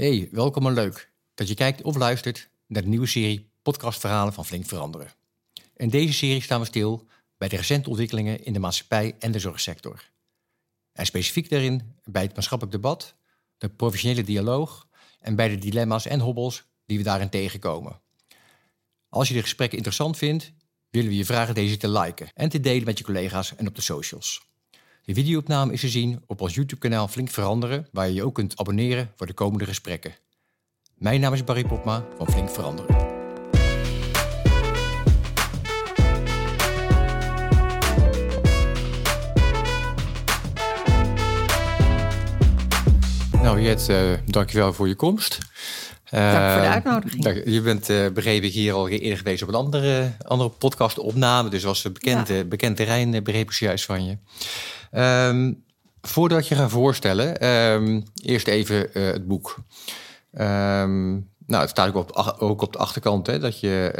Hey, 0.00 0.28
welkom 0.32 0.66
en 0.66 0.72
leuk 0.72 1.12
dat 1.34 1.48
je 1.48 1.54
kijkt 1.54 1.82
of 1.82 1.96
luistert 1.96 2.50
naar 2.66 2.82
de 2.82 2.88
nieuwe 2.88 3.06
serie 3.06 3.50
podcastverhalen 3.62 4.32
van 4.32 4.46
Flink 4.46 4.66
Veranderen. 4.66 5.12
In 5.76 5.88
deze 5.88 6.12
serie 6.12 6.42
staan 6.42 6.60
we 6.60 6.66
stil 6.66 7.06
bij 7.38 7.48
de 7.48 7.56
recente 7.56 7.88
ontwikkelingen 7.88 8.44
in 8.44 8.52
de 8.52 8.58
maatschappij 8.58 9.16
en 9.18 9.32
de 9.32 9.38
zorgsector. 9.38 10.10
En 10.92 11.06
specifiek 11.06 11.50
daarin 11.50 11.96
bij 12.04 12.22
het 12.22 12.34
maatschappelijk 12.34 12.76
debat, 12.76 13.14
de 13.58 13.68
professionele 13.68 14.22
dialoog 14.22 14.88
en 15.18 15.34
bij 15.36 15.48
de 15.48 15.58
dilemma's 15.58 16.06
en 16.06 16.20
hobbels 16.20 16.64
die 16.86 16.98
we 16.98 17.04
daarin 17.04 17.30
tegenkomen. 17.30 18.00
Als 19.08 19.28
je 19.28 19.34
de 19.34 19.42
gesprekken 19.42 19.76
interessant 19.76 20.16
vindt, 20.16 20.52
willen 20.90 21.10
we 21.10 21.16
je 21.16 21.24
vragen 21.24 21.54
deze 21.54 21.76
te 21.76 21.88
liken 21.88 22.28
en 22.34 22.48
te 22.48 22.60
delen 22.60 22.84
met 22.84 22.98
je 22.98 23.04
collega's 23.04 23.56
en 23.56 23.66
op 23.66 23.74
de 23.74 23.82
socials. 23.82 24.49
De 25.10 25.16
videoopname 25.16 25.72
is 25.72 25.80
te 25.80 25.88
zien 25.88 26.22
op 26.26 26.40
ons 26.40 26.54
YouTube-kanaal 26.54 27.08
Flink 27.08 27.30
Veranderen, 27.30 27.86
waar 27.92 28.06
je 28.06 28.14
je 28.14 28.24
ook 28.24 28.34
kunt 28.34 28.56
abonneren 28.56 29.12
voor 29.16 29.26
de 29.26 29.32
komende 29.32 29.64
gesprekken. 29.64 30.14
Mijn 30.94 31.20
naam 31.20 31.32
is 31.32 31.44
Barry 31.44 31.64
Popma 31.64 32.04
van 32.16 32.30
Flink 32.30 32.50
Veranderen. 32.50 32.96
Nou 43.42 43.60
Jet, 43.60 43.88
uh, 43.88 44.12
dankjewel 44.26 44.72
voor 44.72 44.88
je 44.88 44.94
komst. 44.94 45.38
Dank 46.10 46.52
voor 46.52 46.60
de 46.60 46.68
uitnodiging. 46.68 47.42
je 47.44 47.60
bent 47.60 47.90
uh, 47.90 48.08
begrepen 48.08 48.48
hier 48.48 48.72
al 48.72 48.88
eerder 48.88 49.18
geweest 49.18 49.42
op 49.42 49.48
een 49.48 49.54
andere, 49.54 50.12
andere 50.26 50.50
podcast-opname. 50.50 51.48
Dus 51.48 51.62
was 51.62 51.84
een 51.84 51.92
bekend, 51.92 52.28
ja. 52.28 52.44
bekend 52.44 52.76
terrein, 52.76 53.22
begreep 53.22 53.50
ik 53.50 53.56
juist 53.56 53.84
van 53.84 54.04
je. 54.04 54.16
Um, 55.28 55.62
voordat 56.00 56.48
je 56.48 56.54
gaat 56.54 56.70
voorstellen, 56.70 57.46
um, 57.46 58.04
eerst 58.22 58.46
even 58.46 58.88
uh, 58.92 59.06
het 59.06 59.26
boek. 59.26 59.56
Um, 60.32 61.28
nou, 61.46 61.62
het 61.62 61.70
staat 61.70 61.88
ook 61.88 61.94
op, 61.94 62.36
ook 62.38 62.62
op 62.62 62.72
de 62.72 62.78
achterkant 62.78 63.26
hè, 63.26 63.38
dat 63.38 63.60
je 63.60 63.92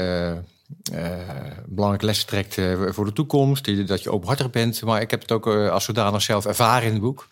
belangrijke 1.66 2.04
lessen 2.04 2.26
trekt 2.26 2.54
voor 2.94 3.04
de 3.04 3.12
toekomst. 3.12 3.86
Dat 3.88 4.02
je 4.02 4.12
openhartig 4.12 4.50
bent. 4.50 4.82
Maar 4.82 5.00
ik 5.00 5.10
heb 5.10 5.20
het 5.20 5.32
ook 5.32 5.46
als 5.46 5.84
zodanig 5.84 6.22
zelf 6.22 6.46
ervaren 6.46 6.86
in 6.86 6.92
het 6.92 7.02
boek. 7.02 7.28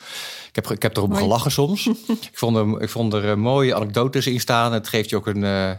Ik 0.49 0.55
heb, 0.55 0.71
ik 0.71 0.83
heb 0.83 0.97
erop 0.97 1.09
Mooi. 1.09 1.23
gelachen 1.23 1.51
soms. 1.51 1.87
ik, 2.31 2.31
vond 2.33 2.57
er, 2.57 2.83
ik 2.83 2.89
vond 2.89 3.15
er 3.15 3.39
mooie 3.39 3.75
anekdotes 3.75 4.27
in 4.27 4.41
staan. 4.41 4.73
Het 4.73 4.89
geeft 4.89 5.11
je 5.11 5.17
ook 5.17 5.27
een. 5.27 5.41
nou, 5.41 5.77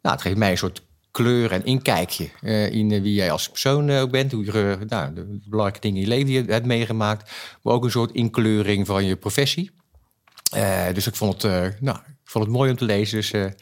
het 0.00 0.20
geeft 0.20 0.36
mij 0.36 0.50
een 0.50 0.58
soort 0.58 0.82
kleur 1.12 1.52
en 1.52 1.64
inkijkje 1.64 2.28
uh, 2.42 2.72
in 2.72 3.02
wie 3.02 3.14
jij 3.14 3.30
als 3.30 3.48
persoon 3.48 3.88
uh, 3.88 4.00
ook 4.00 4.10
bent. 4.10 4.32
Hoe 4.32 4.44
je 4.44 4.78
nou, 4.88 5.14
de 5.14 5.40
belangrijke 5.44 5.80
dingen 5.80 5.96
in 5.96 6.02
je 6.02 6.08
leven 6.08 6.26
die 6.26 6.44
je 6.44 6.52
hebt 6.52 6.66
meegemaakt. 6.66 7.30
Maar 7.62 7.74
ook 7.74 7.84
een 7.84 7.90
soort 7.90 8.12
inkleuring 8.12 8.86
van 8.86 9.04
je 9.04 9.16
professie. 9.16 9.70
dus 10.92 11.06
ik 11.06 11.14
vond, 11.14 11.42
het, 11.42 11.80
nou, 11.80 11.98
vond 12.32 12.44
het 12.44 12.52
mooi 12.52 12.70
om 12.70 12.76
te 12.76 12.84
lezen. 12.84 13.16
Dus 13.16 13.30
ja, 13.30 13.52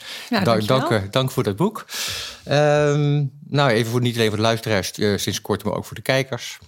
dank, 0.45 0.67
dank, 0.67 1.13
dank, 1.13 1.31
voor 1.31 1.43
dat 1.43 1.57
boek. 1.57 1.87
Um, 2.49 3.31
nou, 3.49 3.71
even 3.71 3.91
voor 3.91 4.01
niet 4.01 4.15
alleen 4.15 4.29
voor 4.29 4.37
de 4.37 4.43
luisteraars, 4.43 4.93
sinds 4.95 5.41
kort, 5.41 5.65
maar 5.65 5.75
ook 5.75 5.85
voor 5.85 5.97
de 5.97 6.03
kijkers. 6.03 6.59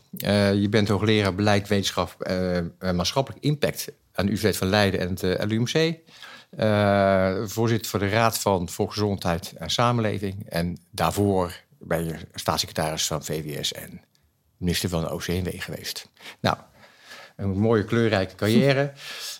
je 0.54 0.66
bent 0.70 0.88
hoogleraar 0.88 1.34
beleid, 1.34 1.68
wetenschap 1.68 2.20
en 2.20 2.96
maatschappelijk 2.96 3.44
impact 3.44 3.88
aan 3.88 4.26
de 4.26 4.32
Universiteit 4.32 4.56
van 4.56 4.68
Leiden 4.68 5.00
en 5.00 5.08
het 5.08 5.50
LUMC. 5.50 5.98
Uh, 6.58 7.36
voorzitter 7.44 7.90
voor 7.90 7.98
de 7.98 8.08
Raad 8.08 8.38
van 8.38 8.68
Volksgezondheid 8.68 9.52
en 9.56 9.70
Samenleving. 9.70 10.48
En 10.48 10.78
daarvoor 10.90 11.60
ben 11.78 12.04
je 12.04 12.14
staatssecretaris 12.34 13.06
van 13.06 13.24
VWS 13.24 13.72
en 13.72 14.00
minister 14.56 14.88
van 14.88 15.00
de 15.00 15.12
OCMW 15.12 15.60
geweest. 15.60 16.08
Nou, 16.40 16.56
een 17.36 17.50
mooie 17.50 17.84
kleurrijke 17.84 18.34
carrière. 18.34 18.92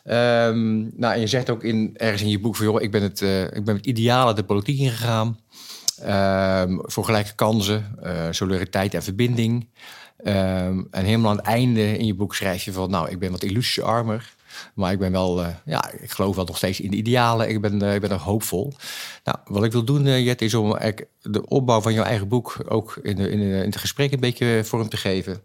um, 0.04 0.90
nou, 0.96 1.14
en 1.14 1.20
je 1.20 1.26
zegt 1.26 1.50
ook 1.50 1.64
in, 1.64 1.90
ergens 1.96 2.22
in 2.22 2.28
je 2.28 2.40
boek 2.40 2.56
van... 2.56 2.66
joh, 2.66 2.82
ik 2.82 2.90
ben 2.90 3.02
het, 3.02 3.20
uh, 3.20 3.42
ik 3.42 3.64
ben 3.64 3.76
het 3.76 3.86
ideale 3.86 4.34
de 4.34 4.44
politiek 4.44 4.78
ingegaan. 4.78 5.38
Um, 6.08 6.80
voor 6.82 7.04
gelijke 7.04 7.34
kansen, 7.34 7.96
uh, 8.04 8.26
solidariteit 8.30 8.94
en 8.94 9.02
verbinding. 9.02 9.68
Um, 10.24 10.86
en 10.90 11.04
helemaal 11.04 11.30
aan 11.30 11.36
het 11.36 11.46
einde 11.46 11.98
in 11.98 12.06
je 12.06 12.14
boek 12.14 12.34
schrijf 12.34 12.64
je 12.64 12.72
van... 12.72 12.90
nou, 12.90 13.10
ik 13.10 13.18
ben 13.18 13.30
wat 13.30 13.42
illusiarmer. 13.42 14.34
Maar 14.74 14.92
ik 14.92 14.98
ben 14.98 15.12
wel, 15.12 15.40
uh, 15.40 15.48
ja, 15.64 15.92
ik 15.92 16.10
geloof 16.10 16.36
wel 16.36 16.44
nog 16.44 16.56
steeds 16.56 16.80
in 16.80 16.90
de 16.90 16.96
idealen. 16.96 17.48
Ik 17.48 17.60
ben, 17.60 17.82
uh, 17.82 17.94
ik 17.94 18.00
ben 18.00 18.10
nog 18.10 18.22
hoopvol. 18.22 18.72
Nou, 19.24 19.38
wat 19.44 19.64
ik 19.64 19.72
wil 19.72 19.84
doen, 19.84 20.06
uh, 20.06 20.24
Jet, 20.24 20.42
is 20.42 20.54
om 20.54 20.78
de 21.20 21.46
opbouw 21.46 21.80
van 21.80 21.92
jouw 21.92 22.04
eigen 22.04 22.28
boek 22.28 22.56
ook 22.68 22.98
in, 23.02 23.16
de, 23.16 23.30
in, 23.30 23.38
de, 23.38 23.44
in 23.44 23.64
het 23.64 23.76
gesprek 23.76 24.12
een 24.12 24.20
beetje 24.20 24.60
vorm 24.64 24.88
te 24.88 24.96
geven. 24.96 25.42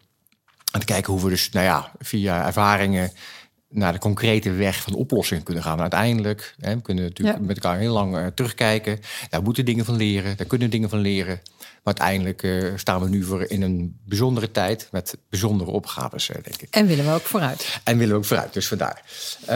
En 0.78 0.86
te 0.86 0.94
kijken 0.94 1.14
hoe 1.14 1.24
we 1.24 1.30
dus, 1.30 1.50
nou 1.50 1.66
ja, 1.66 1.92
via 2.00 2.46
ervaringen 2.46 3.12
naar 3.70 3.94
de 3.94 4.00
concrete 4.00 4.52
weg 4.52 4.82
van 4.82 4.94
oplossingen 4.94 5.44
kunnen 5.44 5.64
gaan. 5.64 5.82
uiteindelijk, 5.82 6.56
hè, 6.60 6.76
we 6.76 6.82
kunnen 6.82 7.04
natuurlijk 7.04 7.38
ja. 7.38 7.44
met 7.46 7.56
elkaar 7.56 7.80
heel 7.80 7.94
lang 7.94 8.18
uh, 8.18 8.26
terugkijken. 8.26 9.00
Daar 9.30 9.42
moeten 9.42 9.66
dingen 9.66 9.86
van 9.86 9.96
leren, 9.96 10.38
daar 10.38 10.48
kunnen 10.48 10.70
dingen 10.70 10.90
van 10.90 11.00
leren. 11.00 11.42
Maar 11.84 11.96
uiteindelijk 12.00 12.44
uh, 12.44 12.72
staan 12.76 13.02
we 13.02 13.10
nu 13.10 13.24
voor 13.24 13.44
in 13.44 13.62
een 13.62 14.00
bijzondere 14.06 14.52
tijd 14.52 14.88
met 14.92 15.18
bijzondere 15.30 15.72
opgaves, 15.72 16.30
uh, 16.30 16.36
denk 16.44 16.62
ik. 16.62 16.68
En 16.72 16.88
willen 16.88 17.06
we 17.06 17.12
ook 17.12 17.22
vooruit. 17.22 17.80
En 17.84 17.98
willen 17.98 18.14
we 18.14 18.20
ook 18.20 18.26
vooruit, 18.26 18.54
dus 18.54 18.68
vandaar. 18.68 19.02
Uh, 19.42 19.48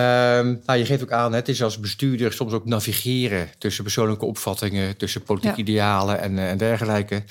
nou, 0.65 0.79
je 0.79 0.85
geeft 0.85 1.03
ook 1.03 1.11
aan, 1.11 1.33
het 1.33 1.47
is 1.47 1.63
als 1.63 1.79
bestuurder 1.79 2.33
soms 2.33 2.53
ook 2.53 2.65
navigeren 2.65 3.49
tussen 3.57 3.83
persoonlijke 3.83 4.25
opvattingen, 4.25 4.97
tussen 4.97 5.23
politieke 5.23 5.57
ja. 5.57 5.61
idealen 5.61 6.19
en, 6.19 6.39
en 6.39 6.57
dergelijke. 6.57 7.23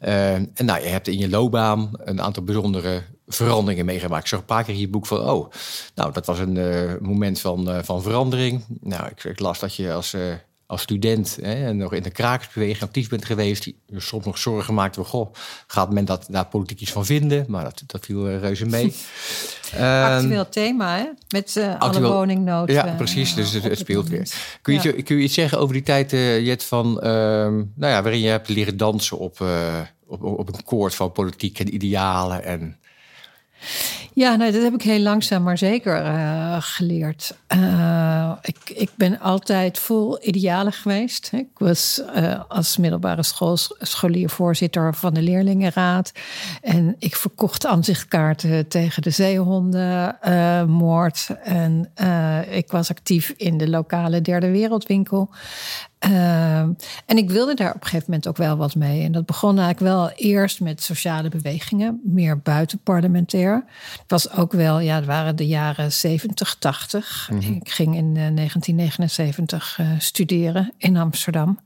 Ehm, 0.00 0.44
en 0.54 0.64
nou, 0.64 0.82
je 0.82 0.88
hebt 0.88 1.08
in 1.08 1.18
je 1.18 1.28
loopbaan 1.28 1.90
een 2.04 2.22
aantal 2.22 2.42
bijzondere 2.42 3.02
veranderingen 3.26 3.84
meegemaakt. 3.84 4.22
Ik 4.22 4.28
zag 4.28 4.38
een 4.38 4.44
paar 4.44 4.64
keer 4.64 4.74
in 4.74 4.80
je 4.80 4.88
boek 4.88 5.06
van, 5.06 5.18
oh, 5.18 5.50
nou, 5.94 6.12
dat 6.12 6.26
was 6.26 6.38
een 6.38 6.56
uh, 6.56 6.92
moment 7.00 7.40
van, 7.40 7.68
uh, 7.68 7.78
van 7.82 8.02
verandering. 8.02 8.64
Nou, 8.80 9.06
ik, 9.06 9.24
ik, 9.24 9.40
las 9.40 9.58
dat 9.58 9.74
je 9.74 9.92
als, 9.92 10.14
uh, 10.14 10.34
als 10.66 10.82
student 10.82 11.38
hè, 11.42 11.72
nog 11.72 11.92
in 11.92 12.02
de 12.02 12.10
krakersbeweging 12.10 12.82
actief 12.82 13.08
bent 13.08 13.24
geweest. 13.24 13.64
Je 13.64 13.74
soms 13.96 14.24
nog 14.24 14.38
zorgen 14.38 14.74
maakte 14.74 15.00
van, 15.00 15.10
goh, 15.10 15.34
gaat 15.66 15.92
men 15.92 16.04
dat, 16.04 16.26
daar 16.30 16.46
politiek 16.46 16.80
iets 16.80 16.92
van 16.92 17.06
vinden? 17.06 17.44
Maar 17.48 17.64
dat, 17.64 17.82
dat 17.86 18.04
viel 18.04 18.38
reuze 18.38 18.66
mee. 18.66 18.94
actueel 19.80 20.48
thema, 20.48 20.96
hè? 20.96 21.06
Met 21.28 21.60
alle 21.78 22.00
woningnood. 22.00 22.70
Ja, 22.70 22.94
precies, 22.96 23.34
dus 23.34 23.52
het, 23.52 23.62
het 23.62 23.78
speelt 23.78 24.08
weer. 24.08 24.30
Kun 24.62 24.74
je, 24.74 24.96
ja. 24.96 25.02
kun 25.02 25.16
je 25.16 25.22
iets 25.22 25.34
zeggen 25.34 25.58
over 25.58 25.74
die 25.74 25.82
tijd, 25.82 26.10
Jet, 26.10 26.64
van, 26.64 26.92
nou 26.94 27.92
ja, 27.92 28.02
waarin 28.02 28.20
je 28.20 28.28
hebt 28.28 28.48
leren 28.48 28.76
dansen 28.76 29.18
op, 29.18 29.44
op, 30.06 30.22
op 30.22 30.48
een 30.48 30.64
koord 30.64 30.94
van 30.94 31.12
politiek 31.12 31.58
en 31.58 31.74
idealen 31.74 32.44
en... 32.44 32.76
Ja, 34.12 34.36
nou, 34.36 34.52
dat 34.52 34.62
heb 34.62 34.74
ik 34.74 34.82
heel 34.82 35.00
langzaam 35.00 35.42
maar 35.42 35.58
zeker 35.58 36.04
uh, 36.04 36.56
geleerd. 36.60 37.36
Uh, 37.54 38.32
ik, 38.42 38.58
ik 38.74 38.90
ben 38.94 39.20
altijd 39.20 39.78
vol 39.78 40.26
idealen 40.26 40.72
geweest. 40.72 41.30
Ik 41.32 41.48
was 41.58 42.02
uh, 42.16 42.40
als 42.48 42.76
middelbare 42.76 43.22
school, 43.22 43.56
scholier 43.78 44.28
voorzitter 44.28 44.94
van 44.94 45.14
de 45.14 45.22
leerlingenraad. 45.22 46.12
En 46.62 46.96
ik 46.98 47.16
verkocht 47.16 47.66
aanzichtkaarten 47.66 48.68
tegen 48.68 49.02
de 49.02 49.10
zeehondenmoord. 49.10 51.28
en 51.42 51.90
ik 52.50 52.70
was 52.70 52.90
actief 52.90 53.34
in 53.36 53.58
de 53.58 53.68
lokale 53.68 54.20
derde 54.20 54.50
wereldwinkel. 54.50 55.30
Uh, 56.06 56.58
en 57.06 57.16
ik 57.16 57.30
wilde 57.30 57.54
daar 57.54 57.74
op 57.74 57.80
een 57.80 57.82
gegeven 57.82 58.04
moment 58.06 58.28
ook 58.28 58.36
wel 58.36 58.56
wat 58.56 58.74
mee. 58.74 59.02
En 59.02 59.12
dat 59.12 59.26
begon 59.26 59.58
eigenlijk 59.58 59.92
wel 59.92 60.10
eerst 60.10 60.60
met 60.60 60.82
sociale 60.82 61.28
bewegingen, 61.28 62.00
meer 62.04 62.38
buitenparlementair. 62.38 63.64
Het 63.90 64.10
was 64.10 64.30
ook 64.32 64.52
wel, 64.52 64.78
ja, 64.78 64.94
het 64.94 65.04
waren 65.04 65.36
de 65.36 65.46
jaren 65.46 65.92
70, 65.92 66.56
80. 66.58 67.28
Mm 67.30 67.40
-hmm. 67.40 67.54
Ik 67.54 67.70
ging 67.70 67.96
in 67.96 68.06
uh, 68.06 68.14
1979 68.14 69.78
uh, 69.80 69.86
studeren 69.98 70.72
in 70.78 70.96
Amsterdam. 70.96 71.58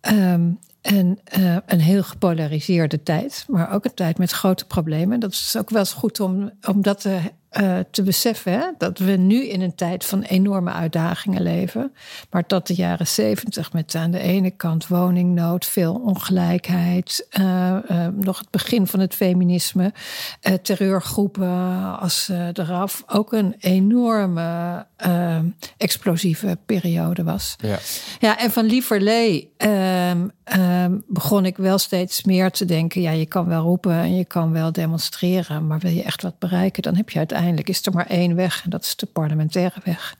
Um, 0.00 0.58
en 0.86 1.18
uh, 1.38 1.56
een 1.66 1.80
heel 1.80 2.02
gepolariseerde 2.02 3.02
tijd, 3.02 3.44
maar 3.48 3.72
ook 3.72 3.84
een 3.84 3.94
tijd 3.94 4.18
met 4.18 4.30
grote 4.30 4.66
problemen. 4.66 5.20
Dat 5.20 5.32
is 5.32 5.56
ook 5.58 5.70
wel 5.70 5.78
eens 5.78 5.92
goed 5.92 6.20
om, 6.20 6.50
om 6.68 6.82
dat 6.82 7.00
te 7.00 7.18
uh, 7.60 7.78
te 7.90 8.02
beseffen 8.02 8.52
hè? 8.52 8.66
dat 8.78 8.98
we 8.98 9.12
nu 9.12 9.46
in 9.48 9.60
een 9.60 9.74
tijd 9.74 10.04
van 10.04 10.22
enorme 10.22 10.72
uitdagingen 10.72 11.42
leven. 11.42 11.92
Maar 12.30 12.44
dat 12.46 12.66
de 12.66 12.74
jaren 12.74 13.06
zeventig 13.06 13.72
met 13.72 13.94
aan 13.94 14.10
de 14.10 14.18
ene 14.18 14.50
kant 14.50 14.86
woningnood, 14.88 15.66
veel 15.66 15.94
ongelijkheid, 15.94 17.26
uh, 17.40 17.76
uh, 17.90 18.06
nog 18.14 18.38
het 18.38 18.50
begin 18.50 18.86
van 18.86 19.00
het 19.00 19.14
feminisme, 19.14 19.92
terreurgroepen 20.62 21.98
als 21.98 22.28
eraf, 22.52 23.02
ook 23.06 23.32
een 23.32 23.54
enorme 23.58 24.86
explosieve 25.76 26.58
periode 26.66 27.24
was. 27.24 27.56
Ja, 27.58 27.78
ja 28.18 28.38
en 28.38 28.50
van 28.50 28.64
lieverlee 28.64 29.52
um, 29.58 30.30
um, 30.54 31.02
begon 31.06 31.46
ik 31.46 31.56
wel 31.56 31.78
steeds 31.78 32.24
meer 32.24 32.50
te 32.50 32.64
denken: 32.64 33.00
ja, 33.00 33.10
je 33.10 33.26
kan 33.26 33.46
wel 33.46 33.62
roepen 33.62 33.92
en 33.92 34.16
je 34.16 34.24
kan 34.24 34.52
wel 34.52 34.72
demonstreren, 34.72 35.66
maar 35.66 35.78
wil 35.78 35.90
je 35.90 36.02
echt 36.02 36.22
wat 36.22 36.38
bereiken, 36.38 36.82
dan 36.82 36.96
heb 36.96 37.10
je 37.10 37.18
uiteindelijk 37.18 37.35
uiteindelijk 37.36 37.68
is 37.68 37.86
er 37.86 37.92
maar 37.92 38.06
één 38.06 38.34
weg 38.34 38.64
en 38.64 38.70
dat 38.70 38.84
is 38.84 38.96
de 38.96 39.06
parlementaire 39.06 39.80
weg. 39.84 40.16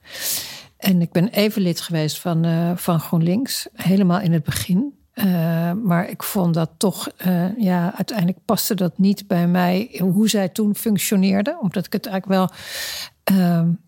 En 0.77 1.01
ik 1.01 1.13
ben 1.13 1.29
even 1.29 1.63
lid 1.63 1.81
geweest 1.81 2.19
van, 2.19 2.47
uh, 2.47 2.77
van 2.77 3.01
GroenLinks, 3.01 3.69
helemaal 3.73 4.21
in 4.21 4.33
het 4.33 4.45
begin. 4.45 4.95
Uh, 5.15 5.25
maar 5.73 6.09
ik 6.09 6.23
vond 6.23 6.55
dat 6.55 6.71
toch, 6.77 7.09
uh, 7.27 7.59
ja, 7.59 7.95
uiteindelijk 7.95 8.39
paste 8.45 8.75
dat 8.75 8.99
niet 8.99 9.27
bij 9.27 9.47
mij 9.47 10.01
hoe 10.01 10.29
zij 10.29 10.49
toen 10.49 10.75
functioneerde. 10.75 11.59
Omdat 11.61 11.87
ik 11.87 11.93
het 11.93 12.07
eigenlijk 12.07 12.39
wel 12.39 12.51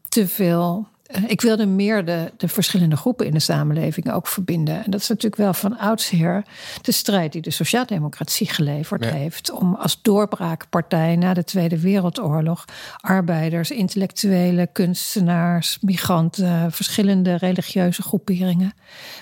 te 0.08 0.28
veel 0.28 0.86
eh, 0.88 0.97
ik 1.26 1.40
wilde 1.40 1.66
meer 1.66 2.04
de, 2.04 2.32
de 2.36 2.48
verschillende 2.48 2.96
groepen 2.96 3.26
in 3.26 3.32
de 3.32 3.38
samenleving 3.38 4.12
ook 4.12 4.26
verbinden. 4.26 4.84
En 4.84 4.90
dat 4.90 5.00
is 5.00 5.08
natuurlijk 5.08 5.42
wel 5.42 5.54
van 5.54 5.78
oudsher 5.78 6.42
de 6.82 6.92
strijd 6.92 7.32
die 7.32 7.42
de 7.42 7.50
sociaaldemocratie 7.50 8.50
geleverd 8.50 9.04
heeft. 9.04 9.50
Om 9.50 9.74
als 9.74 10.02
doorbraakpartij 10.02 11.16
na 11.16 11.34
de 11.34 11.44
Tweede 11.44 11.80
Wereldoorlog 11.80 12.64
arbeiders, 13.00 13.70
intellectuelen, 13.70 14.72
kunstenaars, 14.72 15.78
migranten, 15.80 16.72
verschillende 16.72 17.36
religieuze 17.36 18.02
groeperingen 18.02 18.72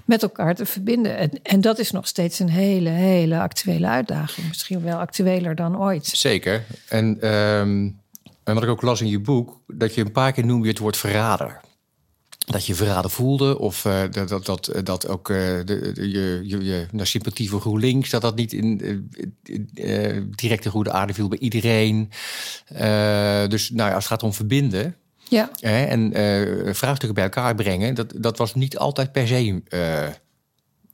met 0.04 0.22
elkaar 0.22 0.54
te 0.54 0.66
verbinden. 0.66 1.16
En, 1.16 1.30
en 1.42 1.60
dat 1.60 1.78
is 1.78 1.90
nog 1.90 2.06
steeds 2.06 2.38
een 2.38 2.50
hele, 2.50 2.90
hele 2.90 3.38
actuele 3.38 3.86
uitdaging. 3.86 4.48
Misschien 4.48 4.82
wel 4.82 4.98
actueler 4.98 5.54
dan 5.54 5.78
ooit. 5.78 6.06
Zeker. 6.06 6.64
En. 6.88 7.20
Ehm, 7.20 7.88
en 8.46 8.54
wat 8.54 8.62
ik 8.62 8.68
ook 8.68 8.82
las 8.82 9.00
in 9.00 9.08
je 9.08 9.20
boek, 9.20 9.60
dat 9.66 9.94
je 9.94 10.00
een 10.00 10.12
paar 10.12 10.32
keer 10.32 10.46
noemde 10.46 10.68
het 10.68 10.78
woord 10.78 10.96
verrader. 10.96 11.60
Dat 12.46 12.66
je 12.66 12.74
verraden 12.74 13.10
voelde, 13.10 13.58
of 13.58 13.84
uh, 13.84 14.02
dat, 14.10 14.28
dat, 14.28 14.46
dat, 14.46 14.72
dat 14.82 15.08
ook 15.08 15.28
uh, 15.28 15.36
de, 15.36 15.64
de, 15.64 16.10
je, 16.10 16.40
je, 16.44 16.64
je 16.64 16.86
nou, 16.92 17.06
sympathie 17.06 17.50
voor 17.50 17.60
GroenLinks, 17.60 18.10
dat 18.10 18.22
dat 18.22 18.36
niet 18.36 18.52
in 18.52 18.80
uh, 19.74 20.22
directe 20.30 20.70
goede 20.70 20.92
aarde 20.92 21.14
viel 21.14 21.28
bij 21.28 21.38
iedereen. 21.38 22.10
dus 23.48 23.70
nou 23.70 23.88
ja, 23.88 23.94
als 23.94 24.04
het 24.04 24.12
gaat 24.12 24.22
om 24.22 24.32
verbinden 24.32 24.96
ja. 25.28 25.50
en 25.60 26.12
vraagstukken 26.74 27.14
bij 27.14 27.24
elkaar 27.24 27.54
brengen, 27.54 27.94
dat, 27.94 28.12
dat 28.16 28.38
was 28.38 28.54
niet 28.54 28.78
altijd 28.78 29.12
per 29.12 29.26
se 29.26 29.62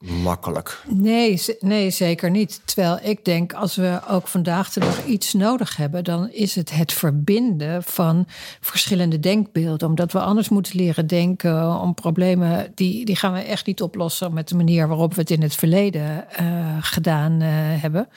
makkelijk. 0.02 0.82
Nee, 0.88 1.42
nee, 1.60 1.90
zeker 1.90 2.30
niet. 2.30 2.60
Terwijl 2.64 2.98
ik 3.02 3.24
denk, 3.24 3.52
als 3.52 3.76
we 3.76 4.00
ook 4.08 4.28
vandaag 4.28 4.72
de 4.72 4.80
dag 4.80 5.04
iets 5.04 5.32
nodig 5.32 5.76
hebben, 5.76 6.04
dan 6.04 6.30
is 6.30 6.54
het 6.54 6.70
het 6.70 6.92
verbinden 6.92 7.82
van 7.82 8.26
verschillende 8.60 9.20
denkbeelden. 9.20 9.88
Omdat 9.88 10.12
we 10.12 10.20
anders 10.20 10.48
moeten 10.48 10.76
leren 10.76 11.06
denken 11.06 11.80
om 11.80 11.94
problemen, 11.94 12.72
die, 12.74 13.04
die 13.04 13.16
gaan 13.16 13.32
we 13.32 13.40
echt 13.40 13.66
niet 13.66 13.82
oplossen 13.82 14.32
met 14.32 14.48
de 14.48 14.56
manier 14.56 14.88
waarop 14.88 15.14
we 15.14 15.20
het 15.20 15.30
in 15.30 15.42
het 15.42 15.54
verleden 15.54 16.26
uh, 16.40 16.76
gedaan 16.80 17.32
uh, 17.32 17.48
hebben. 17.82 18.08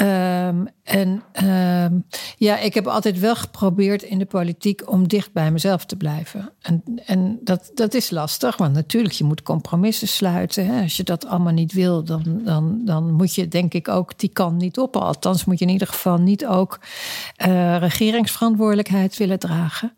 Um, 0.00 0.66
en 0.82 1.22
um, 1.44 2.04
ja, 2.36 2.58
ik 2.58 2.74
heb 2.74 2.86
altijd 2.86 3.18
wel 3.18 3.36
geprobeerd 3.36 4.02
in 4.02 4.18
de 4.18 4.24
politiek 4.24 4.90
om 4.90 5.08
dicht 5.08 5.32
bij 5.32 5.50
mezelf 5.50 5.84
te 5.84 5.96
blijven. 5.96 6.52
En, 6.60 6.82
en 7.06 7.38
dat, 7.42 7.70
dat 7.74 7.94
is 7.94 8.10
lastig, 8.10 8.56
want 8.56 8.72
natuurlijk, 8.72 9.14
je 9.14 9.24
moet 9.24 9.42
compromissen 9.42 10.08
sluiten. 10.08 10.66
Hè. 10.66 10.82
Als 10.82 10.96
je 10.96 11.02
dat 11.02 11.26
allemaal 11.26 11.52
niet 11.52 11.72
wil, 11.72 12.04
dan, 12.04 12.40
dan, 12.44 12.80
dan 12.84 13.12
moet 13.12 13.34
je 13.34 13.48
denk 13.48 13.74
ik 13.74 13.88
ook 13.88 14.18
die 14.18 14.28
kant 14.28 14.60
niet 14.60 14.78
op. 14.78 14.96
Althans, 14.96 15.44
moet 15.44 15.58
je 15.58 15.64
in 15.64 15.72
ieder 15.72 15.88
geval 15.88 16.18
niet 16.18 16.46
ook 16.46 16.80
uh, 17.46 17.76
regeringsverantwoordelijkheid 17.78 19.16
willen 19.16 19.38
dragen. 19.38 19.92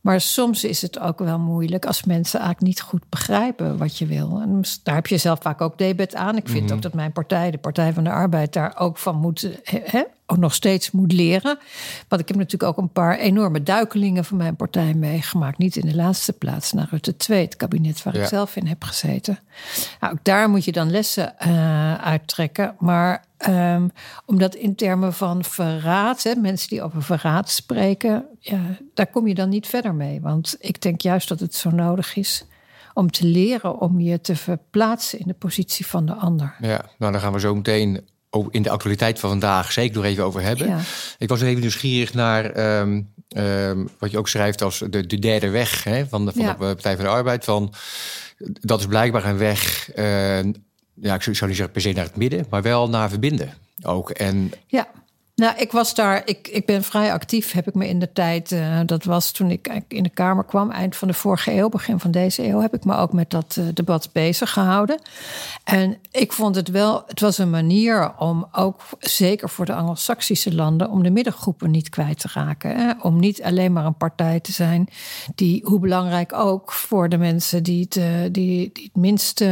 Maar 0.00 0.20
soms 0.20 0.64
is 0.64 0.82
het 0.82 0.98
ook 0.98 1.18
wel 1.18 1.38
moeilijk 1.38 1.86
als 1.86 2.04
mensen 2.04 2.40
eigenlijk 2.40 2.68
niet 2.68 2.80
goed 2.80 3.02
begrijpen 3.08 3.78
wat 3.78 3.98
je 3.98 4.06
wil. 4.06 4.40
En 4.40 4.62
daar 4.82 4.94
heb 4.94 5.06
je 5.06 5.18
zelf 5.18 5.38
vaak 5.42 5.60
ook 5.60 5.78
debet 5.78 6.14
aan. 6.14 6.36
Ik 6.36 6.48
vind 6.48 6.64
mhm. 6.64 6.74
ook 6.74 6.82
dat 6.82 6.94
mijn 6.94 7.12
partij, 7.12 7.50
de 7.50 7.58
Partij 7.58 7.92
van 7.92 8.04
de 8.04 8.10
Arbeid, 8.10 8.52
daar 8.52 8.78
ook 8.78 8.98
van 8.98 9.16
moet, 9.16 9.48
ook 10.26 10.38
nog 10.38 10.54
steeds 10.54 10.90
moet 10.90 11.12
leren. 11.12 11.58
Want 12.08 12.22
ik 12.22 12.28
heb 12.28 12.36
natuurlijk 12.36 12.70
ook 12.70 12.78
een 12.78 12.92
paar 12.92 13.18
enorme 13.18 13.62
duikelingen 13.62 14.24
van 14.24 14.36
mijn 14.36 14.56
partij 14.56 14.94
meegemaakt. 14.94 15.58
Niet 15.58 15.76
in 15.76 15.88
de 15.88 15.94
laatste 15.94 16.32
plaats 16.32 16.72
naar 16.72 16.88
Rutte 16.90 17.16
2, 17.16 17.44
het 17.44 17.56
kabinet 17.56 18.02
waar 18.02 18.14
ik 18.14 18.26
zelf 18.26 18.56
in 18.56 18.66
heb 18.66 18.84
gezeten. 18.84 19.38
Nou, 20.00 20.12
ook 20.12 20.24
daar 20.24 20.50
moet 20.50 20.64
je 20.64 20.72
dan 20.72 20.90
lessen 20.90 21.34
uh, 21.46 21.94
uittrekken. 21.94 22.74
Maar 22.78 23.24
Um, 23.48 23.90
omdat 24.26 24.54
in 24.54 24.74
termen 24.74 25.12
van 25.12 25.44
verraad, 25.44 26.22
hè, 26.22 26.34
mensen 26.34 26.68
die 26.68 26.82
over 26.82 27.02
verraad 27.02 27.50
spreken, 27.50 28.24
ja, 28.38 28.60
daar 28.94 29.06
kom 29.06 29.26
je 29.26 29.34
dan 29.34 29.48
niet 29.48 29.66
verder 29.66 29.94
mee. 29.94 30.20
Want 30.20 30.56
ik 30.58 30.82
denk 30.82 31.00
juist 31.00 31.28
dat 31.28 31.40
het 31.40 31.54
zo 31.54 31.70
nodig 31.70 32.16
is 32.16 32.44
om 32.94 33.10
te 33.10 33.26
leren 33.26 33.80
om 33.80 34.00
je 34.00 34.20
te 34.20 34.36
verplaatsen 34.36 35.18
in 35.18 35.26
de 35.26 35.34
positie 35.34 35.86
van 35.86 36.06
de 36.06 36.14
ander. 36.14 36.54
Ja, 36.60 36.84
nou 36.98 37.12
dan 37.12 37.20
gaan 37.20 37.32
we 37.32 37.40
zo 37.40 37.54
meteen 37.54 38.08
in 38.50 38.62
de 38.62 38.70
actualiteit 38.70 39.18
van 39.18 39.30
vandaag 39.30 39.72
zeker 39.72 39.96
nog 39.96 40.04
even 40.04 40.24
over 40.24 40.42
hebben. 40.42 40.78
Ik 41.18 41.28
was 41.28 41.40
even 41.40 41.60
nieuwsgierig 41.60 42.14
naar 42.14 42.78
um, 42.80 43.12
um, 43.36 43.88
wat 43.98 44.10
je 44.10 44.18
ook 44.18 44.28
schrijft 44.28 44.62
als 44.62 44.78
de, 44.90 45.06
de 45.06 45.18
derde 45.18 45.48
weg 45.48 45.84
hè, 45.84 46.06
van, 46.06 46.26
de, 46.26 46.32
van 46.32 46.46
de 46.46 46.54
Partij 46.54 46.96
van 46.96 47.04
de 47.04 47.10
Arbeid. 47.10 47.44
Van, 47.44 47.74
dat 48.38 48.80
is 48.80 48.86
blijkbaar 48.86 49.24
een 49.24 49.38
weg 49.38 49.90
uh, 49.96 50.38
ja, 51.00 51.14
ik 51.14 51.22
zou 51.22 51.30
niet 51.30 51.56
zeggen 51.56 51.70
per 51.70 51.80
se 51.80 51.92
naar 51.92 52.04
het 52.04 52.16
midden, 52.16 52.46
maar 52.50 52.62
wel 52.62 52.88
naar 52.88 53.08
verbinden 53.08 53.54
ook. 53.82 54.10
En 54.10 54.52
ja. 54.66 54.88
Nou, 55.40 55.54
ik 55.56 55.72
was 55.72 55.94
daar, 55.94 56.22
ik, 56.24 56.48
ik 56.48 56.66
ben 56.66 56.82
vrij 56.82 57.12
actief, 57.12 57.52
heb 57.52 57.68
ik 57.68 57.74
me 57.74 57.88
in 57.88 57.98
de 57.98 58.12
tijd, 58.12 58.50
uh, 58.50 58.80
dat 58.86 59.04
was 59.04 59.30
toen 59.30 59.50
ik 59.50 59.82
in 59.88 60.02
de 60.02 60.08
Kamer 60.08 60.44
kwam, 60.44 60.70
eind 60.70 60.96
van 60.96 61.08
de 61.08 61.14
vorige 61.14 61.52
eeuw, 61.52 61.68
begin 61.68 62.00
van 62.00 62.10
deze 62.10 62.46
eeuw, 62.46 62.60
heb 62.60 62.74
ik 62.74 62.84
me 62.84 62.96
ook 62.96 63.12
met 63.12 63.30
dat 63.30 63.56
uh, 63.58 63.64
debat 63.74 64.08
bezig 64.12 64.52
gehouden. 64.52 65.00
En 65.64 65.96
ik 66.10 66.32
vond 66.32 66.54
het 66.54 66.68
wel, 66.68 67.02
het 67.06 67.20
was 67.20 67.38
een 67.38 67.50
manier 67.50 68.12
om 68.18 68.48
ook, 68.52 68.80
zeker 68.98 69.48
voor 69.48 69.66
de 69.66 69.74
Anglo-Saxische 69.74 70.54
landen, 70.54 70.90
om 70.90 71.02
de 71.02 71.10
middengroepen 71.10 71.70
niet 71.70 71.88
kwijt 71.88 72.18
te 72.18 72.28
raken. 72.32 72.76
Hè? 72.76 72.92
Om 73.02 73.20
niet 73.20 73.42
alleen 73.42 73.72
maar 73.72 73.84
een 73.84 73.96
partij 73.96 74.40
te 74.40 74.52
zijn 74.52 74.88
die, 75.34 75.60
hoe 75.64 75.80
belangrijk 75.80 76.32
ook, 76.32 76.72
voor 76.72 77.08
de 77.08 77.18
mensen 77.18 77.62
die 77.62 77.82
het, 77.82 77.96
uh, 77.96 78.04
die, 78.22 78.30
die 78.32 78.72
het 78.72 78.96
minst 78.96 79.44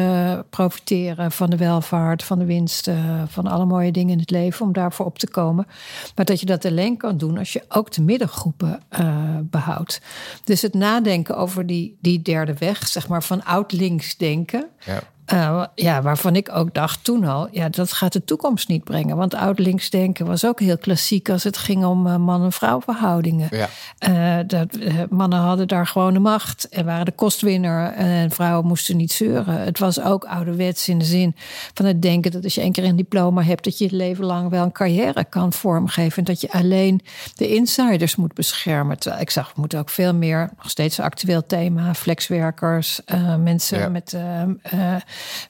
profiteren 0.51 1.33
van 1.33 1.51
de 1.51 1.57
welvaart, 1.57 2.23
van 2.23 2.39
de 2.39 2.45
winst, 2.45 2.91
van 3.27 3.47
alle 3.47 3.65
mooie 3.65 3.93
dingen 3.93 4.13
in 4.13 4.19
het 4.19 4.31
leven, 4.31 4.67
om 4.67 4.73
daarvoor 4.73 5.07
op 5.07 5.19
te 5.19 5.29
komen. 5.31 5.67
Maar 6.15 6.25
dat 6.25 6.41
je 6.41 6.47
dat 6.47 6.65
alleen 6.65 6.97
kan 6.97 7.19
doen 7.19 7.39
als 7.39 7.53
je 7.53 7.65
ook 7.69 7.93
de 7.93 8.03
middengroepen 8.03 8.83
uh, 9.01 9.37
behoudt. 9.43 10.01
Dus 10.45 10.63
het 10.63 10.75
nadenken 10.75 11.37
over 11.37 11.67
die, 11.67 11.99
die 12.01 12.23
derde 12.23 12.55
weg, 12.59 12.89
zeg 12.89 13.09
maar 13.09 13.23
van 13.23 13.45
oud-links 13.45 14.17
denken. 14.17 14.69
Ja. 14.85 15.03
Uh, 15.33 15.65
ja, 15.75 16.03
waarvan 16.03 16.37
ik 16.37 16.51
ook 16.53 16.75
dacht 16.75 17.05
toen 17.05 17.25
al, 17.25 17.49
ja, 17.51 17.69
dat 17.69 17.93
gaat 17.93 18.13
de 18.13 18.25
toekomst 18.25 18.69
niet 18.69 18.85
brengen. 18.85 19.17
Want 19.17 19.35
oud-links 19.35 19.91
denken 19.91 20.27
was 20.27 20.47
ook 20.47 20.61
heel 20.61 20.79
klassiek 20.79 21.29
als 21.29 21.45
het 21.45 21.57
ging 21.57 21.85
om 21.85 22.07
uh, 22.07 22.17
man-en-vrouw 22.17 22.81
verhoudingen. 22.81 23.49
Ja. 23.51 23.69
Uh, 24.09 24.45
dat, 24.47 24.79
mannen 25.11 25.39
hadden 25.39 25.69
daar 25.69 25.87
gewoon 25.87 26.13
de 26.13 26.19
macht 26.19 26.69
en 26.69 26.85
waren 26.85 27.05
de 27.05 27.13
kostwinner 27.13 27.93
en 27.93 28.31
vrouwen 28.31 28.67
moesten 28.67 28.97
niet 28.97 29.13
zeuren. 29.13 29.61
Het 29.61 29.79
was 29.79 30.01
ook 30.01 30.25
ouderwets 30.25 30.89
in 30.89 30.99
de 30.99 31.05
zin 31.05 31.37
van 31.75 31.85
het 31.85 32.03
denken 32.03 32.31
dat 32.31 32.45
als 32.45 32.55
je 32.55 32.61
één 32.61 32.73
keer 32.73 32.85
een 32.85 32.97
diploma 32.97 33.43
hebt, 33.43 33.65
dat 33.65 33.79
je 33.79 33.85
het 33.85 33.93
leven 33.93 34.25
lang 34.25 34.51
wel 34.51 34.65
een 34.65 34.73
carrière 34.73 35.25
kan 35.25 35.53
vormgeven. 35.53 36.19
En 36.19 36.25
dat 36.25 36.41
je 36.41 36.53
alleen 36.53 37.01
de 37.35 37.49
insiders 37.55 38.17
moet 38.17 38.35
beschermen. 38.35 38.99
Terwijl 38.99 39.23
ik 39.23 39.31
zag, 39.31 39.47
we 39.47 39.61
moeten 39.61 39.79
ook 39.79 39.91
veel 39.91 40.15
meer, 40.15 40.51
nog 40.57 40.71
steeds 40.71 40.99
een 40.99 41.05
actueel 41.05 41.47
thema, 41.47 41.95
flexwerkers, 41.95 43.01
mensen 43.39 43.79
ja. 43.79 43.89
met 43.89 44.17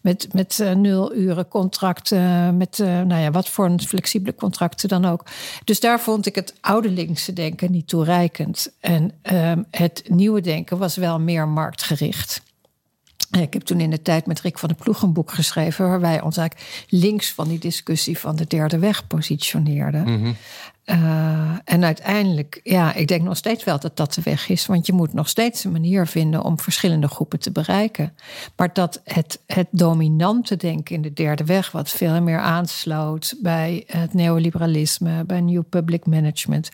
met, 0.00 0.28
met 0.32 0.58
uh, 0.60 0.72
nul 0.72 1.14
uren 1.14 1.48
contracten, 1.48 2.56
met 2.56 2.78
uh, 2.78 2.86
nou 2.86 3.22
ja, 3.22 3.30
wat 3.30 3.48
voor 3.48 3.64
een 3.64 3.80
flexibele 3.80 4.34
contracten 4.34 4.88
dan 4.88 5.04
ook. 5.04 5.24
Dus 5.64 5.80
daar 5.80 6.00
vond 6.00 6.26
ik 6.26 6.34
het 6.34 6.54
oude 6.60 6.90
linkse 6.90 7.32
denken 7.32 7.70
niet 7.70 7.88
toereikend. 7.88 8.72
En 8.80 9.12
um, 9.32 9.66
het 9.70 10.02
nieuwe 10.08 10.40
denken 10.40 10.78
was 10.78 10.96
wel 10.96 11.20
meer 11.20 11.48
marktgericht. 11.48 12.42
Ik 13.30 13.52
heb 13.52 13.62
toen 13.62 13.80
in 13.80 13.90
de 13.90 14.02
tijd 14.02 14.26
met 14.26 14.40
Rick 14.40 14.58
van 14.58 14.68
de 14.68 14.74
Ploeg 14.74 15.02
een 15.02 15.12
boek 15.12 15.32
geschreven... 15.32 15.88
waar 15.88 16.00
wij 16.00 16.20
ons 16.20 16.36
eigenlijk 16.36 16.86
links 16.88 17.32
van 17.32 17.48
die 17.48 17.58
discussie 17.58 18.18
van 18.18 18.36
de 18.36 18.46
derde 18.46 18.78
weg 18.78 19.06
positioneerden. 19.06 20.06
-hmm. 20.06 20.36
Uh, 20.90 21.56
en 21.64 21.84
uiteindelijk, 21.84 22.60
ja, 22.62 22.94
ik 22.94 23.08
denk 23.08 23.22
nog 23.22 23.36
steeds 23.36 23.64
wel 23.64 23.78
dat 23.78 23.96
dat 23.96 24.14
de 24.14 24.22
weg 24.22 24.48
is. 24.48 24.66
Want 24.66 24.86
je 24.86 24.92
moet 24.92 25.12
nog 25.12 25.28
steeds 25.28 25.64
een 25.64 25.72
manier 25.72 26.06
vinden 26.06 26.42
om 26.44 26.60
verschillende 26.60 27.08
groepen 27.08 27.38
te 27.38 27.52
bereiken. 27.52 28.14
Maar 28.56 28.72
dat 28.72 29.00
het, 29.04 29.42
het 29.46 29.66
dominante 29.70 30.56
denken 30.56 30.94
in 30.94 31.02
de 31.02 31.12
derde 31.12 31.44
weg, 31.44 31.70
wat 31.70 31.90
veel 31.90 32.22
meer 32.22 32.38
aansloot 32.38 33.34
bij 33.42 33.84
het 33.86 34.14
neoliberalisme, 34.14 35.24
bij 35.24 35.40
New 35.40 35.62
Public 35.68 36.06
Management, 36.06 36.68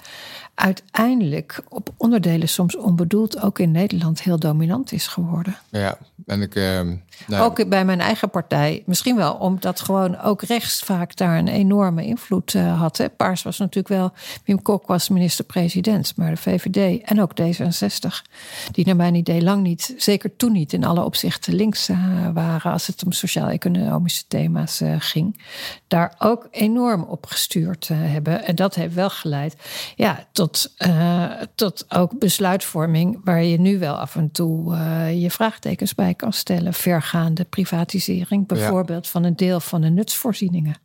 uiteindelijk 0.54 1.62
op 1.68 1.88
onderdelen 1.96 2.48
soms 2.48 2.76
onbedoeld 2.76 3.42
ook 3.42 3.58
in 3.58 3.70
Nederland 3.70 4.22
heel 4.22 4.38
dominant 4.38 4.92
is 4.92 5.06
geworden. 5.06 5.56
Ja, 5.68 5.98
en 6.26 6.42
ik. 6.42 6.54
Uh, 6.54 6.80
nou... 7.26 7.44
Ook 7.44 7.68
bij 7.68 7.84
mijn 7.84 8.00
eigen 8.00 8.30
partij. 8.30 8.82
Misschien 8.86 9.16
wel 9.16 9.34
omdat 9.34 9.80
gewoon 9.80 10.20
ook 10.20 10.42
rechts 10.42 10.80
vaak 10.80 11.16
daar 11.16 11.38
een 11.38 11.48
enorme 11.48 12.04
invloed 12.04 12.54
uh, 12.54 12.80
had. 12.80 12.96
Hè. 12.96 13.08
Paars 13.08 13.42
was 13.42 13.58
natuurlijk 13.58 13.88
wel. 13.88 14.12
Wim 14.44 14.62
Kok 14.62 14.86
was 14.86 15.08
minister-president, 15.08 16.16
maar 16.16 16.30
de 16.30 16.36
VVD 16.36 17.02
en 17.02 17.20
ook 17.20 17.32
D66, 17.40 18.30
die 18.72 18.86
naar 18.86 18.96
mijn 18.96 19.14
idee 19.14 19.42
lang 19.42 19.62
niet, 19.62 19.94
zeker 19.96 20.36
toen 20.36 20.52
niet, 20.52 20.72
in 20.72 20.84
alle 20.84 21.04
opzichten 21.04 21.54
links 21.54 21.88
uh, 21.88 22.28
waren 22.34 22.72
als 22.72 22.86
het 22.86 23.04
om 23.04 23.12
sociaal-economische 23.12 24.24
thema's 24.28 24.82
ging, 24.98 25.42
daar 25.88 26.14
ook 26.18 26.48
enorm 26.50 27.02
op 27.02 27.26
gestuurd 27.26 27.88
hebben. 27.88 28.44
En 28.44 28.54
dat 28.54 28.74
heeft 28.74 28.94
wel 28.94 29.10
geleid 29.10 29.56
ja, 29.96 30.26
tot, 30.32 30.43
tot 31.54 31.84
ook 31.88 32.18
besluitvorming 32.18 33.20
waar 33.24 33.42
je 33.42 33.60
nu 33.60 33.78
wel 33.78 33.94
af 33.94 34.16
en 34.16 34.30
toe 34.30 34.76
je 35.18 35.30
vraagtekens 35.30 35.94
bij 35.94 36.14
kan 36.14 36.32
stellen. 36.32 36.74
Vergaande 36.74 37.44
privatisering, 37.44 38.46
bijvoorbeeld 38.46 39.08
van 39.08 39.24
een 39.24 39.36
deel 39.36 39.60
van 39.60 39.80
de 39.80 39.90
nutsvoorzieningen. 39.90 40.76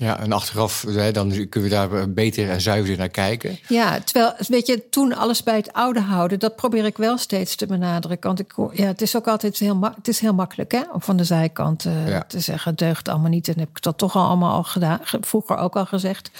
Ja, 0.00 0.20
en 0.20 0.32
achteraf 0.32 0.84
hè, 0.88 1.12
dan 1.12 1.48
kunnen 1.48 1.70
we 1.70 1.76
daar 1.76 2.12
beter 2.12 2.50
en 2.50 2.60
zuiverder 2.60 2.98
naar 2.98 3.08
kijken. 3.08 3.58
Ja, 3.68 4.00
terwijl, 4.00 4.32
weet 4.48 4.66
je, 4.66 4.88
toen 4.88 5.16
alles 5.16 5.42
bij 5.42 5.56
het 5.56 5.72
oude 5.72 6.00
houden, 6.00 6.38
dat 6.38 6.56
probeer 6.56 6.84
ik 6.84 6.96
wel 6.96 7.18
steeds 7.18 7.56
te 7.56 7.66
benadrukken. 7.66 8.28
Want 8.28 8.40
ik, 8.40 8.78
ja, 8.78 8.86
het 8.86 9.02
is 9.02 9.16
ook 9.16 9.28
altijd 9.28 9.58
heel, 9.58 9.80
het 9.96 10.08
is 10.08 10.20
heel 10.20 10.34
makkelijk 10.34 10.72
hè, 10.72 10.80
om 10.92 11.02
van 11.02 11.16
de 11.16 11.24
zijkant 11.24 11.84
uh, 11.84 12.18
te 12.18 12.40
zeggen: 12.40 12.74
deugt 12.74 13.08
allemaal 13.08 13.30
niet. 13.30 13.48
En 13.48 13.58
heb 13.58 13.68
ik 13.68 13.82
dat 13.82 13.98
toch 13.98 14.16
al 14.16 14.26
allemaal 14.26 14.54
al 14.54 14.62
gedaan, 14.62 15.00
vroeger 15.02 15.56
ook 15.56 15.76
al 15.76 15.86
gezegd. 15.86 16.30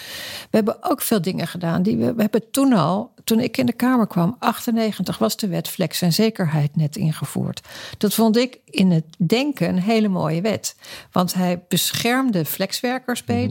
We 0.51 0.57
hebben 0.57 0.77
ook 0.81 1.01
veel 1.01 1.23
dingen 1.23 1.47
gedaan 1.47 1.83
die 1.83 1.97
we, 1.97 2.15
we 2.15 2.21
hebben 2.21 2.51
toen 2.51 2.73
al, 2.73 3.13
toen 3.25 3.41
ik 3.41 3.57
in 3.57 3.67
de 3.67 3.73
Kamer 3.73 4.07
kwam, 4.07 4.37
98 4.39 5.19
was 5.19 5.37
de 5.37 5.49
wet 5.49 5.69
flex 5.69 6.03
en 6.03 6.13
zekerheid 6.13 6.77
net 6.77 6.97
ingevoerd. 6.97 7.61
Dat 7.99 8.15
vond 8.15 8.37
ik 8.37 8.59
in 8.65 8.91
het 8.91 9.05
denken 9.17 9.69
een 9.69 9.81
hele 9.81 10.09
mooie 10.09 10.41
wet. 10.41 10.77
Want 11.13 11.35
hij 11.35 11.63
beschermde 11.69 12.45
flexwerkers 12.45 13.25
beter. 13.25 13.50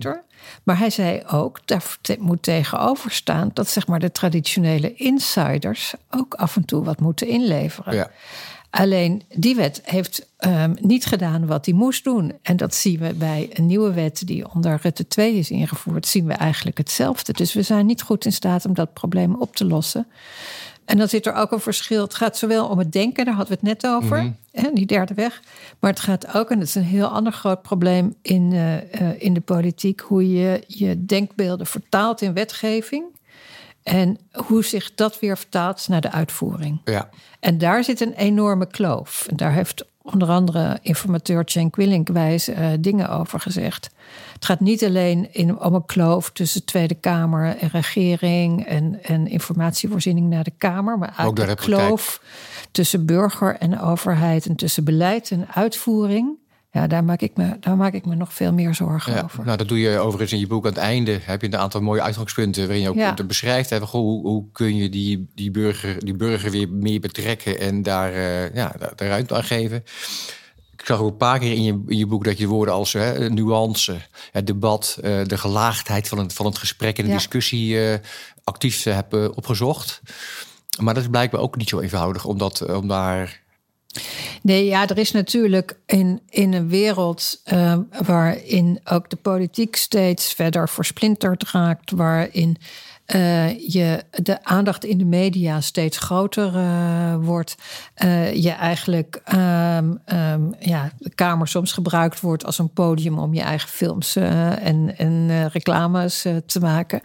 Maar 0.63 0.77
hij 0.77 0.89
zei 0.89 1.23
ook, 1.31 1.59
daar 1.65 1.97
moet 2.19 2.43
tegenover 2.43 3.11
staan 3.11 3.51
dat 3.53 3.67
zeg 3.67 3.87
maar, 3.87 3.99
de 3.99 4.11
traditionele 4.11 4.93
insiders 4.93 5.93
ook 6.09 6.33
af 6.33 6.55
en 6.55 6.65
toe 6.65 6.83
wat 6.83 6.99
moeten 6.99 7.27
inleveren. 7.27 7.95
Ja. 7.95 8.11
Alleen 8.69 9.23
die 9.35 9.55
wet 9.55 9.81
heeft 9.83 10.27
um, 10.39 10.75
niet 10.81 11.05
gedaan 11.05 11.45
wat 11.45 11.65
hij 11.65 11.73
moest 11.73 12.03
doen. 12.03 12.33
En 12.41 12.57
dat 12.57 12.75
zien 12.75 12.99
we 12.99 13.13
bij 13.13 13.49
een 13.53 13.65
nieuwe 13.65 13.93
wet 13.93 14.27
die 14.27 14.49
onder 14.53 14.79
Rutte 14.81 15.07
2 15.07 15.35
is 15.35 15.51
ingevoerd, 15.51 16.07
zien 16.07 16.25
we 16.25 16.33
eigenlijk 16.33 16.77
hetzelfde. 16.77 17.33
Dus 17.33 17.53
we 17.53 17.61
zijn 17.61 17.85
niet 17.85 18.01
goed 18.01 18.25
in 18.25 18.31
staat 18.31 18.65
om 18.65 18.73
dat 18.73 18.93
probleem 18.93 19.35
op 19.35 19.55
te 19.55 19.65
lossen. 19.65 20.07
En 20.89 20.97
dan 20.97 21.07
zit 21.07 21.25
er 21.25 21.33
ook 21.33 21.51
een 21.51 21.59
verschil. 21.59 22.01
Het 22.01 22.13
gaat 22.13 22.37
zowel 22.37 22.67
om 22.67 22.77
het 22.77 22.91
denken, 22.91 23.25
daar 23.25 23.33
hadden 23.33 23.59
we 23.59 23.67
het 23.67 23.81
net 23.81 23.91
over, 23.91 24.21
mm 24.21 24.37
hè, 24.51 24.69
die 24.73 24.85
derde 24.85 25.13
weg. 25.13 25.41
Maar 25.79 25.89
het 25.89 25.99
gaat 25.99 26.33
ook, 26.33 26.49
en 26.49 26.59
dat 26.59 26.67
is 26.67 26.75
een 26.75 26.83
heel 26.83 27.07
ander 27.07 27.33
groot 27.33 27.61
probleem 27.61 28.15
in, 28.21 28.51
uh, 28.51 28.75
uh, 28.75 29.21
in 29.21 29.33
de 29.33 29.41
politiek, 29.41 29.99
hoe 29.99 30.31
je 30.31 30.63
je 30.67 31.05
denkbeelden 31.05 31.65
vertaalt 31.65 32.21
in 32.21 32.33
wetgeving. 32.33 33.03
En 33.83 34.17
hoe 34.31 34.63
zich 34.63 34.95
dat 34.95 35.19
weer 35.19 35.37
vertaalt 35.37 35.87
naar 35.87 36.01
de 36.01 36.11
uitvoering. 36.11 36.81
Ja. 36.85 37.09
En 37.39 37.57
daar 37.57 37.83
zit 37.83 38.01
een 38.01 38.13
enorme 38.13 38.67
kloof. 38.67 39.25
En 39.29 39.35
daar 39.35 39.53
heeft 39.53 39.85
onder 40.13 40.29
andere 40.29 40.79
informateur 40.81 41.43
Cenk 41.45 41.75
Willink 41.75 42.07
wijze 42.07 42.53
uh, 42.53 42.67
dingen 42.79 43.09
over 43.09 43.39
gezegd. 43.39 43.89
Het 44.33 44.45
gaat 44.45 44.59
niet 44.59 44.83
alleen 44.83 45.33
in, 45.33 45.59
om 45.59 45.73
een 45.73 45.85
kloof 45.85 46.29
tussen 46.31 46.65
Tweede 46.65 46.95
Kamer 46.95 47.57
en 47.57 47.69
regering 47.69 48.65
en, 48.65 49.03
en 49.03 49.27
informatievoorziening 49.27 50.29
naar 50.29 50.43
de 50.43 50.53
Kamer, 50.57 50.97
maar 50.97 51.15
ook 51.25 51.35
de 51.35 51.55
kloof 51.55 52.21
tussen 52.71 53.05
burger 53.05 53.55
en 53.55 53.81
overheid 53.81 54.45
en 54.45 54.55
tussen 54.55 54.83
beleid 54.83 55.31
en 55.31 55.47
uitvoering. 55.53 56.37
Ja, 56.71 56.87
daar 56.87 57.03
maak 57.03 57.21
ik 57.21 57.37
me, 57.37 57.57
daar 57.59 57.77
maak 57.77 57.93
ik 57.93 58.05
me 58.05 58.15
nog 58.15 58.33
veel 58.33 58.53
meer 58.53 58.75
zorgen 58.75 59.13
ja, 59.13 59.21
over. 59.21 59.45
Nou, 59.45 59.57
dat 59.57 59.67
doe 59.67 59.79
je 59.79 59.99
overigens 59.99 60.31
in 60.31 60.39
je 60.39 60.47
boek 60.47 60.65
aan 60.65 60.71
het 60.71 60.79
einde. 60.79 61.19
Heb 61.21 61.41
je 61.41 61.47
een 61.47 61.57
aantal 61.57 61.81
mooie 61.81 62.01
uitgangspunten 62.01 62.63
waarin 62.63 62.81
je 62.81 62.89
ook 62.89 62.95
ja. 62.95 63.13
beschrijft. 63.13 63.69
Hè, 63.69 63.79
hoe, 63.79 64.27
hoe 64.27 64.45
kun 64.51 64.75
je 64.75 64.89
die, 64.89 65.27
die, 65.35 65.51
burger, 65.51 66.05
die 66.05 66.15
burger 66.15 66.51
weer 66.51 66.69
meer 66.69 66.99
betrekken 66.99 67.59
en 67.59 67.83
daar, 67.83 68.13
uh, 68.13 68.53
ja, 68.53 68.75
daar 68.95 69.07
ruimte 69.07 69.35
aan 69.35 69.43
geven. 69.43 69.83
Ik 70.77 70.85
zag 70.85 70.99
ook 70.99 71.11
een 71.11 71.17
paar 71.17 71.39
keer 71.39 71.53
in 71.53 71.63
je, 71.63 71.83
in 71.87 71.97
je 71.97 72.05
boek 72.05 72.23
dat 72.23 72.37
je 72.37 72.47
woorden 72.47 72.73
als 72.73 72.93
hè, 72.93 73.29
nuance, 73.29 73.97
het 74.31 74.47
debat, 74.47 74.97
uh, 75.01 75.23
de 75.23 75.37
gelaagdheid 75.37 76.07
van 76.07 76.17
het, 76.17 76.33
van 76.33 76.45
het 76.45 76.57
gesprek 76.57 76.97
en 76.97 77.05
de 77.05 77.11
discussie 77.11 77.73
uh, 77.73 77.93
actief 78.43 78.83
hebt 78.83 79.35
opgezocht. 79.35 80.01
Maar 80.79 80.93
dat 80.93 81.03
is 81.03 81.09
blijkbaar 81.09 81.41
ook 81.41 81.55
niet 81.55 81.69
zo 81.69 81.79
eenvoudig 81.79 82.25
om, 82.25 82.37
dat, 82.37 82.75
om 82.75 82.87
daar 82.87 83.41
Nee, 84.41 84.65
ja, 84.65 84.87
er 84.87 84.97
is 84.97 85.11
natuurlijk 85.11 85.77
in, 85.85 86.21
in 86.29 86.53
een 86.53 86.69
wereld 86.69 87.41
uh, 87.53 87.77
waarin 88.05 88.79
ook 88.83 89.09
de 89.09 89.15
politiek 89.15 89.75
steeds 89.75 90.33
verder 90.33 90.69
versplinterd 90.69 91.51
raakt, 91.51 91.91
waarin 91.91 92.57
uh, 93.15 93.59
je 93.69 94.03
de 94.11 94.43
aandacht 94.43 94.85
in 94.85 94.97
de 94.97 95.05
media 95.05 95.61
steeds 95.61 95.97
groter 95.97 96.55
uh, 96.55 97.15
wordt. 97.19 97.55
Uh, 98.03 98.33
je 98.33 98.51
eigenlijk 98.51 99.21
um, 99.33 99.99
um, 100.05 100.55
ja, 100.59 100.91
de 100.97 101.09
Kamer 101.15 101.47
soms 101.47 101.71
gebruikt 101.71 102.19
wordt 102.19 102.45
als 102.45 102.59
een 102.59 102.73
podium 102.73 103.19
om 103.19 103.33
je 103.33 103.41
eigen 103.41 103.69
films 103.69 104.15
en, 104.15 104.97
en 104.97 105.47
reclames 105.49 106.25
te 106.45 106.59
maken. 106.59 107.01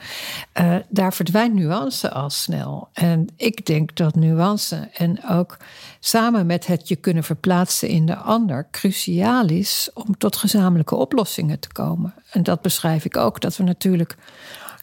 daar 0.88 1.12
verdwijnt 1.12 1.54
nuance 1.54 2.10
al 2.10 2.30
snel. 2.30 2.88
En 2.92 3.26
ik 3.36 3.66
denk 3.66 3.96
dat 3.96 4.14
nuance 4.14 4.88
en 4.92 5.28
ook 5.28 5.56
samen 6.00 6.46
met 6.46 6.66
het 6.66 6.88
je 6.88 6.96
kunnen 6.96 7.24
verplaatsen 7.24 7.88
in 7.88 8.06
de 8.06 8.16
ander 8.16 8.68
cruciaal 8.70 9.46
is 9.46 9.90
om 9.94 10.18
tot 10.18 10.36
gezamenlijke 10.36 10.94
oplossingen 10.94 11.60
te 11.60 11.72
komen. 11.72 12.14
En 12.30 12.42
dat 12.42 12.62
beschrijf 12.62 13.04
ik 13.04 13.16
ook, 13.16 13.40
dat 13.40 13.56
we 13.56 13.62
natuurlijk 13.62 14.16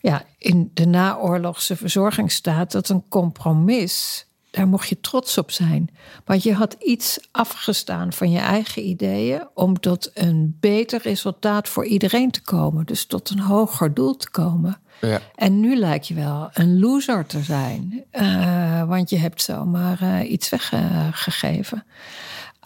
ja, 0.02 0.24
in 0.38 0.72
de 0.74 0.88
naoorlogse 0.88 1.76
verzorgingsstaat 1.76 2.72
dat 2.72 2.90
een 2.90 3.04
compromis. 3.10 4.26
Daar 4.52 4.68
mocht 4.68 4.90
je 4.90 5.00
trots 5.00 5.38
op 5.38 5.52
zijn. 5.52 5.90
Want 6.26 6.44
je 6.44 6.54
had 6.54 6.74
iets 6.74 7.20
afgestaan 7.32 8.14
van 8.14 8.32
je 8.32 8.40
eigen 8.40 8.88
ideeën 8.88 9.48
om 9.54 9.80
tot 9.80 10.12
een 10.14 10.58
beter 10.60 11.02
resultaat 11.04 11.70
voor 11.70 11.86
iedereen 11.86 12.32
te 12.32 12.42
komen. 12.42 12.86
Dus 12.86 13.06
tot 13.06 13.30
een 13.30 13.40
hoger 13.40 13.94
doel 13.94 14.18
te 14.18 14.30
komen. 14.30 14.80
Ja. 15.02 15.20
En 15.36 15.60
nu 15.60 15.76
lijkt 15.76 16.08
je 16.08 16.14
wel 16.14 16.50
een 16.54 16.80
loser 16.80 17.26
te 17.26 17.44
zijn. 17.44 18.04
Uh, 18.12 18.84
want 18.84 19.10
je 19.10 19.18
hebt 19.18 19.42
zomaar 19.42 20.00
uh, 20.04 20.32
iets 20.32 20.50
weggegeven. 20.50 21.84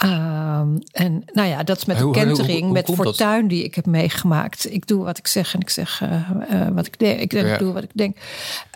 Um, 0.04 0.78
en 0.92 1.24
nou 1.34 1.48
ja, 1.48 1.64
dat 1.64 1.78
is 1.78 1.86
met 1.86 1.98
de 1.98 2.12
kentering, 2.12 2.72
met 2.72 2.90
fortuin 2.94 3.48
die 3.48 3.64
ik 3.64 3.76
heb 3.76 3.86
meegemaakt. 3.86 4.72
Ik 4.74 4.88
doe 4.88 5.04
wat 5.04 5.18
ik 5.18 5.28
zeg 5.28 5.54
en 5.54 5.60
ik 5.60 5.70
zeg 5.70 6.02
uh, 6.02 6.30
uh, 6.52 6.68
wat 6.68 6.86
ik 6.86 7.00
denk. 7.00 7.20
Ik, 7.20 7.32
ja. 7.32 7.58
doe 7.58 7.74
wat 7.74 7.84
ik 7.84 7.92
denk. 7.94 8.18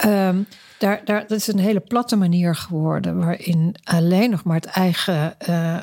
Um, 0.05 0.47
daar, 0.77 1.01
daar, 1.05 1.27
dat 1.27 1.37
is 1.37 1.47
een 1.47 1.59
hele 1.59 1.79
platte 1.79 2.15
manier 2.15 2.55
geworden, 2.55 3.17
waarin 3.17 3.75
alleen 3.83 4.29
nog 4.29 4.43
maar 4.43 4.55
het 4.55 4.65
eigen, 4.65 5.35
uh, 5.49 5.77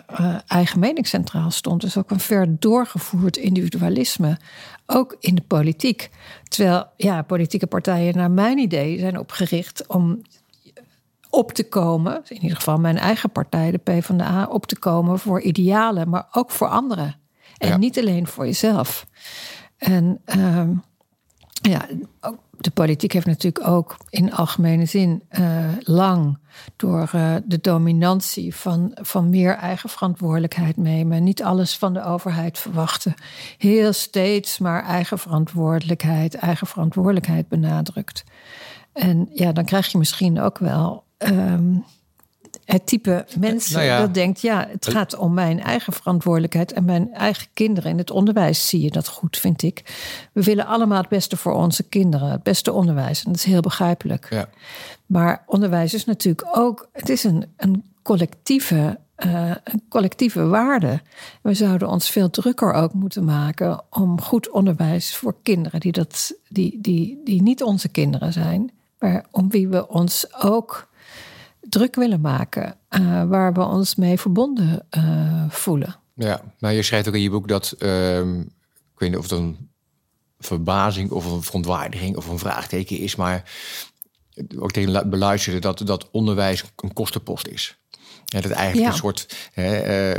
eigen 0.46 0.78
mening 0.78 1.06
centraal 1.06 1.50
stond. 1.50 1.80
Dus 1.80 1.96
ook 1.96 2.10
een 2.10 2.20
ver 2.20 2.56
doorgevoerd 2.58 3.36
individualisme, 3.36 4.38
ook 4.86 5.16
in 5.20 5.34
de 5.34 5.42
politiek. 5.46 6.10
Terwijl 6.48 6.86
ja, 6.96 7.22
politieke 7.22 7.66
partijen, 7.66 8.16
naar 8.16 8.30
mijn 8.30 8.58
idee, 8.58 8.98
zijn 8.98 9.18
opgericht 9.18 9.86
om 9.86 10.22
op 11.36 11.52
te 11.52 11.68
komen, 11.68 12.22
in 12.28 12.42
ieder 12.42 12.56
geval 12.56 12.78
mijn 12.78 12.98
eigen 12.98 13.30
partij, 13.30 13.70
de 13.70 13.78
PvdA, 13.78 14.46
op 14.46 14.66
te 14.66 14.78
komen 14.78 15.18
voor 15.18 15.40
idealen, 15.40 16.08
maar 16.08 16.26
ook 16.32 16.50
voor 16.50 16.68
anderen. 16.68 17.14
En 17.58 17.80
niet 17.80 17.98
alleen 17.98 18.26
voor 18.26 18.44
jezelf. 18.44 19.06
En 19.76 20.20
uh, 20.36 20.68
ja, 21.50 21.86
de 22.58 22.70
politiek 22.70 23.12
heeft 23.12 23.26
natuurlijk 23.26 23.68
ook 23.68 23.96
in 24.10 24.32
algemene 24.32 24.84
zin 24.84 25.22
uh, 25.30 25.66
lang 25.80 26.38
door 26.76 27.10
uh, 27.14 27.34
de 27.44 27.60
dominantie 27.60 28.54
van, 28.54 28.90
van 28.94 29.30
meer 29.30 29.54
eigen 29.56 29.88
verantwoordelijkheid 29.88 30.76
nemen. 30.76 31.24
Niet 31.24 31.42
alles 31.42 31.76
van 31.76 31.92
de 31.92 32.04
overheid 32.04 32.58
verwachten. 32.58 33.14
Heel 33.58 33.92
steeds 33.92 34.58
maar 34.58 34.84
eigen 34.84 35.18
verantwoordelijkheid, 35.18 36.34
eigen 36.34 36.66
verantwoordelijkheid 36.66 37.48
benadrukt. 37.48 38.24
En 38.92 39.28
ja, 39.32 39.52
dan 39.52 39.64
krijg 39.64 39.86
je 39.92 39.98
misschien 39.98 40.40
ook 40.40 40.58
wel 40.58 41.04
um, 41.18 41.84
het 42.64 42.86
type 42.86 43.26
mensen 43.38 43.86
nou 43.86 44.00
dat 44.00 44.14
denkt, 44.14 44.40
ja, 44.40 44.66
het 44.70 44.88
gaat 44.88 45.16
om 45.16 45.34
mijn 45.34 45.60
eigen 45.60 45.92
verantwoordelijkheid 45.92 46.72
en 46.72 46.84
mijn 46.84 47.14
eigen 47.14 47.46
kinderen. 47.54 47.90
In 47.90 47.98
het 47.98 48.10
onderwijs 48.10 48.68
zie 48.68 48.80
je 48.82 48.90
dat 48.90 49.08
goed, 49.08 49.36
vind 49.36 49.62
ik. 49.62 49.82
We 50.32 50.42
willen 50.42 50.66
allemaal 50.66 51.00
het 51.00 51.08
beste 51.08 51.36
voor 51.36 51.52
onze 51.52 51.82
kinderen, 51.82 52.30
het 52.30 52.42
beste 52.42 52.72
onderwijs. 52.72 53.24
En 53.24 53.30
dat 53.30 53.40
is 53.40 53.44
heel 53.44 53.60
begrijpelijk. 53.60 54.26
Ja. 54.30 54.48
Maar 55.06 55.42
onderwijs 55.46 55.94
is 55.94 56.04
natuurlijk 56.04 56.48
ook, 56.58 56.88
het 56.92 57.08
is 57.08 57.24
een, 57.24 57.44
een 57.56 57.84
collectieve 58.02 58.98
uh, 59.24 59.50
een 59.64 59.82
collectieve 59.88 60.46
waarde. 60.46 61.00
We 61.42 61.54
zouden 61.54 61.88
ons 61.88 62.10
veel 62.10 62.30
drukker 62.30 62.72
ook 62.72 62.92
moeten 62.92 63.24
maken 63.24 63.82
om 63.90 64.20
goed 64.20 64.50
onderwijs 64.50 65.16
voor 65.16 65.36
kinderen 65.42 65.80
die, 65.80 65.92
dat, 65.92 66.32
die, 66.48 66.78
die, 66.80 67.20
die 67.24 67.42
niet 67.42 67.62
onze 67.62 67.88
kinderen 67.88 68.32
zijn, 68.32 68.70
maar 68.98 69.26
om 69.30 69.50
wie 69.50 69.68
we 69.68 69.88
ons 69.88 70.34
ook 70.42 70.88
druk 71.76 71.94
willen 71.94 72.20
maken, 72.20 72.76
uh, 72.90 73.24
waar 73.24 73.52
we 73.52 73.64
ons 73.64 73.94
mee 73.94 74.18
verbonden 74.18 74.86
uh, 74.96 75.44
voelen. 75.48 75.96
Ja, 76.14 76.40
maar 76.58 76.72
je 76.72 76.82
schrijft 76.82 77.08
ook 77.08 77.14
in 77.14 77.20
je 77.20 77.30
boek 77.30 77.48
dat, 77.48 77.74
uh, 77.78 78.18
ik 78.18 78.98
weet 78.98 79.08
niet 79.08 79.18
of 79.18 79.30
het 79.30 79.38
een 79.38 79.70
verbazing 80.38 81.10
of 81.10 81.32
een 81.32 81.42
verontwaardiging 81.42 82.16
of 82.16 82.28
een 82.28 82.38
vraagteken 82.38 82.98
is, 82.98 83.16
maar 83.16 83.50
ook 84.58 84.72
tegen 84.72 85.10
beluisteren 85.10 85.60
dat, 85.60 85.82
dat 85.86 86.10
onderwijs 86.10 86.64
een 86.76 86.92
kostenpost 86.92 87.46
is. 87.46 87.78
Ja, 88.24 88.40
dat 88.40 88.50
eigenlijk 88.50 88.92
een 88.92 88.98
soort 88.98 89.50
hè, 89.52 90.14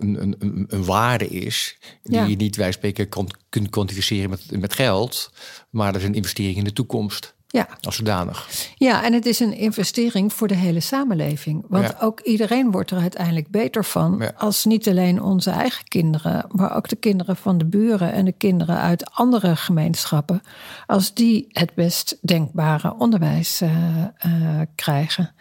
een, 0.00 0.22
een, 0.22 0.66
een, 0.68 0.84
waarde 0.84 1.28
is 1.28 1.78
die 2.02 2.20
je 2.20 2.36
niet 2.36 2.56
wij 2.56 2.72
spreken 2.72 3.08
kunt 3.48 3.70
kwantificeren 3.70 4.30
met, 4.30 4.60
met 4.60 4.74
geld, 4.74 5.32
maar 5.70 5.92
dat 5.92 6.00
is 6.00 6.06
een 6.06 6.14
investering 6.14 6.56
in 6.56 6.64
de 6.64 6.72
toekomst. 6.72 7.35
Ja. 7.48 7.68
Als 7.80 7.96
zodanig. 7.96 8.48
Ja, 8.74 9.04
en 9.04 9.12
het 9.12 9.26
is 9.26 9.40
een 9.40 9.52
investering 9.56 10.32
voor 10.32 10.48
de 10.48 10.54
hele 10.54 10.80
samenleving. 10.80 11.64
Want 11.68 11.84
Ja. 11.88 11.96
ook 12.00 12.20
iedereen 12.20 12.70
wordt 12.70 12.90
er 12.90 12.98
uiteindelijk 12.98 13.50
beter 13.50 13.84
van. 13.84 14.16
Ja. 14.18 14.32
Als 14.36 14.64
niet 14.64 14.88
alleen 14.88 15.22
onze 15.22 15.50
eigen 15.50 15.84
kinderen, 15.84 16.46
maar 16.50 16.76
ook 16.76 16.88
de 16.88 16.96
kinderen 16.96 17.36
van 17.36 17.58
de 17.58 17.64
buren 17.66 18.12
en 18.12 18.24
de 18.24 18.32
kinderen 18.32 18.78
uit 18.80 19.10
andere 19.10 19.56
gemeenschappen. 19.56 20.42
Als 20.86 21.14
die 21.14 21.46
het 21.48 21.74
best 21.74 22.18
denkbare 22.20 22.94
onderwijs 22.98 23.60
eh, 23.60 23.70
eh, 24.18 24.60
krijgen. 24.74 25.34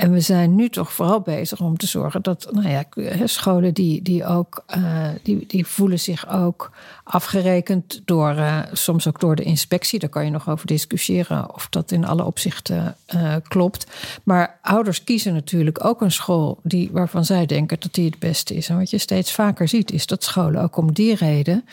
En 0.00 0.12
we 0.12 0.20
zijn 0.20 0.54
nu 0.54 0.68
toch 0.68 0.92
vooral 0.92 1.20
bezig 1.20 1.60
om 1.60 1.76
te 1.76 1.86
zorgen 1.86 2.22
dat 2.22 2.48
nou 2.50 2.68
ja, 2.68 2.84
scholen 3.26 3.74
die, 3.74 4.02
die 4.02 4.24
ook 4.24 4.62
eh, 4.66 5.08
die, 5.22 5.44
die 5.46 5.66
voelen 5.66 5.98
zich 5.98 6.28
ook 6.28 6.70
afgerekend 7.04 8.00
door 8.04 8.30
eh, 8.30 8.58
soms 8.72 9.08
ook 9.08 9.20
door 9.20 9.36
de 9.36 9.42
inspectie. 9.42 9.98
Daar 9.98 10.08
kan 10.08 10.24
je 10.24 10.30
nog 10.30 10.48
over 10.48 10.66
discussiëren 10.66 11.54
of 11.54 11.68
dat 11.68 11.90
in 11.90 12.04
alle 12.04 12.24
opzichten 12.24 12.96
eh, 13.06 13.34
klopt. 13.48 13.86
Maar 14.22 14.58
ouders 14.62 15.04
kiezen 15.04 15.34
natuurlijk 15.34 15.84
ook 15.84 16.00
een 16.00 16.12
school 16.12 16.58
die, 16.62 16.88
waarvan 16.92 17.24
zij 17.24 17.46
denken 17.46 17.80
dat 17.80 17.94
die 17.94 18.10
het 18.10 18.18
beste 18.18 18.54
is. 18.54 18.68
En 18.68 18.78
wat 18.78 18.90
je 18.90 18.98
steeds 18.98 19.32
vaker 19.32 19.68
ziet, 19.68 19.92
is 19.92 20.06
dat 20.06 20.24
scholen 20.24 20.62
ook 20.62 20.76
om 20.76 20.92
die 20.92 21.14
reden 21.14 21.64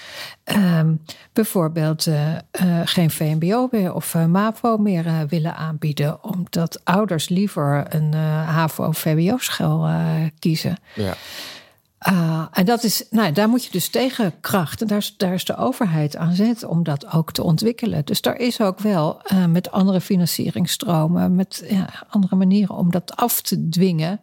ehm, 0.47 0.95
bijvoorbeeld 1.33 2.07
eh, 2.07 2.35
eh, 2.35 2.41
geen 2.83 3.11
VMBO 3.11 3.67
meer 3.71 3.93
of 3.93 4.15
eh, 4.15 4.25
MAVO 4.25 4.77
meer 4.77 5.27
willen 5.27 5.55
aanbieden. 5.55 6.23
Omdat 6.23 6.81
ouders 6.83 7.29
liever 7.29 7.85
een 7.89 8.13
HAVO-VWO-school 8.13 9.89
kiezen. 10.39 10.77
Ja. 10.95 11.13
Ah, 11.97 12.45
en 12.51 12.65
dat 12.65 12.83
is, 12.83 13.05
nou, 13.09 13.31
daar 13.31 13.49
moet 13.49 13.63
je 13.63 13.71
dus 13.71 13.89
tegenkracht. 13.89 14.81
En 14.81 14.87
daar 14.87 14.97
is, 14.97 15.17
daar 15.17 15.33
is 15.33 15.45
de 15.45 15.57
overheid 15.57 16.15
aan 16.15 16.33
zet 16.33 16.63
om 16.63 16.83
dat 16.83 17.13
ook 17.13 17.31
te 17.31 17.43
ontwikkelen. 17.43 18.05
Dus 18.05 18.21
daar 18.21 18.37
is 18.37 18.61
ook 18.61 18.79
wel 18.79 19.21
met 19.49 19.71
andere 19.71 20.01
financieringstromen, 20.01 21.35
met 21.35 21.65
ja, 21.69 21.89
andere 22.09 22.35
manieren 22.35 22.75
om 22.75 22.91
dat 22.91 23.15
af 23.15 23.41
te 23.41 23.69
dwingen, 23.69 24.21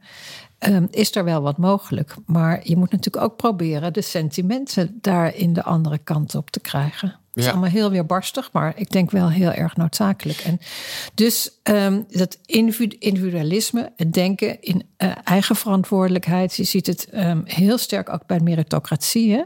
ehm, 0.65 0.87
is 0.91 1.17
er 1.17 1.25
wel 1.25 1.43
wat 1.43 1.59
mogelijk. 1.59 2.15
Maar 2.27 2.61
je 2.63 2.77
moet 2.77 2.91
natuurlijk 2.91 3.25
ook 3.25 3.37
proberen 3.37 3.93
de 3.93 4.03
sentimenten 4.03 4.99
daar 5.01 5.35
in 5.35 5.53
de 5.53 5.63
andere 5.63 5.99
kant 5.99 6.35
op 6.35 6.51
te 6.51 6.61
krijgen. 6.61 7.09
Het 7.09 7.45
is 7.45 7.51
allemaal 7.51 7.71
heel 7.71 7.91
weerbarstig, 7.91 8.53
maar 8.53 8.73
ik 8.77 8.91
denk 8.91 9.11
wel 9.11 9.31
heel 9.31 9.53
erg 9.53 9.77
noodzakelijk. 9.77 10.39
En 10.39 10.61
dus 11.15 11.51
ehm, 11.63 12.03
dat 12.11 12.39
individu- 12.47 12.97
individualisme, 12.99 13.93
het 13.97 14.13
denken 14.13 14.61
in 14.61 14.83
eh, 14.97 15.13
eigen 15.25 15.57
verantwoordelijkheid. 15.57 16.57
Je 16.57 16.65
ziet 16.65 16.87
het 16.87 17.09
ehm, 17.11 17.41
heel 17.45 17.79
sterk 17.79 18.13
ook 18.13 18.27
bij 18.27 18.41
meritocratie. 18.41 19.33
Hè? 19.33 19.43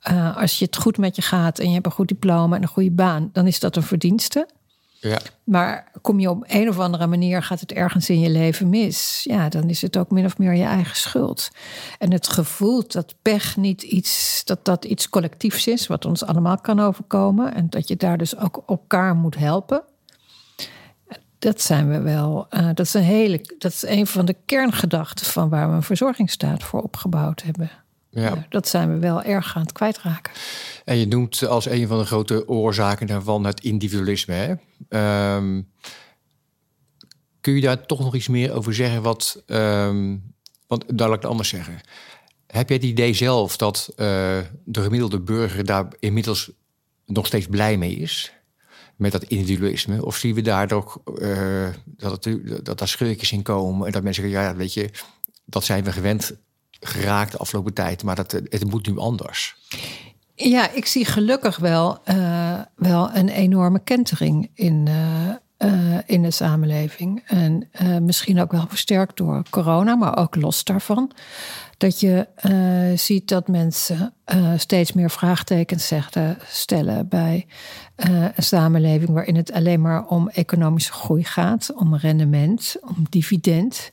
Eh, 0.00 0.36
als 0.36 0.58
je 0.58 0.64
het 0.64 0.76
goed 0.76 0.98
met 0.98 1.16
je 1.16 1.22
gaat 1.22 1.58
en 1.58 1.66
je 1.66 1.74
hebt 1.74 1.86
een 1.86 1.92
goed 1.92 2.08
diploma 2.08 2.56
en 2.56 2.62
een 2.62 2.68
goede 2.68 2.90
baan, 2.90 3.30
dan 3.32 3.46
is 3.46 3.60
dat 3.60 3.76
een 3.76 3.82
verdienste. 3.82 4.48
Ja. 5.02 5.18
Maar 5.44 5.90
kom 6.00 6.20
je 6.20 6.30
op 6.30 6.44
een 6.46 6.68
of 6.68 6.78
andere 6.78 7.06
manier, 7.06 7.42
gaat 7.42 7.60
het 7.60 7.72
ergens 7.72 8.10
in 8.10 8.20
je 8.20 8.30
leven 8.30 8.68
mis, 8.68 9.20
ja, 9.24 9.48
dan 9.48 9.68
is 9.68 9.82
het 9.82 9.96
ook 9.96 10.10
min 10.10 10.24
of 10.24 10.38
meer 10.38 10.54
je 10.54 10.64
eigen 10.64 10.96
schuld. 10.96 11.50
En 11.98 12.12
het 12.12 12.28
gevoel 12.28 12.84
dat 12.86 13.14
pech 13.22 13.56
niet 13.56 13.82
iets, 13.82 14.42
dat 14.44 14.64
dat 14.64 14.84
iets 14.84 15.08
collectiefs 15.08 15.66
is, 15.66 15.86
wat 15.86 16.04
ons 16.04 16.24
allemaal 16.24 16.58
kan 16.60 16.80
overkomen, 16.80 17.54
en 17.54 17.66
dat 17.70 17.88
je 17.88 17.96
daar 17.96 18.18
dus 18.18 18.36
ook 18.36 18.62
elkaar 18.66 19.14
moet 19.14 19.36
helpen. 19.36 19.82
Dat 21.38 21.60
zijn 21.60 21.88
we 21.88 22.00
wel. 22.00 22.46
eh, 22.50 22.66
dat, 22.66 22.86
is 22.86 22.94
een 22.94 23.02
hele, 23.02 23.40
dat 23.58 23.72
is 23.72 23.86
een 23.86 24.06
van 24.06 24.24
de 24.24 24.36
kerngedachten 24.46 25.26
van 25.26 25.48
waar 25.48 25.68
we 25.68 25.74
een 25.74 25.82
verzorgingsstaat 25.82 26.62
voor 26.62 26.82
opgebouwd 26.82 27.42
hebben. 27.42 27.70
Ja. 28.12 28.46
Dat 28.48 28.68
zijn 28.68 28.92
we 28.92 28.98
wel 28.98 29.22
erg 29.22 29.56
aan 29.56 29.62
het 29.62 29.72
kwijtraken. 29.72 30.32
En 30.84 30.96
je 30.96 31.06
noemt 31.06 31.46
als 31.46 31.66
een 31.66 31.86
van 31.86 31.98
de 31.98 32.04
grote 32.04 32.48
oorzaken 32.48 33.06
daarvan 33.06 33.44
het 33.44 33.60
individualisme. 33.60 34.34
Hè? 34.34 34.54
Ehm, 34.88 35.62
kun 37.40 37.54
je 37.54 37.60
daar 37.60 37.86
toch 37.86 38.00
nog 38.00 38.14
iets 38.14 38.28
meer 38.28 38.52
over 38.52 38.74
zeggen? 38.74 39.02
Wat, 39.02 39.42
ehm, 39.46 40.16
want 40.66 40.84
daar 40.98 41.08
laat 41.08 41.16
ik 41.16 41.22
het 41.22 41.30
anders 41.30 41.48
zeggen. 41.48 41.80
Heb 42.46 42.68
jij 42.68 42.76
het 42.76 42.86
idee 42.86 43.14
zelf 43.14 43.56
dat 43.56 43.92
eh, 43.96 44.38
de 44.64 44.82
gemiddelde 44.82 45.20
burger 45.20 45.64
daar 45.64 45.86
inmiddels 45.98 46.50
nog 47.06 47.26
steeds 47.26 47.46
blij 47.46 47.76
mee 47.76 47.94
is? 47.94 48.32
Met 48.96 49.12
dat 49.12 49.22
individualisme? 49.22 50.04
Of 50.04 50.16
zien 50.16 50.34
we 50.34 50.42
daar 50.42 50.68
toch 50.68 51.00
eh, 51.20 51.68
dat, 51.84 52.24
het, 52.24 52.64
dat 52.64 52.78
daar 52.78 52.88
scheurtjes 52.88 53.32
in 53.32 53.42
komen? 53.42 53.86
En 53.86 53.92
dat 53.92 54.02
mensen 54.02 54.22
zeggen, 54.22 54.42
ja, 54.42 54.56
weet 54.56 54.74
je, 54.74 54.90
dat 55.44 55.64
zijn 55.64 55.84
we 55.84 55.92
gewend 55.92 56.36
geraakt 56.82 57.32
de 57.32 57.38
afgelopen 57.38 57.74
tijd. 57.74 58.02
Maar 58.02 58.16
dat, 58.16 58.32
het 58.32 58.70
moet 58.70 58.86
nu 58.86 58.98
anders. 58.98 59.56
Ja, 60.34 60.70
ik 60.70 60.86
zie 60.86 61.04
gelukkig 61.04 61.56
wel, 61.56 61.98
eh, 62.04 62.60
wel 62.76 63.10
een 63.14 63.28
enorme 63.28 63.80
kentering 63.84 64.50
in, 64.54 64.88
eh, 64.88 65.28
eh, 65.56 65.98
in 66.06 66.22
de 66.22 66.30
samenleving. 66.30 67.22
En 67.26 67.68
misschien 68.04 68.40
ook 68.40 68.52
wel 68.52 68.66
versterkt 68.68 69.16
door 69.16 69.42
corona, 69.50 69.94
maar 69.94 70.16
ook 70.16 70.36
los 70.36 70.64
daarvan. 70.64 71.10
Dat 71.76 72.00
je 72.00 72.26
ziet 72.96 73.28
dat 73.28 73.48
mensen 73.48 74.14
eh, 74.24 74.52
steeds 74.56 74.92
meer 74.92 75.10
vraagtekens 75.10 75.92
stellen 76.48 77.08
bij 77.08 77.46
eh, 77.94 78.22
een 78.22 78.42
samenleving 78.42 79.10
waarin 79.10 79.36
het 79.36 79.52
alleen 79.52 79.80
maar 79.80 80.06
om 80.06 80.28
economische 80.28 80.92
groei 80.92 81.24
gaat, 81.24 81.72
om 81.74 81.96
rendement, 81.96 82.76
om 82.80 83.06
dividend. 83.10 83.88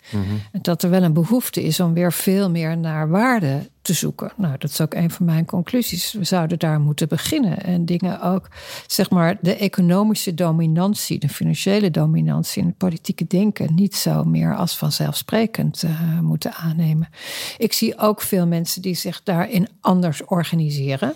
En 0.52 0.62
dat 0.62 0.84
er 0.84 0.90
wel 0.90 1.04
een 1.04 1.14
behoefte 1.14 1.64
is 1.64 1.80
om 1.80 1.94
weer 1.94 2.14
veel 2.14 2.50
meer 2.50 2.78
naar 2.78 3.10
waarde 3.10 3.70
te 3.82 3.94
zoeken. 3.94 4.32
Nou, 4.36 4.58
dat 4.58 4.70
is 4.70 4.82
ook 4.82 4.94
een 4.94 5.12
van 5.12 5.26
mijn 5.26 5.46
conclusies. 5.46 6.14
We 6.14 6.24
zouden 6.24 6.60
daar 6.60 6.80
moeten 6.80 7.08
beginnen 7.08 7.64
en 7.64 7.86
dingen 7.86 8.22
ook, 8.22 8.48
zeg 8.88 9.10
maar, 9.10 9.38
de 9.42 9.56
economische 9.56 10.34
dominantie, 10.34 11.20
de 11.20 11.30
financiële 11.30 11.92
dominantie 11.92 12.62
in 12.62 12.68
het 12.68 12.78
politieke 12.78 13.28
denken 13.28 13.76
niet 13.76 13.96
zo 13.96 14.24
meer 14.24 14.56
als 14.56 14.78
vanzelfsprekend 14.78 15.84
eh, 15.84 16.20
moeten 16.20 16.54
aannemen. 16.54 17.10
Ik 17.58 17.74
zie 17.74 17.98
ook 17.98 18.22
veel 18.22 18.48
mensen 18.48 18.82
die 18.82 18.96
zich 18.96 19.24
daarin 19.24 19.68
anders 19.82 20.19
organiseren. 20.26 21.14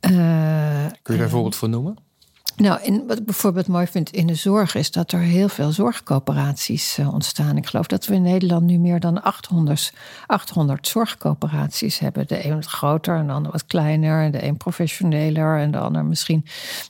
Eh, 0.00 0.10
Kun 1.02 1.14
je 1.14 1.20
daar 1.20 1.20
een 1.20 1.28
voorbeeld 1.28 1.56
van 1.56 1.70
noemen? 1.70 1.96
Nou, 2.56 2.82
in, 2.82 3.06
wat 3.06 3.18
ik 3.18 3.24
bijvoorbeeld 3.24 3.68
mooi 3.68 3.86
vind 3.86 4.10
in 4.10 4.26
de 4.26 4.34
zorg 4.34 4.74
is 4.74 4.90
dat 4.90 5.12
er 5.12 5.20
heel 5.20 5.48
veel 5.48 5.72
zorgcoöperaties 5.72 6.98
eh, 6.98 7.14
ontstaan. 7.14 7.56
Ik 7.56 7.66
geloof 7.66 7.86
dat 7.86 8.06
we 8.06 8.14
in 8.14 8.22
Nederland 8.22 8.62
nu 8.62 8.78
meer 8.78 9.00
dan 9.00 9.22
800, 9.22 9.92
800 10.26 10.88
zorgcoöperaties 10.88 11.98
hebben. 11.98 12.26
De 12.26 12.44
een 12.46 12.54
wat 12.54 12.66
groter 12.66 13.16
en 13.16 13.26
de 13.26 13.32
ander 13.32 13.52
wat 13.52 13.66
kleiner. 13.66 14.30
De 14.30 14.44
een 14.44 14.56
professioneler 14.56 15.58
en 15.58 15.70
de 15.70 15.78
ander 15.78 16.04
misschien 16.04 16.44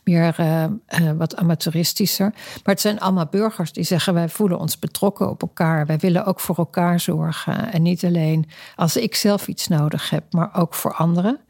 meer 0.05 0.35
eh, 0.37 0.65
eh, 0.65 0.71
wat 1.17 1.37
amateuristischer. 1.37 2.31
Maar 2.35 2.75
het 2.75 2.81
zijn 2.81 3.01
allemaal 3.01 3.27
burgers 3.31 3.73
die 3.73 3.85
zeggen 3.85 4.15
wij 4.15 4.29
voelen 4.29 4.59
ons 4.59 4.79
betrokken 4.79 5.31
op 5.31 5.43
elkaar. 5.43 5.87
Wij 5.87 5.99
willen 5.99 6.25
ook 6.25 6.41
voor 6.41 6.57
elkaar 6.57 7.01
zorgen. 7.01 7.73
En 7.73 7.83
niet 7.83 8.05
alleen 8.05 8.47
als 8.77 8.97
ik 8.97 9.15
zelf 9.15 9.49
iets 9.49 9.69
nodig 9.69 10.11
heb, 10.11 10.33
maar 10.33 10.51
ook 10.55 10.75
voor 10.75 10.95
anderen. 10.95 11.41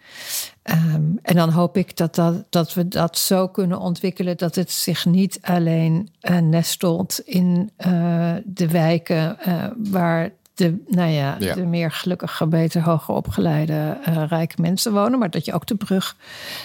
Ehm, 0.63 1.03
en 1.23 1.35
dan 1.37 1.51
hoop 1.51 1.77
ik 1.77 1.97
dat, 1.97 2.15
dat, 2.15 2.45
dat 2.51 2.75
we 2.75 2.89
dat 2.89 3.19
zo 3.19 3.49
kunnen 3.49 3.79
ontwikkelen 3.79 4.37
dat 4.37 4.55
het 4.55 4.71
zich 4.71 5.05
niet 5.05 5.39
alleen 5.41 6.09
eh, 6.21 6.39
nestelt 6.39 7.21
in 7.25 7.71
eh, 7.77 8.35
de 8.45 8.69
wijken 8.69 9.41
eh, 9.41 9.67
waar 9.77 10.31
de, 10.55 10.83
nou 10.87 11.11
ja, 11.11 11.37
Ja. 11.39 11.55
de 11.55 11.67
meer 11.67 11.91
gelukkige, 11.91 12.47
beter 12.47 12.83
hoger 12.83 13.15
opgeleide 13.15 13.99
eh, 14.05 14.23
rijke 14.29 14.61
mensen 14.61 14.93
wonen, 14.93 15.19
maar 15.19 15.31
dat 15.31 15.45
je 15.45 15.53
ook 15.53 15.67
de 15.67 15.75
brug 15.75 16.17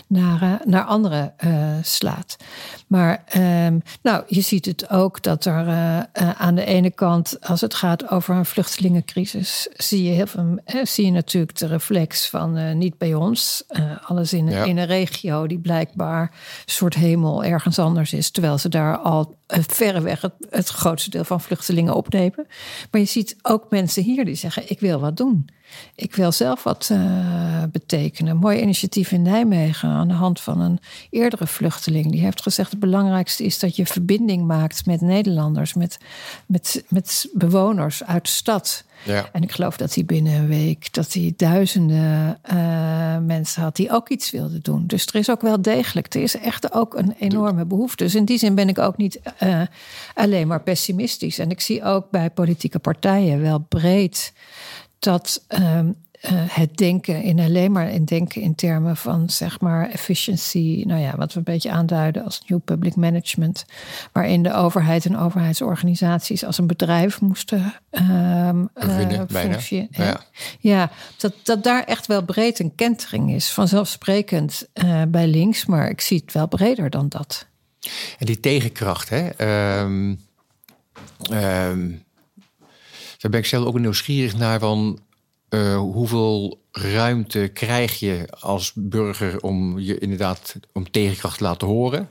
naar, 0.08 0.42
eh, 0.42 0.66
naar 0.66 0.84
anderen 0.84 1.34
eh, 1.38 1.50
slaat. 1.82 2.38
Maar 2.88 3.24
ehm, 3.28 3.80
nou, 4.02 4.24
je 4.28 4.42
ziet 4.42 4.66
het 4.66 4.90
ook 4.90 5.24
dat 5.24 5.46
er 5.46 5.56
aan 6.38 6.56
de 6.56 6.66
ene 6.66 6.92
kant, 6.92 7.38
als 7.42 7.62
het 7.62 7.74
gaat 7.74 8.10
over 8.10 8.36
een 8.36 8.46
vluchtelingencrisis, 8.46 9.68
zie 9.74 10.04
je 10.04 10.12
heel 10.12 10.28
veel, 10.28 10.60
eh, 10.66 10.86
zie 10.86 11.06
je 11.06 11.12
natuurlijk 11.12 11.58
de 11.58 11.68
reflex 11.68 12.30
van 12.30 12.78
niet 12.78 12.98
bij 12.98 13.14
ons. 13.14 13.64
Alles 14.06 14.34
in, 14.34 14.50
Ja. 14.50 14.64
in 14.64 14.78
een 14.78 14.86
regio 14.86 15.48
die 15.48 15.60
blijkbaar 15.60 16.22
een 16.22 16.72
soort 16.74 16.94
hemel 16.94 17.44
ergens 17.44 17.80
anders 17.80 18.14
is, 18.14 18.32
terwijl 18.32 18.58
ze 18.58 18.70
daar 18.70 18.98
al 18.98 19.36
verreweg 19.48 20.22
het, 20.22 20.34
het 20.50 20.68
grootste 20.70 21.10
deel 21.10 21.24
van 21.24 21.42
vluchtelingen 21.42 21.96
opnemen. 21.96 22.48
Maar 22.92 23.02
je 23.02 23.08
ziet 23.08 23.36
ook 23.42 23.66
mensen 23.70 23.77
hier 23.86 24.26
die 24.26 24.36
zeggen: 24.36 24.70
Ik 24.70 24.80
wil 24.80 25.00
wat 25.00 25.18
doen. 25.18 25.50
Ik 25.96 26.16
wil 26.16 26.32
zelf 26.32 26.64
wat 26.64 26.90
eh, 26.92 27.64
betekenen. 27.72 28.32
Een 28.32 28.38
mooi 28.38 28.62
initiatief 28.62 29.12
in 29.12 29.22
Nijmegen 29.22 29.90
aan 29.90 30.08
de 30.08 30.14
hand 30.14 30.40
van 30.40 30.62
een 30.62 30.80
eerdere 31.10 31.48
vluchteling. 31.48 32.12
Die 32.12 32.22
heeft 32.22 32.42
gezegd: 32.42 32.72
het 32.72 32.80
belangrijkste 32.80 33.44
is 33.44 33.60
dat 33.60 33.76
je 33.76 33.86
verbinding 33.86 34.46
maakt 34.46 34.86
met 34.86 35.02
Nederlanders, 35.02 35.74
met, 35.74 35.98
met, 36.46 36.84
met 36.90 37.30
bewoners 37.34 38.04
uit 38.04 38.24
de 38.24 38.32
stad. 38.32 38.84
Ja. 39.08 39.30
En 39.32 39.42
ik 39.42 39.52
geloof 39.52 39.78
dat 39.78 39.94
hij 39.94 40.06
binnen 40.06 40.34
een 40.34 40.48
week 40.48 40.94
dat 40.94 41.14
hij 41.14 41.34
duizenden 41.38 42.40
eh, 42.42 43.18
mensen 43.18 43.62
had 43.62 43.76
die 43.76 43.92
ook 43.92 44.10
iets 44.10 44.32
wilden 44.32 44.62
doen. 44.62 44.88
Dus 44.88 45.06
er 45.06 45.16
is 45.16 45.30
ook 45.30 45.42
wel 45.42 45.62
degelijk, 45.62 46.14
er 46.14 46.22
is 46.22 46.38
echt 46.38 46.74
ook 46.74 46.94
een 46.94 47.16
enorme 47.20 47.66
behoefte. 47.66 48.04
Dus 48.04 48.16
in 48.16 48.26
die 48.26 48.38
zin 48.38 48.56
ben 48.56 48.70
ik 48.70 48.78
ook 48.80 48.98
niet 48.98 49.20
eh, 49.38 49.62
alleen 50.14 50.48
maar 50.48 50.62
pessimistisch. 50.62 51.40
En 51.40 51.50
ik 51.50 51.62
zie 51.62 51.84
ook 51.84 52.10
bij 52.10 52.30
politieke 52.30 52.80
partijen 52.80 53.42
wel 53.42 53.60
breed 53.60 54.34
dat 55.00 55.44
ehm, 55.48 55.92
eh, 56.22 56.32
het 56.34 56.78
denken 56.78 57.22
in 57.22 57.40
alleen 57.40 57.72
maar 57.72 57.92
in 57.92 58.06
denken 58.06 58.42
in 58.42 58.56
termen 58.56 58.98
van 58.98 59.30
zeg 59.30 59.60
maar 59.60 59.90
efficiency, 59.90 60.84
nou 60.86 61.02
ja, 61.02 61.16
wat 61.16 61.34
we 61.34 61.38
een 61.38 61.44
beetje 61.44 61.72
aanduiden 61.72 62.24
als 62.24 62.42
new 62.48 62.60
public 62.64 62.96
management, 62.96 63.66
waarin 64.12 64.44
de 64.44 64.54
overheid 64.54 65.06
en 65.06 65.18
overheidsorganisaties 65.18 66.46
als 66.46 66.58
een 66.58 66.68
bedrijf 66.68 67.22
moesten 67.22 67.74
um, 67.92 68.70
functioneren. 69.30 69.88
Ja, 69.92 70.22
ja 70.60 70.92
dat, 71.18 71.34
dat 71.44 71.64
daar 71.64 71.84
echt 71.84 72.08
wel 72.08 72.24
breed 72.24 72.60
een 72.60 72.76
kentering 72.76 73.32
is. 73.32 73.52
Vanzelfsprekend 73.52 74.68
uh, 74.74 75.02
bij 75.08 75.28
links, 75.28 75.66
maar 75.66 75.90
ik 75.90 76.02
zie 76.02 76.22
het 76.26 76.34
wel 76.34 76.48
breder 76.48 76.90
dan 76.90 77.10
dat. 77.10 77.48
En 78.20 78.26
die 78.26 78.40
tegenkracht, 78.40 79.10
hè? 79.10 79.30
Um, 79.82 80.20
um, 81.32 82.04
daar 83.18 83.32
ben 83.32 83.40
ik 83.40 83.46
zelf 83.46 83.66
ook 83.66 83.80
nieuwsgierig 83.80 84.38
naar 84.38 84.60
van 84.60 85.00
uh, 85.50 85.78
hoeveel 85.78 86.62
ruimte 86.72 87.48
krijg 87.54 88.00
je 88.00 88.28
als 88.40 88.72
burger 88.76 89.42
om 89.42 89.80
je 89.80 89.98
inderdaad 89.98 90.56
om 90.74 90.92
tegenkracht 90.92 91.38
te 91.38 91.44
laten 91.44 91.68
horen? 91.68 92.10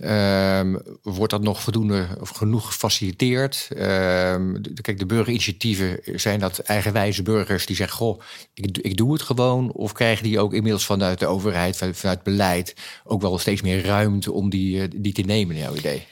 Um, 0.00 0.82
wordt 1.02 1.32
dat 1.32 1.42
nog 1.42 1.60
voldoende 1.60 2.08
of 2.20 2.28
genoeg 2.28 2.66
gefaciliteerd? 2.66 3.68
Um, 3.70 4.60
kijk, 4.80 4.98
de 4.98 5.06
burgerinitiatieven 5.06 6.00
zijn 6.04 6.40
dat 6.40 6.58
eigenwijze 6.58 7.22
burgers 7.22 7.66
die 7.66 7.76
zeggen: 7.76 7.96
Goh, 7.96 8.20
ik, 8.54 8.78
ik 8.78 8.96
doe 8.96 9.12
het 9.12 9.22
gewoon. 9.22 9.72
Of 9.72 9.92
krijgen 9.92 10.24
die 10.24 10.38
ook 10.38 10.54
inmiddels 10.54 10.84
vanuit 10.84 11.18
de 11.18 11.26
overheid, 11.26 11.76
vanuit 11.92 12.22
beleid, 12.22 12.74
ook 13.04 13.20
wel 13.20 13.38
steeds 13.38 13.62
meer 13.62 13.84
ruimte 13.84 14.32
om 14.32 14.50
die, 14.50 14.80
eh, 14.80 14.88
die 14.96 15.12
te 15.12 15.22
nemen, 15.22 15.56
in 15.56 15.62
jouw 15.62 15.74
idee? 15.74 16.06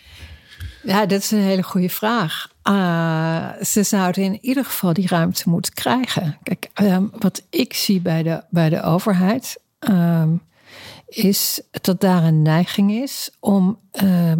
Ja, 0.83 1.07
dat 1.07 1.21
is 1.21 1.31
een 1.31 1.39
hele 1.39 1.63
goede 1.63 1.91
vraag. 1.91 2.52
Uh, 2.69 3.49
ze 3.63 3.83
zouden 3.83 4.25
in 4.25 4.39
ieder 4.41 4.65
geval 4.65 4.93
die 4.93 5.09
ruimte 5.09 5.49
moeten 5.49 5.75
krijgen. 5.75 6.39
Kijk, 6.43 6.71
um, 6.81 7.11
wat 7.19 7.43
ik 7.51 7.75
zie 7.75 8.01
bij 8.01 8.23
de, 8.23 8.43
bij 8.51 8.69
de 8.69 8.83
overheid. 8.83 9.61
Um, 9.79 10.43
is 11.15 11.61
dat 11.71 12.01
daar 12.01 12.25
een 12.25 12.43
neiging 12.43 12.93
is 12.93 13.31
om, 13.41 13.79
uh, 14.03 14.33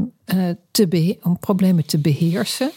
te 0.71 1.19
om 1.23 1.39
problemen 1.39 1.87
te 1.87 1.99
beheersen. 1.99 2.71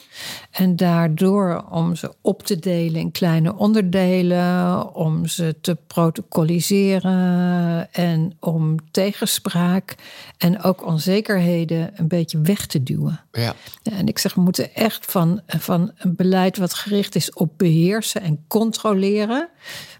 En 0.52 0.76
daardoor 0.76 1.66
om 1.70 1.96
ze 1.96 2.14
op 2.22 2.44
te 2.44 2.60
delen 2.60 3.02
in 3.02 3.12
kleine 3.12 3.56
onderdelen, 3.56 4.96
om 4.96 5.26
ze 5.26 5.56
te 5.62 5.78
protocoliseren 5.88 7.94
en 7.94 8.38
om 8.40 8.92
tegenspraak 8.92 9.96
en 10.38 10.62
ook 10.62 10.86
onzekerheden 10.86 11.92
een 11.96 12.08
beetje 12.08 12.42
weg 12.42 12.66
te 12.66 12.84
duwen. 12.84 13.22
Ja. 13.32 13.56
En 13.84 14.08
ik 14.08 14.20
zeg, 14.20 14.34
we 14.34 14.42
moeten 14.42 14.76
echt 14.76 15.06
van, 15.06 15.42
van 15.48 15.92
een 15.98 16.16
beleid 16.16 16.58
wat 16.58 16.74
gericht 16.74 17.16
is 17.16 17.34
op 17.34 17.58
beheersen 17.58 18.22
en 18.22 18.44
controleren 18.48 19.50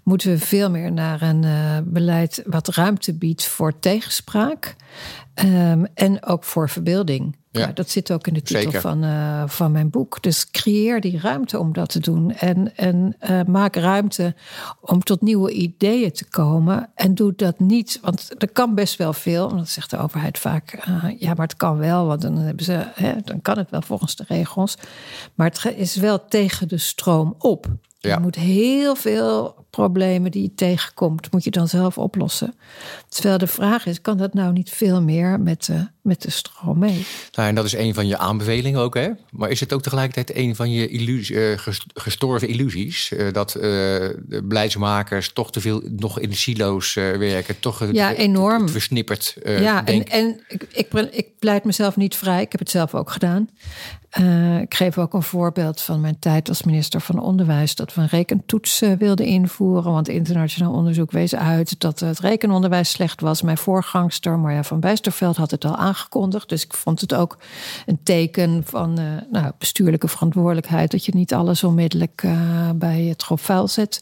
moeten 0.06 0.30
we 0.30 0.38
veel 0.38 0.70
meer 0.70 0.92
naar 0.92 1.22
een 1.22 1.44
uh, 1.44 1.78
beleid 1.84 2.44
wat 2.46 2.68
ruimte 2.68 3.14
biedt 3.14 3.46
voor 3.46 3.80
tegenspraak. 3.80 4.76
Um, 5.44 5.88
en 5.94 6.26
ook 6.26 6.44
voor 6.44 6.70
verbeelding. 6.70 7.36
Ja, 7.52 7.72
dat 7.72 7.90
zit 7.90 8.12
ook 8.12 8.28
in 8.28 8.34
de 8.34 8.42
titel 8.42 8.72
van, 8.72 9.04
uh, 9.04 9.44
van 9.48 9.72
mijn 9.72 9.90
boek. 9.90 10.24
Dus 10.24 10.52
creëer 10.52 11.02
die 11.02 11.20
ruimte 11.20 11.60
om 11.60 11.74
dat 11.74 11.90
te 11.90 12.00
doen. 12.00 12.32
En, 12.32 12.76
en 12.76 13.16
uh, 13.30 13.44
maak 13.44 13.76
ruimte 13.76 14.36
om 14.82 15.04
tot 15.04 15.22
nieuwe 15.22 15.52
ideeën 15.52 16.12
te 16.12 16.26
komen. 16.30 16.90
En 16.96 17.16
doe 17.16 17.34
dat 17.36 17.60
niet, 17.60 18.00
want 18.02 18.32
er 18.38 18.52
kan 18.52 18.76
best 18.76 18.96
wel 18.98 19.14
veel. 19.14 19.56
Dat 19.56 19.70
zegt 19.70 19.90
de 19.90 19.98
overheid 19.98 20.38
vaak. 20.38 20.88
Uh, 20.88 21.20
ja, 21.20 21.34
maar 21.34 21.48
het 21.48 21.58
kan 21.58 21.78
wel, 21.78 22.06
want 22.06 22.22
dan, 22.22 22.38
hebben 22.38 22.66
ze, 22.66 22.88
hè, 22.94 23.14
dan 23.24 23.42
kan 23.42 23.58
het 23.58 23.70
wel 23.70 23.82
volgens 23.82 24.16
de 24.16 24.24
regels. 24.28 24.78
Maar 25.34 25.48
het 25.48 25.74
is 25.78 25.96
wel 25.96 26.26
tegen 26.26 26.68
de 26.68 26.78
stroom 26.78 27.36
op. 27.38 27.68
Je 28.00 28.20
moet 28.22 28.36
heel 28.36 28.96
veel 28.96 29.65
problemen 29.76 30.32
die 30.32 30.42
je 30.42 30.54
tegenkomt, 30.56 31.32
moet 31.32 31.44
je 31.44 31.52
dan 31.52 31.68
zelf 31.68 31.98
oplossen. 31.98 32.54
Terwijl 33.08 33.38
de 33.38 33.48
vraag 33.48 33.86
is, 33.86 34.02
kan 34.02 34.18
dat 34.18 34.34
nou 34.34 34.54
niet 34.54 34.70
veel 34.70 35.02
meer 35.02 35.40
met 35.40 35.66
de, 35.66 35.88
met 36.02 36.22
de 36.22 36.32
stroom 36.32 36.80
mee? 36.80 37.06
Nou, 37.32 37.50
en 37.50 37.56
dat 37.56 37.66
is 37.66 37.74
een 37.76 37.94
van 37.94 38.08
je 38.08 38.18
aanbevelingen 38.18 38.80
ook, 38.80 38.96
hè? 38.96 39.10
Maar 39.32 39.50
is 39.50 39.60
het 39.60 39.74
ook 39.74 39.82
tegelijkertijd 39.82 40.38
een 40.38 40.56
van 40.56 40.72
je 40.72 40.88
illusie, 40.88 41.36
uh, 41.36 41.58
gestorven 41.94 42.48
illusies? 42.48 43.12
Uh, 43.12 43.34
dat 43.34 43.56
uh, 43.56 43.62
de 43.62 44.42
beleidsmakers 44.44 45.34
toch 45.34 45.52
te 45.52 45.62
veel 45.62 45.82
nog 45.90 46.20
in 46.20 46.30
de 46.30 46.36
silo's 46.36 46.94
werken, 46.94 47.60
toch 47.60 47.92
ja, 47.92 48.14
enorm. 48.14 48.70
versnipperd 48.70 49.38
Ja, 49.44 49.86
en, 49.86 50.04
en 50.04 50.44
ik, 50.48 50.64
ik, 50.72 50.94
ik 51.12 51.28
pleit 51.40 51.64
mezelf 51.64 51.96
niet 51.96 52.16
vrij. 52.16 52.42
Ik 52.42 52.52
heb 52.52 52.60
het 52.60 52.70
zelf 52.70 52.94
ook 52.96 53.12
gedaan. 53.12 53.50
Ik 54.62 54.74
geef 54.74 54.98
ook 54.98 55.14
een 55.14 55.24
voorbeeld 55.24 55.82
van 55.82 56.02
mijn 56.02 56.20
tijd 56.20 56.50
als 56.50 56.64
minister 56.64 57.02
van 57.02 57.20
Onderwijs. 57.20 57.76
Dat 57.76 57.94
we 57.94 58.02
een 58.02 58.08
rekentoets 58.08 58.80
wilden 58.98 59.26
invoeren. 59.26 59.65
Want 59.74 60.10
internationaal 60.10 60.74
onderzoek 60.74 61.12
wees 61.12 61.36
uit 61.36 61.80
dat 61.80 62.00
het 62.00 62.20
rekenonderwijs 62.20 62.90
slecht 62.90 63.22
was. 63.22 63.42
Mijn 63.42 63.58
voorgangster 63.58 64.40
Marja 64.40 64.64
van 64.64 64.80
Bijsterveld 64.80 65.38
had 65.38 65.52
het 65.52 65.66
al 65.66 65.76
aangekondigd. 65.76 66.50
Dus 66.50 66.64
ik 66.64 66.74
vond 66.74 67.02
het 67.02 67.14
ook 67.14 67.38
een 67.86 68.00
teken 68.04 68.64
van 68.66 69.00
uh, 69.00 69.06
nou, 69.32 69.52
bestuurlijke 69.58 70.08
verantwoordelijkheid. 70.08 70.92
Dat 70.92 71.06
je 71.06 71.16
niet 71.16 71.34
alles 71.34 71.64
onmiddellijk 71.64 72.24
bij 72.76 73.02
het 73.02 73.24
grof 73.24 73.42
vuil 73.42 73.68
zet. 73.68 74.00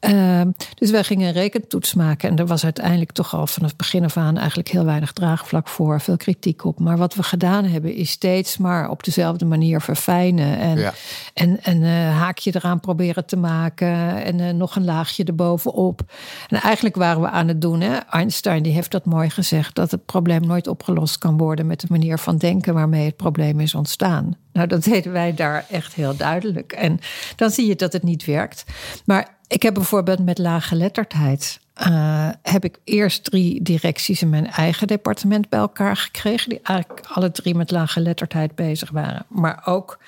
Ehm, 0.00 0.50
dus 0.74 0.90
wij 0.90 1.04
gingen 1.04 1.26
een 1.26 1.32
rekentoets 1.32 1.94
maken. 1.94 2.30
En 2.30 2.36
er 2.36 2.46
was 2.46 2.64
uiteindelijk 2.64 3.12
toch 3.12 3.34
al 3.34 3.46
vanaf 3.46 3.68
het 3.68 3.78
begin 3.78 4.04
af 4.04 4.16
aan 4.16 4.36
eigenlijk 4.36 4.68
heel 4.68 4.84
weinig 4.84 5.12
draagvlak 5.12 5.68
voor. 5.68 6.00
Veel 6.00 6.16
kritiek 6.16 6.64
op. 6.64 6.78
Maar 6.78 6.96
wat 6.96 7.14
we 7.14 7.22
gedaan 7.22 7.64
hebben 7.64 7.94
is 7.94 8.10
steeds 8.10 8.56
maar 8.56 8.90
op 8.90 9.04
dezelfde 9.04 9.44
manier 9.44 9.80
verfijnen. 9.80 10.58
En, 10.58 10.92
en, 11.34 11.62
en 11.62 11.82
uh, 11.82 12.18
haakje 12.18 12.52
eraan 12.54 12.80
proberen 12.80 13.26
te 13.26 13.36
maken. 13.36 14.24
En 14.24 14.56
nog 14.56 14.76
een 14.76 14.84
laagje 14.90 15.24
erbovenop. 15.24 16.00
En 16.48 16.60
eigenlijk 16.60 16.96
waren 16.96 17.22
we 17.22 17.28
aan 17.28 17.48
het 17.48 17.60
doen. 17.60 17.80
Hè? 17.80 17.96
Einstein 17.96 18.62
die 18.62 18.72
heeft 18.72 18.90
dat 18.90 19.04
mooi 19.04 19.30
gezegd. 19.30 19.74
Dat 19.74 19.90
het 19.90 20.04
probleem 20.04 20.46
nooit 20.46 20.66
opgelost 20.66 21.18
kan 21.18 21.36
worden 21.36 21.66
met 21.66 21.80
de 21.80 21.86
manier 21.90 22.18
van 22.18 22.36
denken 22.36 22.74
waarmee 22.74 23.04
het 23.04 23.16
probleem 23.16 23.60
is 23.60 23.74
ontstaan. 23.74 24.36
Nou, 24.52 24.66
dat 24.66 24.84
deden 24.84 25.12
wij 25.12 25.34
daar 25.34 25.64
echt 25.70 25.94
heel 25.94 26.16
duidelijk. 26.16 26.72
En 26.72 26.98
dan 27.36 27.50
zie 27.50 27.66
je 27.66 27.76
dat 27.76 27.92
het 27.92 28.02
niet 28.02 28.24
werkt. 28.24 28.64
Maar 29.04 29.38
ik 29.46 29.62
heb 29.62 29.74
bijvoorbeeld 29.74 30.24
met 30.24 30.38
laaggeletterdheid. 30.38 31.60
Uh, 31.88 32.28
heb 32.42 32.64
ik 32.64 32.78
eerst 32.84 33.24
drie 33.24 33.62
directies 33.62 34.22
in 34.22 34.30
mijn 34.30 34.50
eigen 34.50 34.86
departement 34.86 35.48
bij 35.48 35.58
elkaar 35.58 35.96
gekregen. 35.96 36.48
Die 36.48 36.60
eigenlijk 36.62 37.06
alle 37.06 37.30
drie 37.30 37.54
met 37.54 37.70
laaggeletterdheid 37.70 38.54
bezig 38.54 38.90
waren. 38.90 39.26
Maar 39.28 39.62
ook 39.64 39.98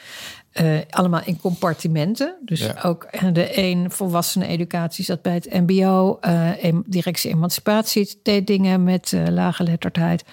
uh, 0.61 0.79
allemaal 0.91 1.23
in 1.25 1.41
compartimenten. 1.41 2.37
Dus 2.45 2.83
ook 2.85 3.09
de 3.33 3.59
een 3.59 3.91
volwassene 3.91 4.47
educatie 4.47 5.05
zat 5.05 5.23
bij 5.23 5.35
het 5.35 5.53
MBO. 5.53 6.19
Uh, 6.21 6.51
directie 6.87 7.31
emancipatie 7.31 8.21
deed 8.23 8.47
dingen 8.47 8.85
met 8.85 9.13
uh, 9.13 9.27
laaggeletterdheid. 9.29 10.25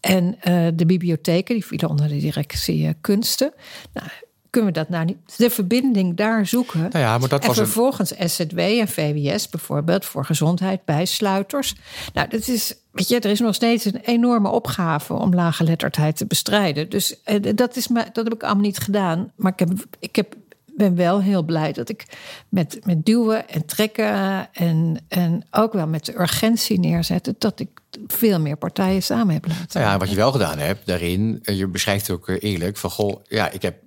En 0.00 0.38
de 0.74 0.86
bibliotheken, 0.86 1.54
die 1.54 1.66
vielen 1.66 1.88
onder 1.88 2.08
de 2.08 2.18
directie 2.18 2.94
kunsten. 3.00 3.52
Nou, 3.92 4.08
kunnen 4.52 4.72
we 4.72 4.78
dat 4.78 4.88
nou 4.88 5.04
niet, 5.04 5.16
de 5.36 5.50
verbinding 5.50 6.16
daar 6.16 6.46
zoeken. 6.46 6.80
Nou 6.80 6.98
ja, 6.98 7.18
maar 7.18 7.28
dat 7.28 7.40
en 7.40 7.46
was 7.46 7.56
vervolgens 7.56 8.18
een... 8.18 8.30
SZW 8.30 8.58
en 8.58 8.88
VWS 8.88 9.48
bijvoorbeeld 9.48 10.04
voor 10.04 10.24
gezondheid, 10.24 10.84
bijsluiters. 10.84 11.74
Nou, 12.12 12.28
dat 12.28 12.48
is, 12.48 12.74
weet 12.90 13.08
je, 13.08 13.20
er 13.20 13.30
is 13.30 13.40
nog 13.40 13.54
steeds 13.54 13.84
een 13.84 14.00
enorme 14.04 14.48
opgave 14.48 15.14
om 15.14 15.34
laaggeletterdheid 15.34 16.16
te 16.16 16.26
bestrijden. 16.26 16.90
Dus 16.90 17.22
eh, 17.22 17.54
dat, 17.54 17.76
is, 17.76 17.86
dat 17.86 18.24
heb 18.24 18.34
ik 18.34 18.42
allemaal 18.42 18.62
niet 18.62 18.78
gedaan. 18.78 19.32
Maar 19.36 19.52
ik 19.52 19.58
heb, 19.58 19.70
ik 19.98 20.16
heb 20.16 20.36
ben 20.76 20.96
wel 20.96 21.22
heel 21.22 21.42
blij 21.42 21.72
dat 21.72 21.88
ik 21.88 22.04
met, 22.48 22.78
met 22.84 23.04
duwen 23.04 23.48
en 23.48 23.66
trekken 23.66 24.48
en, 24.52 25.04
en 25.08 25.46
ook 25.50 25.72
wel 25.72 25.86
met 25.86 26.04
de 26.04 26.20
urgentie 26.20 26.80
neerzetten, 26.80 27.34
dat 27.38 27.60
ik 27.60 27.68
veel 28.06 28.40
meer 28.40 28.56
partijen 28.56 29.02
samen 29.02 29.34
heb 29.34 29.46
laten. 29.46 29.80
Nou 29.80 29.92
ja, 29.92 29.98
wat 29.98 30.10
je 30.10 30.16
wel 30.16 30.32
gedaan 30.32 30.58
hebt 30.58 30.86
daarin, 30.86 31.40
eh, 31.42 31.58
je 31.58 31.66
beschrijft 31.66 32.10
ook 32.10 32.28
eh, 32.28 32.36
eerlijk 32.40 32.76
van 32.76 32.90
goh, 32.90 33.24
ja, 33.28 33.50
ik 33.50 33.62
heb, 33.62 33.81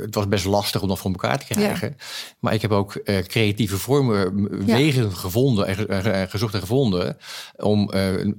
het 0.00 0.14
was 0.14 0.28
best 0.28 0.44
lastig 0.44 0.82
om 0.82 0.88
dat 0.88 0.98
voor 0.98 1.10
elkaar 1.10 1.38
te 1.38 1.44
krijgen, 1.44 1.96
maar 2.38 2.54
ik 2.54 2.62
heb 2.62 2.70
ook 2.70 3.00
uh, 3.04 3.18
creatieve 3.18 3.78
vormen, 3.78 4.64
wegen 4.66 5.12
gevonden 5.12 5.88
en 5.88 6.28
gezocht 6.28 6.54
en 6.54 6.60
gevonden 6.60 7.16
om 7.56 7.90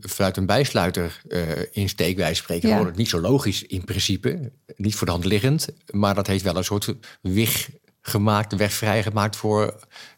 vanuit 0.02 0.38
een 0.38 0.46
bijsluiter 0.46 1.22
in 1.72 1.90
steekwijze 1.90 2.42
spreken, 2.42 2.70
ja. 2.70 2.86
het 2.86 2.96
niet 2.96 3.10
zo 3.10 3.22
logisch 3.22 3.64
in 3.64 3.84
principe, 3.84 4.52
niet 4.76 4.96
voor 4.96 5.08
de 5.08 5.14
hand 5.14 5.26
liggend, 5.26 5.68
maar 5.90 6.16
dat 6.16 6.28
heeft 6.28 6.44
wel 6.44 6.58
een 6.58 6.64
soort 6.64 6.94
wig 7.22 7.70
gemaakt, 8.02 8.56
weg 8.56 8.74
vrijgemaakt 8.74 9.36
voor 9.36 9.76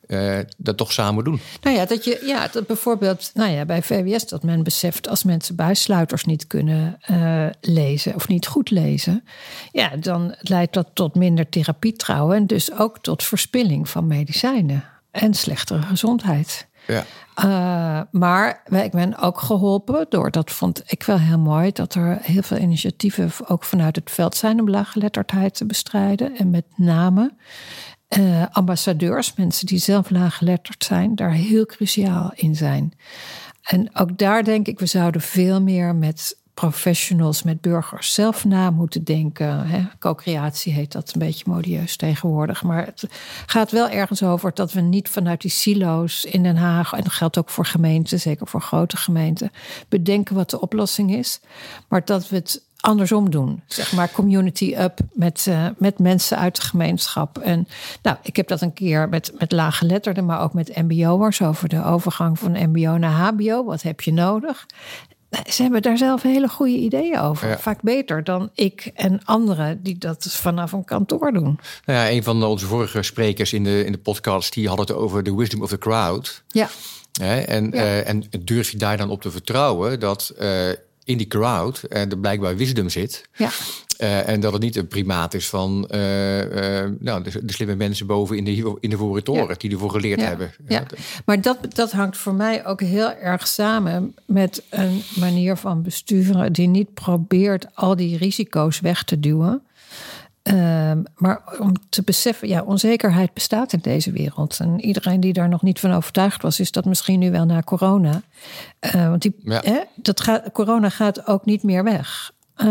uh, 0.08 0.40
dat 0.58 0.78
toch 0.78 0.92
samen 0.92 1.24
doen. 1.24 1.40
Nou 1.62 1.76
ja, 1.76 1.86
dat 1.86 2.04
je 2.04 2.22
ja, 2.26 2.48
dat 2.48 2.68
bijvoorbeeld 2.68 3.32
nou 3.34 3.52
ja, 3.52 3.66
bij 3.66 3.84
VWS 3.84 4.28
dat 4.28 4.44
men 4.44 4.64
beseft 4.64 5.08
als 5.08 5.24
mensen 5.24 5.56
bijsluiters 5.56 6.26
niet 6.26 6.48
kunnen 6.48 7.00
uh, 7.12 7.46
lezen 7.62 8.16
of 8.16 8.28
niet 8.28 8.48
goed 8.48 8.70
lezen, 8.70 9.24
ja, 9.72 9.96
dan 9.96 10.36
leidt 10.40 10.74
dat 10.74 10.90
tot 10.94 11.16
minder 11.16 11.50
therapietrouwen 11.50 12.38
en 12.38 12.48
dus 12.48 12.78
ook 12.78 13.00
tot 13.00 13.24
verspilling 13.24 13.90
van 13.90 14.08
medicijnen 14.08 14.84
en 15.12 15.34
slechtere 15.34 15.82
gezondheid. 15.82 16.68
Ja. 16.88 17.06
Uh, 17.44 18.02
maar 18.12 18.62
ik 18.70 18.92
ben 18.92 19.18
ook 19.18 19.40
geholpen 19.40 20.06
door, 20.10 20.32
dat 20.32 20.52
vond 20.52 20.84
ik 20.86 21.04
wel 21.04 21.20
heel 21.20 21.40
mooi, 21.40 21.72
dat 21.72 21.96
er 21.96 22.18
heel 22.22 22.42
veel 22.42 22.58
initiatieven 22.58 23.32
ook 23.48 23.64
vanuit 23.64 23.96
het 23.96 24.12
veld 24.12 24.36
zijn 24.36 24.60
om 24.60 24.70
laaggeletterdheid 24.70 25.56
te 25.56 25.66
bestrijden. 25.66 26.38
En 26.38 26.50
met 26.50 26.66
name 26.76 27.34
uh, 28.18 28.46
ambassadeurs, 28.52 29.36
mensen 29.36 29.66
die 29.66 29.78
zelf 29.78 30.10
laaggeletterd 30.10 30.84
zijn, 30.84 31.16
daar 31.16 31.32
heel 31.32 31.66
cruciaal 31.66 32.32
in 32.36 32.56
zijn. 32.56 32.94
En 33.64 33.96
ook 33.96 34.18
daar 34.18 34.44
denk 34.44 34.68
ik, 34.68 34.80
we 34.80 34.86
zouden 34.86 35.22
veel 35.22 35.62
meer 35.62 35.96
met 35.96 36.38
professionals, 36.54 37.44
met 37.44 37.62
burgers 37.62 38.14
zelf 38.14 38.46
na 38.46 38.70
moeten 38.70 39.04
denken. 39.04 39.90
Co-creatie 40.00 40.74
heet 40.74 40.92
dat 40.92 41.14
een 41.14 41.20
beetje 41.20 41.44
modieus 41.48 41.96
tegenwoordig. 41.96 42.64
Maar 42.64 42.86
het 42.86 43.08
gaat 43.46 43.72
wel 43.72 43.90
ergens 43.90 44.24
over 44.24 44.54
dat 44.54 44.74
we 44.74 44.82
niet 44.82 45.10
vanuit 45.10 45.42
die 45.42 45.52
silo's 45.52 46.24
in 46.24 46.44
Den 46.44 46.58
Haag, 46.58 46.94
en 46.94 47.04
dat 47.04 47.12
geldt 47.12 47.38
ook 47.38 47.50
voor 47.50 47.66
gemeenten, 47.66 48.20
zeker 48.20 48.48
voor 48.48 48.62
grote 48.62 48.98
gemeenten, 48.98 49.52
bedenken 49.90 50.36
wat 50.36 50.50
de 50.50 50.62
oplossing 50.62 51.16
is. 51.16 51.40
Maar 51.88 52.06
dat 52.06 52.30
we 52.30 52.36
het 52.36 52.64
andersom 52.84 53.30
doen. 53.30 53.62
Zeg 53.68 53.94
maar 53.94 54.12
community 54.12 54.76
up 54.78 55.00
met, 55.14 55.46
uh, 55.50 55.66
met 55.78 56.00
mensen 56.00 56.38
uit 56.38 56.56
de 56.56 56.62
gemeenschap. 56.62 57.38
En 57.38 57.68
nou, 58.02 58.18
ik 58.22 58.36
heb 58.36 58.48
dat 58.48 58.62
een 58.62 58.74
keer 58.74 59.10
met, 59.10 59.32
met 59.40 59.52
laaggeletterden, 59.52 60.26
maar 60.26 60.42
ook 60.42 60.54
met 60.54 60.76
mbo'ers 60.76 61.42
over 61.42 61.70
de 61.70 61.84
overgang 61.84 62.40
van 62.40 62.70
mbo 62.70 62.98
naar 62.98 63.12
hbo. 63.12 63.64
Wat 63.64 63.82
heb 63.82 64.02
je 64.02 64.14
nodig? 64.14 64.66
Ze 65.50 65.62
hebben 65.62 65.82
daar 65.82 65.98
zelf 65.98 66.22
hele 66.22 66.48
goede 66.48 66.78
ideeën 66.78 67.20
over. 67.20 67.60
Vaak 67.60 67.82
beter 67.82 68.24
dan 68.24 68.50
ik 68.54 68.92
en 68.94 69.22
anderen 69.24 69.84
die 69.84 69.98
dat 69.98 70.26
vanaf 70.30 70.72
een 70.72 70.86
kantoor 70.86 71.32
doen. 71.32 71.60
Nou 71.86 72.00
ja, 72.00 72.12
een 72.12 72.24
van 72.24 72.44
onze 72.44 72.66
vorige 72.66 73.04
sprekers 73.04 73.54
in 73.54 73.64
de, 73.64 73.86
in 73.86 73.92
de 73.92 73.98
podcast... 73.98 74.54
die 74.54 74.68
had 74.68 74.78
het 74.78 74.92
over 74.92 75.24
de 75.24 75.36
wisdom 75.36 75.62
of 75.62 75.70
the 75.70 75.78
crowd. 75.78 76.44
Ja. 76.48 76.70
en, 77.20 77.70
ja. 77.72 77.84
Uh, 77.84 78.08
en 78.08 78.24
durf 78.40 78.72
je 78.72 78.78
daar 78.78 78.98
dan 78.98 79.10
op 79.10 79.22
te 79.22 79.32
vertrouwen 79.32 80.00
dat... 80.00 80.34
Uh, 80.42 80.70
in 81.06 81.18
die 81.18 81.28
crowd 81.28 81.84
en 81.84 82.10
er 82.10 82.18
blijkbaar 82.18 82.56
wisdom 82.56 82.90
zit. 82.90 83.30
Ja. 83.36 83.50
Uh, 84.00 84.28
en 84.28 84.40
dat 84.40 84.54
het 84.54 84.62
niet 84.62 84.76
een 84.76 84.88
primaat 84.88 85.34
is 85.34 85.50
van 85.50 85.90
uh, 85.92 86.40
uh, 86.40 86.90
nou, 87.00 87.24
de, 87.24 87.46
de, 87.46 87.54
slimme 87.54 87.76
mensen 87.76 88.08
boven 88.08 88.38
in 88.38 88.44
de, 88.44 88.78
in 88.80 88.90
de 88.90 88.98
voren 88.98 89.24
toren 89.24 89.48
ja. 89.48 89.56
die 89.58 89.72
ervoor 89.72 89.90
geleerd 89.90 90.20
ja. 90.20 90.26
hebben. 90.26 90.54
Ja. 90.68 90.84
Maar 91.26 91.42
dat, 91.42 91.58
dat 91.76 91.92
hangt 91.92 92.18
voor 92.18 92.34
mij 92.34 92.66
ook 92.66 92.82
heel 92.82 93.14
erg 93.14 93.48
samen 93.48 94.16
met 94.26 94.64
een 94.70 95.02
manier 95.16 95.56
van 95.56 95.82
besturen 95.82 96.54
die 96.54 96.68
niet 96.68 96.94
probeert 96.94 97.66
al 97.74 97.96
die 97.96 98.18
risico's 98.18 98.80
weg 98.80 99.04
te 99.04 99.20
duwen. 99.20 99.62
Um, 100.52 101.04
maar 101.16 101.42
om 101.60 101.74
te 101.90 102.02
beseffen, 102.04 102.48
ja, 102.48 102.62
onzekerheid 102.62 103.34
bestaat 103.34 103.74
in 103.74 103.80
deze 103.82 104.12
wereld. 104.12 104.60
En 104.60 104.82
iedereen 104.82 105.20
die 105.20 105.34
daar 105.34 105.50
nog 105.50 105.62
niet 105.62 105.80
van 105.80 105.94
overtuigd 105.94 106.42
was, 106.42 106.60
is 106.60 106.72
dat 106.72 106.86
misschien 106.86 107.20
nu 107.20 107.32
wel 107.32 107.46
na 107.46 107.62
corona. 107.62 108.22
Uh, 108.96 109.10
want 109.10 109.22
die, 109.22 109.36
Ja. 109.44 109.62
hè, 109.64 109.80
dat 109.96 110.22
gaat, 110.22 110.52
corona 110.52 110.90
gaat 110.90 111.28
ook 111.28 111.46
niet 111.46 111.64
meer 111.64 111.84
weg. 111.84 112.32
Uh, 112.58 112.66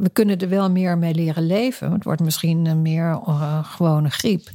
we 0.00 0.10
kunnen 0.12 0.38
er 0.38 0.48
wel 0.48 0.70
meer 0.70 0.98
mee 0.98 1.14
leren 1.14 1.46
leven. 1.46 1.92
Het 1.92 2.04
wordt 2.04 2.22
misschien 2.22 2.66
een 2.66 2.82
meer 2.82 3.20
uh, 3.28 3.64
gewone 3.64 4.10
griep. 4.10 4.48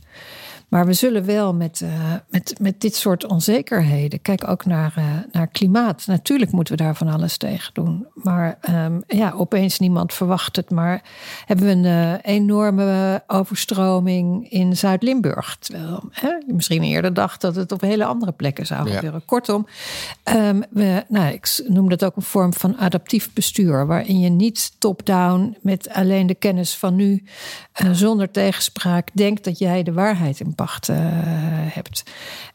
Maar 0.72 0.86
we 0.86 0.94
zullen 0.94 1.26
wel 1.26 1.54
met, 1.54 1.82
uh, 1.84 2.14
met, 2.30 2.56
met 2.60 2.82
dit 2.82 2.96
soort 2.96 3.26
onzekerheden. 3.26 4.22
Kijk 4.22 4.48
ook 4.48 4.66
naar, 4.66 4.94
uh, 4.98 5.06
naar 5.32 5.48
klimaat. 5.48 6.04
Natuurlijk 6.08 6.52
moeten 6.52 6.78
we 6.78 6.84
daar 6.84 6.96
van 6.96 7.08
alles 7.08 7.38
tegen 7.38 7.74
doen. 7.74 8.08
Maar 8.14 8.58
um, 8.70 9.04
ja, 9.08 9.32
opeens 9.32 9.80
niemand 9.80 10.14
verwacht 10.14 10.56
het. 10.56 10.70
Maar 10.70 11.04
hebben 11.46 11.66
we 11.66 11.72
een 11.72 11.84
uh, 11.84 12.14
enorme 12.36 13.24
overstroming 13.28 14.52
in 14.52 14.78
Zuid-Limburg. 14.78 15.58
Terwijl 15.60 16.04
hè, 16.12 16.28
je 16.28 16.54
misschien 16.54 16.84
eerder 16.84 17.14
dacht 17.14 17.42
dat 17.42 17.56
het 17.56 17.72
op 17.72 17.82
hele 17.82 18.06
andere 18.06 18.32
plekken 18.32 18.66
zou 18.66 18.82
gebeuren. 18.90 19.20
Ja. 19.20 19.26
Kortom, 19.26 19.68
um, 20.34 20.64
we, 20.70 21.04
nou, 21.08 21.34
ik 21.34 21.64
noem 21.68 21.90
dat 21.90 22.06
ook 22.06 22.16
een 22.16 22.22
vorm 22.22 22.54
van 22.54 22.78
adaptief 22.78 23.34
bestuur. 23.34 23.88
Waarin 23.88 24.20
je 24.20 24.30
niet 24.30 24.72
top-down 24.78 25.58
met 25.62 25.90
alleen 25.90 26.28
de 26.28 26.36
kennis 26.36 26.78
van 26.78 26.96
nu. 26.96 27.24
zonder 27.92 28.32
tegenspraak 28.32 29.10
denkt 29.14 29.44
dat 29.44 29.58
jij 29.58 29.84
de 29.84 29.94
waarheid 29.94 30.40
in 30.40 30.56
pacht 30.62 30.90
uh, 30.90 30.98
hebt. 31.74 32.04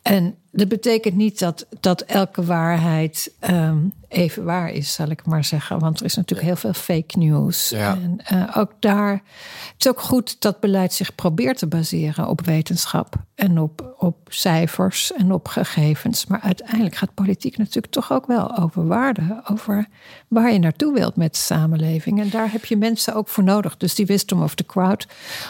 En 0.02 0.36
dat 0.50 0.68
betekent 0.68 1.14
niet 1.14 1.38
dat, 1.38 1.66
dat 1.80 2.00
elke 2.00 2.44
waarheid 2.44 3.32
um, 3.50 3.92
even 4.08 4.44
waar 4.44 4.70
is, 4.70 4.92
zal 4.92 5.08
ik 5.08 5.26
maar 5.26 5.44
zeggen. 5.44 5.78
Want 5.78 5.98
er 5.98 6.04
is 6.04 6.14
natuurlijk 6.14 6.48
heel 6.48 6.56
veel 6.56 6.72
fake 6.72 7.18
news. 7.18 7.68
Ja. 7.68 7.98
En 8.02 8.20
uh, 8.32 8.56
ook 8.56 8.72
daar. 8.80 9.12
Het 9.12 9.74
is 9.78 9.88
ook 9.88 10.00
goed 10.00 10.40
dat 10.40 10.60
beleid 10.60 10.92
zich 10.92 11.14
probeert 11.14 11.58
te 11.58 11.66
baseren 11.66 12.28
op 12.28 12.44
wetenschap 12.44 13.14
en 13.34 13.58
op, 13.58 13.94
op 13.98 14.16
cijfers 14.28 15.12
en 15.12 15.32
op 15.32 15.48
gegevens. 15.48 16.26
Maar 16.26 16.40
uiteindelijk 16.40 16.96
gaat 16.96 17.14
politiek 17.14 17.56
natuurlijk 17.56 17.92
toch 17.92 18.12
ook 18.12 18.26
wel 18.26 18.56
over 18.56 18.86
waarden. 18.86 19.40
Over 19.50 19.86
waar 20.28 20.52
je 20.52 20.58
naartoe 20.58 20.92
wilt 20.92 21.16
met 21.16 21.32
de 21.32 21.40
samenleving. 21.40 22.20
En 22.20 22.30
daar 22.30 22.52
heb 22.52 22.64
je 22.64 22.76
mensen 22.76 23.14
ook 23.14 23.28
voor 23.28 23.44
nodig. 23.44 23.76
Dus 23.76 23.94
die 23.94 24.06
wisdom 24.06 24.42
of 24.42 24.54
the 24.54 24.66
crowd. 24.66 25.06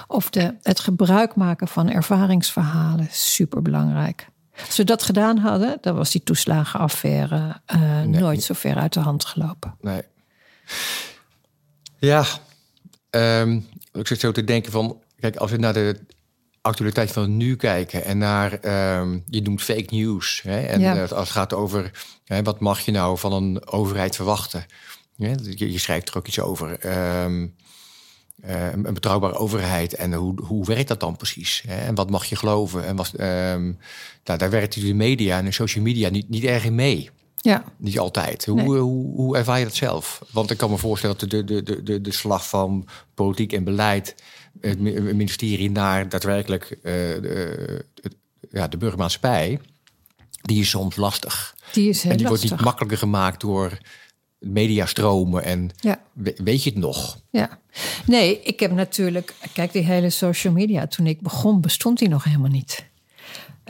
Of 0.06 0.30
de, 0.30 0.54
het 0.62 0.80
gebruik 0.80 1.34
maken 1.34 1.68
van 1.68 1.90
ervaringsverhalen 1.90 3.06
is 3.08 3.34
superbelangrijk. 3.34 4.28
Als 4.66 4.76
we 4.76 4.84
dat 4.84 5.02
gedaan 5.02 5.38
hadden, 5.38 5.78
dan 5.80 5.96
was 5.96 6.10
die 6.10 6.22
toeslagenaffaire 6.22 7.60
uh, 7.74 7.80
nee. 7.80 8.06
nooit 8.06 8.42
zo 8.42 8.54
ver 8.54 8.76
uit 8.76 8.92
de 8.92 9.00
hand 9.00 9.24
gelopen. 9.24 9.76
Nee. 9.80 10.02
Ja, 11.98 12.24
um, 13.10 13.68
ik 13.92 14.06
zit 14.06 14.20
zo 14.20 14.32
te 14.32 14.44
denken 14.44 14.72
van, 14.72 15.02
kijk, 15.20 15.36
als 15.36 15.50
we 15.50 15.56
naar 15.56 15.72
de 15.72 16.00
actualiteit 16.60 17.12
van 17.12 17.36
nu 17.36 17.56
kijken 17.56 18.04
en 18.04 18.18
naar, 18.18 18.52
um, 18.98 19.24
je 19.28 19.42
noemt 19.42 19.62
fake 19.62 19.94
news. 19.94 20.40
Hè, 20.42 20.60
en 20.60 20.80
ja. 20.80 21.00
als 21.00 21.10
het 21.10 21.28
gaat 21.28 21.54
over, 21.54 21.90
hè, 22.24 22.42
wat 22.42 22.60
mag 22.60 22.80
je 22.80 22.90
nou 22.90 23.18
van 23.18 23.32
een 23.32 23.66
overheid 23.66 24.16
verwachten? 24.16 24.66
Ja, 25.14 25.34
je, 25.42 25.72
je, 25.72 25.78
schrijft 25.78 26.08
er 26.08 26.16
ook 26.16 26.26
iets 26.26 26.40
over. 26.40 26.86
Um, 27.24 27.54
uh, 28.46 28.72
een 28.72 28.94
betrouwbare 28.94 29.34
overheid 29.34 29.94
en 29.94 30.12
hoe, 30.12 30.42
hoe 30.42 30.64
werkt 30.64 30.88
dat 30.88 31.00
dan 31.00 31.16
precies? 31.16 31.62
Hè? 31.66 31.76
En 31.76 31.94
wat 31.94 32.10
mag 32.10 32.24
je 32.24 32.36
geloven? 32.36 32.86
En 32.86 32.96
wat, 32.96 33.12
um, 33.12 33.78
nou, 34.24 34.38
daar 34.38 34.50
werkt 34.50 34.80
de 34.80 34.94
media 34.94 35.38
en 35.38 35.44
de 35.44 35.52
social 35.52 35.84
media 35.84 36.08
niet, 36.08 36.28
niet 36.28 36.44
erg 36.44 36.64
in 36.64 36.74
mee. 36.74 37.10
Ja. 37.36 37.64
Niet 37.76 37.98
altijd. 37.98 38.44
Hoe, 38.44 38.56
nee. 38.56 38.66
hoe, 38.66 39.14
hoe 39.14 39.36
ervaar 39.36 39.58
je 39.58 39.64
dat 39.64 39.74
zelf? 39.74 40.22
Want 40.32 40.50
ik 40.50 40.56
kan 40.56 40.70
me 40.70 40.78
voorstellen 40.78 41.18
dat 41.18 41.30
de, 41.30 41.44
de, 41.44 41.62
de, 41.62 41.82
de, 41.82 42.00
de 42.00 42.12
slag 42.12 42.48
van 42.48 42.88
politiek 43.14 43.52
en 43.52 43.64
beleid, 43.64 44.14
het 44.60 44.80
ministerie 45.14 45.70
naar 45.70 46.08
daadwerkelijk 46.08 46.70
uh, 46.70 46.82
de, 46.82 47.84
de, 47.94 48.10
ja, 48.50 48.68
de 48.68 48.76
burgermaatschappij, 48.76 49.60
die 50.42 50.60
is 50.60 50.68
soms 50.68 50.96
lastig. 50.96 51.54
Die 51.72 51.88
is 51.88 52.02
heel 52.02 52.10
en 52.10 52.16
die 52.16 52.26
lastig. 52.26 52.48
wordt 52.48 52.56
niet 52.56 52.66
makkelijker 52.66 52.98
gemaakt 52.98 53.40
door 53.40 53.78
mediastromen 54.38 55.44
en 55.44 55.70
ja. 55.80 56.00
weet 56.36 56.62
je 56.62 56.70
het 56.70 56.78
nog? 56.78 57.20
Ja, 57.30 57.58
nee, 58.06 58.40
ik 58.42 58.60
heb 58.60 58.70
natuurlijk, 58.70 59.34
kijk, 59.52 59.72
die 59.72 59.82
hele 59.82 60.10
social 60.10 60.52
media, 60.52 60.86
toen 60.86 61.06
ik 61.06 61.20
begon, 61.20 61.60
bestond 61.60 61.98
die 61.98 62.08
nog 62.08 62.24
helemaal 62.24 62.50
niet. 62.50 62.86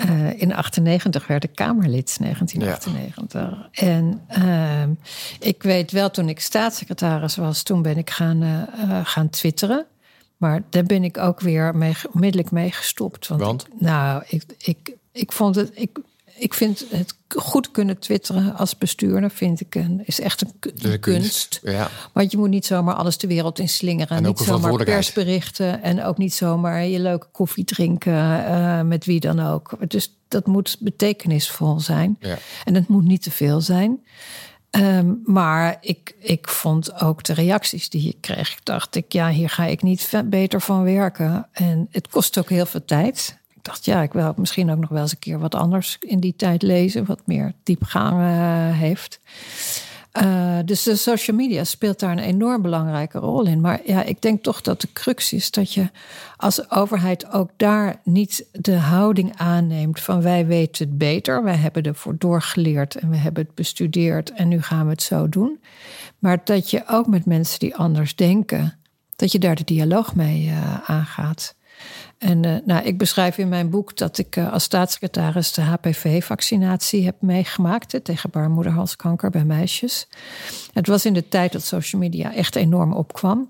Uh, 0.04 0.40
in 0.40 0.54
98 0.54 1.26
werd 1.26 1.44
ik 1.44 1.54
Kamerlid, 1.54 2.16
1998. 2.20 3.42
Ja. 3.42 3.68
En 3.72 4.20
uh, 4.38 4.96
ik 5.40 5.62
weet 5.62 5.92
wel, 5.92 6.10
toen 6.10 6.28
ik 6.28 6.40
staatssecretaris 6.40 7.36
was, 7.36 7.62
toen 7.62 7.82
ben 7.82 7.96
ik 7.96 8.10
gaan, 8.10 8.42
uh, 8.42 9.00
gaan 9.04 9.30
twitteren. 9.30 9.86
Maar 10.36 10.62
daar 10.70 10.84
ben 10.84 11.04
ik 11.04 11.18
ook 11.18 11.40
weer 11.40 11.76
mee, 11.76 11.94
onmiddellijk 12.12 12.50
mee 12.50 12.72
gestopt. 12.72 13.26
Want, 13.28 13.40
want? 13.40 13.66
Ik, 13.66 13.80
nou, 13.80 14.22
ik, 14.26 14.44
ik, 14.58 14.96
ik 15.12 15.32
vond 15.32 15.54
het. 15.54 15.70
Ik, 15.74 15.98
ik 16.38 16.54
vind 16.54 16.84
het 16.90 17.14
goed 17.28 17.70
kunnen 17.70 17.98
twitteren 17.98 18.56
als 18.56 18.78
bestuurder, 18.78 19.30
vind 19.30 19.60
ik 19.60 19.74
een, 19.74 20.02
is 20.04 20.20
echt 20.20 20.40
een, 20.40 20.52
een, 20.60 20.92
een 20.92 21.00
kunst. 21.00 21.60
Ja. 21.62 21.90
Want 22.12 22.30
je 22.30 22.38
moet 22.38 22.48
niet 22.48 22.66
zomaar 22.66 22.94
alles 22.94 23.18
de 23.18 23.26
wereld 23.26 23.58
in 23.58 23.68
slingeren. 23.68 24.16
En 24.16 24.22
niet 24.22 24.38
zomaar 24.38 24.84
persberichten 24.84 25.82
en 25.82 26.04
ook 26.04 26.18
niet 26.18 26.34
zomaar 26.34 26.84
je 26.84 26.98
leuke 26.98 27.26
koffie 27.32 27.64
drinken 27.64 28.12
uh, 28.12 28.82
met 28.82 29.04
wie 29.04 29.20
dan 29.20 29.40
ook. 29.40 29.76
Dus 29.88 30.16
dat 30.28 30.46
moet 30.46 30.76
betekenisvol 30.80 31.80
zijn. 31.80 32.16
Ja. 32.20 32.38
En 32.64 32.74
het 32.74 32.88
moet 32.88 33.04
niet 33.04 33.22
te 33.22 33.30
veel 33.30 33.60
zijn. 33.60 34.04
Um, 34.70 35.20
maar 35.24 35.76
ik, 35.80 36.14
ik 36.18 36.48
vond 36.48 37.00
ook 37.00 37.24
de 37.24 37.34
reacties 37.34 37.88
die 37.88 38.08
ik 38.08 38.20
kreeg. 38.20 38.52
Ik 38.52 38.64
dacht 38.64 38.94
ik, 38.94 39.12
ja, 39.12 39.30
hier 39.30 39.50
ga 39.50 39.64
ik 39.64 39.82
niet 39.82 40.22
beter 40.24 40.60
van 40.60 40.82
werken. 40.82 41.48
En 41.52 41.88
het 41.90 42.08
kost 42.08 42.38
ook 42.38 42.48
heel 42.48 42.66
veel 42.66 42.84
tijd 42.84 43.38
dacht, 43.66 43.84
ja, 43.84 44.02
ik 44.02 44.12
wil 44.12 44.34
misschien 44.36 44.70
ook 44.70 44.78
nog 44.78 44.90
wel 44.90 45.02
eens 45.02 45.12
een 45.12 45.18
keer 45.18 45.38
wat 45.38 45.54
anders 45.54 45.96
in 46.00 46.20
die 46.20 46.34
tijd 46.36 46.62
lezen, 46.62 47.04
wat 47.04 47.20
meer 47.24 47.52
diepgang 47.62 48.20
uh, 48.20 48.78
heeft. 48.78 49.20
Uh, 50.22 50.58
dus 50.64 50.82
de 50.82 50.96
social 50.96 51.36
media 51.36 51.64
speelt 51.64 52.00
daar 52.00 52.10
een 52.10 52.18
enorm 52.18 52.62
belangrijke 52.62 53.18
rol 53.18 53.46
in. 53.46 53.60
Maar 53.60 53.80
ja, 53.84 54.02
ik 54.02 54.22
denk 54.22 54.42
toch 54.42 54.60
dat 54.60 54.80
de 54.80 54.88
crux 54.92 55.32
is 55.32 55.50
dat 55.50 55.72
je 55.72 55.90
als 56.36 56.70
overheid 56.70 57.32
ook 57.32 57.50
daar 57.56 58.00
niet 58.04 58.46
de 58.52 58.76
houding 58.76 59.36
aanneemt 59.36 60.00
van 60.00 60.22
wij 60.22 60.46
weten 60.46 60.86
het 60.86 60.98
beter, 60.98 61.44
wij 61.44 61.56
hebben 61.56 61.82
ervoor 61.82 62.14
doorgeleerd 62.18 62.94
en 62.94 63.10
we 63.10 63.16
hebben 63.16 63.44
het 63.44 63.54
bestudeerd 63.54 64.32
en 64.32 64.48
nu 64.48 64.62
gaan 64.62 64.84
we 64.84 64.90
het 64.90 65.02
zo 65.02 65.28
doen. 65.28 65.60
Maar 66.18 66.40
dat 66.44 66.70
je 66.70 66.82
ook 66.88 67.06
met 67.06 67.26
mensen 67.26 67.58
die 67.58 67.76
anders 67.76 68.14
denken, 68.14 68.78
dat 69.16 69.32
je 69.32 69.38
daar 69.38 69.54
de 69.54 69.64
dialoog 69.64 70.14
mee 70.14 70.46
uh, 70.46 70.80
aangaat. 70.90 71.55
En 72.18 72.46
uh, 72.46 72.56
nou, 72.64 72.84
ik 72.84 72.98
beschrijf 72.98 73.38
in 73.38 73.48
mijn 73.48 73.70
boek 73.70 73.96
dat 73.96 74.18
ik 74.18 74.36
uh, 74.36 74.52
als 74.52 74.62
staatssecretaris 74.62 75.52
de 75.52 75.60
HPV-vaccinatie 75.60 77.04
heb 77.04 77.22
meegemaakt 77.22 78.04
tegen 78.04 78.30
baarmoederhalskanker 78.30 79.30
bij 79.30 79.44
meisjes. 79.44 80.08
Het 80.72 80.86
was 80.86 81.04
in 81.04 81.12
de 81.12 81.28
tijd 81.28 81.52
dat 81.52 81.62
social 81.62 82.00
media 82.00 82.34
echt 82.34 82.56
enorm 82.56 82.92
opkwam. 82.92 83.48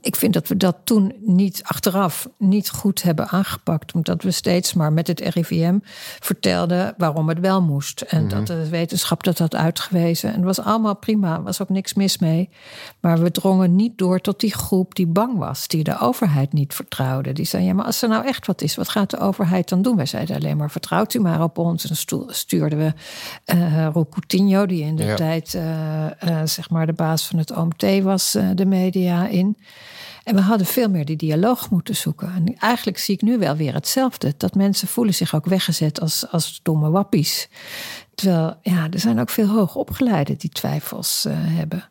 Ik 0.00 0.16
vind 0.16 0.32
dat 0.34 0.48
we 0.48 0.56
dat 0.56 0.76
toen 0.84 1.14
niet 1.20 1.60
achteraf 1.64 2.28
niet 2.38 2.70
goed 2.70 3.02
hebben 3.02 3.28
aangepakt. 3.28 3.92
Omdat 3.94 4.22
we 4.22 4.30
steeds 4.30 4.74
maar 4.74 4.92
met 4.92 5.06
het 5.06 5.20
RIVM 5.20 5.78
vertelden 6.20 6.94
waarom 6.96 7.28
het 7.28 7.40
wel 7.40 7.62
moest. 7.62 8.00
En 8.00 8.20
Mhm. 8.24 8.34
dat 8.34 8.46
de 8.46 8.68
wetenschap 8.68 9.24
dat 9.24 9.38
had 9.38 9.54
uitgewezen. 9.54 10.28
En 10.30 10.34
het 10.36 10.44
was 10.44 10.60
allemaal 10.60 10.96
prima, 10.96 11.34
er 11.36 11.42
was 11.42 11.62
ook 11.62 11.68
niks 11.68 11.94
mis 11.94 12.18
mee. 12.18 12.48
Maar 13.00 13.18
we 13.22 13.30
drongen 13.30 13.76
niet 13.76 13.98
door 13.98 14.20
tot 14.20 14.40
die 14.40 14.54
groep 14.54 14.94
die 14.94 15.06
bang 15.06 15.38
was, 15.38 15.68
die 15.68 15.84
de 15.84 15.98
overheid 16.00 16.52
niet 16.52 16.74
vertrouwde. 16.74 17.32
Die 17.32 17.44
zei: 17.44 17.64
Ja, 17.64 17.74
maar 17.74 17.84
als 17.84 18.02
er 18.02 18.08
nou 18.08 18.24
echt 18.26 18.46
wat 18.46 18.62
is, 18.62 18.76
wat 18.76 18.88
gaat 18.88 19.10
de 19.10 19.18
overheid 19.18 19.68
dan 19.68 19.82
doen? 19.82 19.96
Wij 19.96 20.06
zeiden 20.06 20.36
alleen 20.36 20.56
maar: 20.56 20.70
vertrouwt 20.70 21.14
u 21.14 21.20
maar 21.20 21.42
op 21.42 21.58
ons. 21.58 21.88
En 21.88 21.96
stuurden 22.34 22.78
we 22.78 22.92
Coutinho, 24.10 24.66
die 24.66 24.82
in 24.82 24.96
de 24.96 25.04
Ja. 25.04 25.14
tijd 25.14 25.54
eh, 25.54 26.06
eh, 26.40 26.46
zeg 26.46 26.70
maar 26.70 26.86
de 26.86 26.92
baas 26.92 27.26
van 27.26 27.38
het 27.38 27.56
OMT 27.56 28.02
was, 28.02 28.36
de 28.54 28.66
media 28.66 29.26
in. 29.26 29.55
En 30.24 30.34
we 30.34 30.40
hadden 30.40 30.66
veel 30.66 30.88
meer 30.88 31.04
die 31.04 31.16
dialoog 31.16 31.70
moeten 31.70 31.96
zoeken. 31.96 32.32
En 32.34 32.54
eigenlijk 32.58 32.98
zie 32.98 33.14
ik 33.14 33.22
nu 33.22 33.38
wel 33.38 33.56
weer 33.56 33.74
hetzelfde. 33.74 34.34
Dat 34.36 34.54
mensen 34.54 34.88
voelen 34.88 35.14
zich 35.14 35.34
ook 35.34 35.46
weggezet 35.46 36.00
als, 36.00 36.30
als 36.30 36.60
domme 36.62 36.90
wappies. 36.90 37.48
Terwijl, 38.14 38.58
ja, 38.62 38.86
er 38.90 38.98
zijn 38.98 39.20
ook 39.20 39.30
veel 39.30 39.48
hoogopgeleiden 39.48 40.38
die 40.38 40.50
twijfels 40.50 41.24
eh, 41.24 41.32
hebben. 41.36 41.88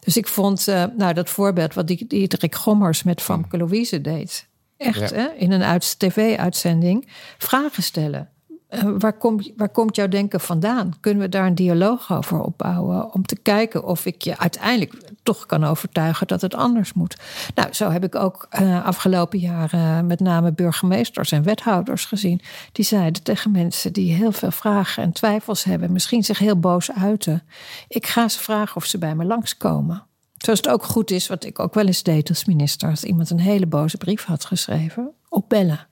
Dus 0.00 0.16
ik 0.16 0.28
vond, 0.28 0.68
eh, 0.68 0.84
nou, 0.96 1.14
dat 1.14 1.30
voorbeeld 1.30 1.74
wat 1.74 1.86
die 1.86 2.06
Diederik 2.06 2.54
Gommers 2.54 3.02
met 3.02 3.22
Famke 3.22 3.56
Louise 3.56 4.00
deed. 4.00 4.48
Echt, 4.76 5.10
Ja. 5.10 5.16
hè? 5.16 5.26
in 5.36 5.52
een 5.52 5.62
uit, 5.62 5.98
tv-uitzending 5.98 7.08
vragen 7.38 7.82
stellen. 7.82 8.28
Eh, 8.68 8.90
waar, 8.98 9.12
komt, 9.12 9.50
waar 9.56 9.68
komt 9.68 9.96
jouw 9.96 10.08
denken 10.08 10.40
vandaan? 10.40 10.94
Kunnen 11.00 11.22
we 11.22 11.28
daar 11.28 11.46
een 11.46 11.54
dialoog 11.54 12.12
over 12.12 12.40
opbouwen? 12.40 13.14
Om 13.14 13.26
te 13.26 13.36
kijken 13.36 13.84
of 13.84 14.06
ik 14.06 14.22
je 14.22 14.38
uiteindelijk 14.38 14.94
toch 15.22 15.46
kan 15.46 15.64
overtuigen 15.64 16.26
dat 16.26 16.40
het 16.40 16.54
anders 16.54 16.92
moet. 16.92 17.16
Nou, 17.54 17.72
zo 17.72 17.90
heb 17.90 18.04
ik 18.04 18.14
ook 18.14 18.46
eh, 18.50 18.84
afgelopen 18.84 19.38
jaren 19.38 20.06
met 20.06 20.20
name 20.20 20.52
burgemeesters 20.52 21.32
en 21.32 21.42
wethouders 21.42 22.04
gezien. 22.04 22.40
Die 22.72 22.84
zeiden 22.84 23.22
tegen 23.22 23.50
mensen 23.50 23.92
die 23.92 24.12
heel 24.12 24.32
veel 24.32 24.50
vragen 24.50 25.02
en 25.02 25.12
twijfels 25.12 25.64
hebben, 25.64 25.92
misschien 25.92 26.24
zich 26.24 26.38
heel 26.38 26.58
boos 26.58 26.92
uiten. 26.92 27.42
Ik 27.88 28.06
ga 28.06 28.28
ze 28.28 28.38
vragen 28.38 28.76
of 28.76 28.84
ze 28.84 28.98
bij 28.98 29.14
me 29.14 29.24
langskomen. 29.24 30.06
Zoals 30.36 30.58
het 30.58 30.68
ook 30.68 30.84
goed 30.84 31.10
is, 31.10 31.26
wat 31.26 31.44
ik 31.44 31.58
ook 31.58 31.74
wel 31.74 31.86
eens 31.86 32.02
deed 32.02 32.28
als 32.28 32.44
minister, 32.44 32.90
als 32.90 33.04
iemand 33.04 33.30
een 33.30 33.40
hele 33.40 33.66
boze 33.66 33.96
brief 33.96 34.24
had 34.24 34.44
geschreven, 34.44 35.12
opbellen. 35.28 35.86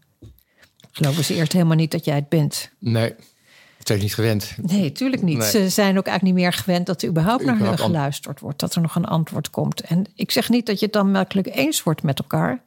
Geloven 0.96 1.24
ze 1.24 1.34
eerst 1.34 1.52
helemaal 1.52 1.76
niet 1.76 1.90
dat 1.90 2.04
jij 2.04 2.14
het 2.14 2.28
bent. 2.28 2.70
Nee, 2.78 3.14
zijn 3.78 3.98
ze 3.98 4.04
niet 4.04 4.14
gewend. 4.14 4.54
Nee, 4.62 4.92
tuurlijk 4.92 5.22
niet. 5.22 5.38
Nee. 5.38 5.50
Ze 5.50 5.68
zijn 5.68 5.98
ook 5.98 6.06
eigenlijk 6.06 6.22
niet 6.22 6.44
meer 6.44 6.52
gewend 6.52 6.86
dat 6.86 7.02
er 7.02 7.08
überhaupt 7.08 7.44
naar 7.44 7.54
Überhaupt 7.54 7.80
geluisterd 7.80 8.40
wordt. 8.40 8.60
Dat 8.60 8.74
er 8.74 8.80
nog 8.80 8.94
een 8.94 9.04
antwoord 9.04 9.50
komt. 9.50 9.80
En 9.80 10.04
ik 10.14 10.30
zeg 10.30 10.48
niet 10.48 10.66
dat 10.66 10.78
je 10.78 10.84
het 10.84 10.94
dan 10.94 11.10
makkelijk 11.10 11.46
eens 11.56 11.82
wordt 11.82 12.02
met 12.02 12.18
elkaar. 12.18 12.62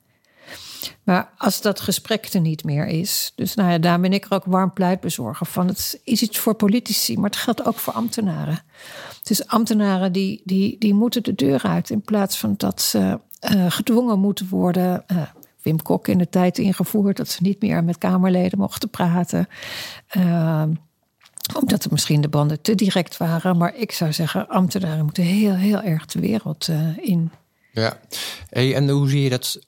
Maar 1.04 1.30
als 1.38 1.62
dat 1.62 1.80
gesprek 1.80 2.26
er 2.26 2.40
niet 2.42 2.64
meer 2.64 2.88
is. 2.88 3.32
Dus 3.36 3.56
nou 3.56 3.72
ja, 3.72 3.78
daar 3.78 4.00
ben 4.00 4.14
ik 4.14 4.26
er 4.26 4.32
ook 4.32 4.46
warm 4.46 4.74
pleitbezorger 4.74 5.46
van. 5.46 5.68
Het 5.68 6.00
is 6.04 6.22
iets 6.22 6.38
voor 6.38 6.54
politici, 6.54 7.16
maar 7.18 7.30
het 7.30 7.40
geldt 7.40 7.66
ook 7.66 7.78
voor 7.78 7.94
ambtenaren. 7.94 8.64
Dus 9.24 9.48
ambtenaren 9.48 10.12
die, 10.12 10.42
die, 10.46 10.76
die 10.80 10.94
moeten 10.94 11.24
de 11.24 11.36
deur 11.36 11.62
uit. 11.64 11.90
In 11.90 12.02
plaats 12.02 12.38
van 12.38 12.54
dat 12.58 12.82
ze 12.82 13.20
eh, 13.40 13.66
gedwongen 13.70 14.20
moeten 14.20 14.48
worden. 14.50 15.04
eh, 15.08 15.18
Wim 15.62 15.82
Kok 15.82 16.08
in 16.08 16.18
de 16.18 16.30
tijd 16.30 16.58
ingevoerd 16.58 17.18
dat 17.18 17.28
ze 17.28 17.42
niet 17.42 17.62
meer 17.62 17.84
met 17.84 17.98
Kamerleden 17.98 18.60
mochten 18.60 18.90
praten. 18.90 19.48
Eh, 20.08 20.64
omdat 21.56 21.84
er 21.84 21.92
misschien 21.92 22.22
de 22.22 22.30
banden 22.30 22.62
te 22.62 22.76
direct 22.76 23.18
waren. 23.18 23.58
Maar 23.58 23.76
ik 23.76 23.92
zou 23.92 24.14
zeggen, 24.14 24.48
ambtenaren 24.48 25.04
moeten 25.04 25.24
heel, 25.24 25.56
heel 25.56 25.82
erg 25.82 26.06
de 26.06 26.20
wereld 26.20 26.68
eh, 26.68 26.98
in. 26.98 27.32
Ja. 27.72 28.00
Hey, 28.50 28.76
en 28.76 28.90
hoe 28.90 29.10
zie 29.10 29.22
je 29.22 29.30
dat 29.30 29.60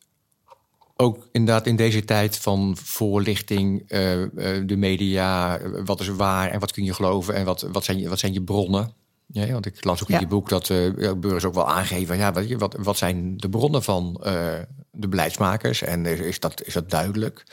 ook 1.01 1.27
inderdaad 1.31 1.67
in 1.67 1.75
deze 1.75 2.05
tijd 2.05 2.37
van 2.37 2.77
voorlichting, 2.77 3.83
eh, 3.87 4.21
eh, 4.23 4.29
de 4.67 4.75
media, 4.75 5.59
wat 5.85 5.99
is 5.99 6.07
waar 6.07 6.49
en 6.49 6.59
wat 6.59 6.71
kun 6.71 6.83
je 6.83 6.93
geloven 6.93 7.35
en 7.35 7.45
wat, 7.45 7.61
wat, 7.61 7.83
zijn, 7.83 8.09
wat 8.09 8.19
zijn 8.19 8.33
je 8.33 8.41
bronnen? 8.41 8.93
Ja, 9.33 9.51
want 9.51 9.65
ik 9.65 9.83
las 9.83 10.01
ook 10.01 10.07
in 10.09 10.15
Ja. 10.15 10.19
je 10.21 10.27
boek 10.27 10.49
dat 10.49 10.69
eh, 10.69 11.13
burgers 11.17 11.45
ook 11.45 11.53
wel 11.53 11.69
aangeven, 11.69 12.17
ja, 12.17 12.31
wat, 12.33 12.47
wat, 12.51 12.75
wat 12.79 12.97
zijn 12.97 13.37
de 13.37 13.49
bronnen 13.49 13.83
van 13.83 14.19
eh, 14.23 14.59
de 14.91 15.07
beleidsmakers 15.07 15.81
en 15.81 16.05
is, 16.05 16.19
is, 16.19 16.39
dat, 16.39 16.63
is 16.63 16.73
dat 16.73 16.89
duidelijk? 16.89 17.43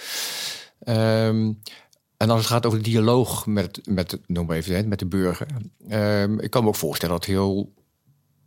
Ehm, 0.81 1.53
en 2.17 2.31
als 2.31 2.39
het 2.39 2.49
gaat 2.49 2.67
over 2.67 2.79
de 2.79 2.85
dialoog 2.85 3.47
met, 3.47 3.81
met, 3.89 4.19
noem 4.27 4.47
maar 4.47 4.57
even, 4.57 4.89
met 4.89 4.99
de 4.99 5.07
burger. 5.07 5.47
ehm, 5.89 6.39
ik 6.39 6.51
kan 6.51 6.63
me 6.63 6.69
ook 6.69 6.77
voorstellen 6.77 7.15
dat 7.15 7.25
het 7.27 7.35
heel 7.35 7.73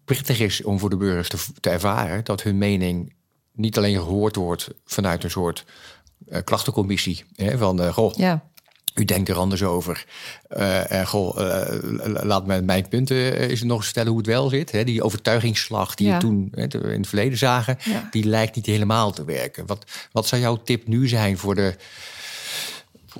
prettig 0.05 0.39
is 0.39 0.63
om 0.63 0.79
voor 0.79 0.89
de 0.89 0.97
burgers 0.97 1.29
te, 1.29 1.37
te 1.59 1.69
ervaren 1.69 2.23
dat 2.23 2.43
hun 2.43 2.57
mening 2.57 3.13
niet 3.53 3.77
alleen 3.77 3.97
gehoord 3.97 4.35
wordt 4.35 4.69
vanuit 4.85 5.23
een 5.23 5.29
soort 5.31 5.65
eh, 6.27 6.41
klachtencommissie. 6.43 7.23
Hè, 7.35 7.57
van, 7.57 7.81
eh, 7.81 7.93
goh, 7.93 8.13
Ja, 8.13 8.49
u 8.93 9.05
denkt 9.05 9.29
er 9.29 9.35
anders 9.37 9.63
over. 9.63 10.05
En 10.87 11.07
goh, 11.07 11.39
eh, 11.59 12.23
laat 12.23 12.45
me 12.45 12.61
mijn 12.61 12.87
punten 12.87 13.37
eens 13.49 13.63
nog 13.63 13.83
stellen 13.83 14.09
hoe 14.09 14.17
het 14.17 14.27
wel 14.27 14.49
zit. 14.49 14.71
Hè, 14.71 14.83
die 14.83 15.03
overtuigingsslag 15.03 15.95
die 15.95 16.07
Ja. 16.07 16.13
we 16.13 16.19
toen 16.19 16.51
in 16.55 16.99
het 16.99 17.07
verleden 17.07 17.37
zagen, 17.37 17.77
Ja. 17.83 18.07
die 18.11 18.23
lijkt 18.23 18.55
niet 18.55 18.65
helemaal 18.65 19.11
te 19.11 19.25
werken. 19.25 19.65
Wat, 19.65 19.85
wat 20.11 20.27
zou 20.27 20.41
jouw 20.41 20.61
tip 20.63 20.87
nu 20.87 21.07
zijn 21.07 21.37
voor 21.37 21.55
de, 21.55 21.75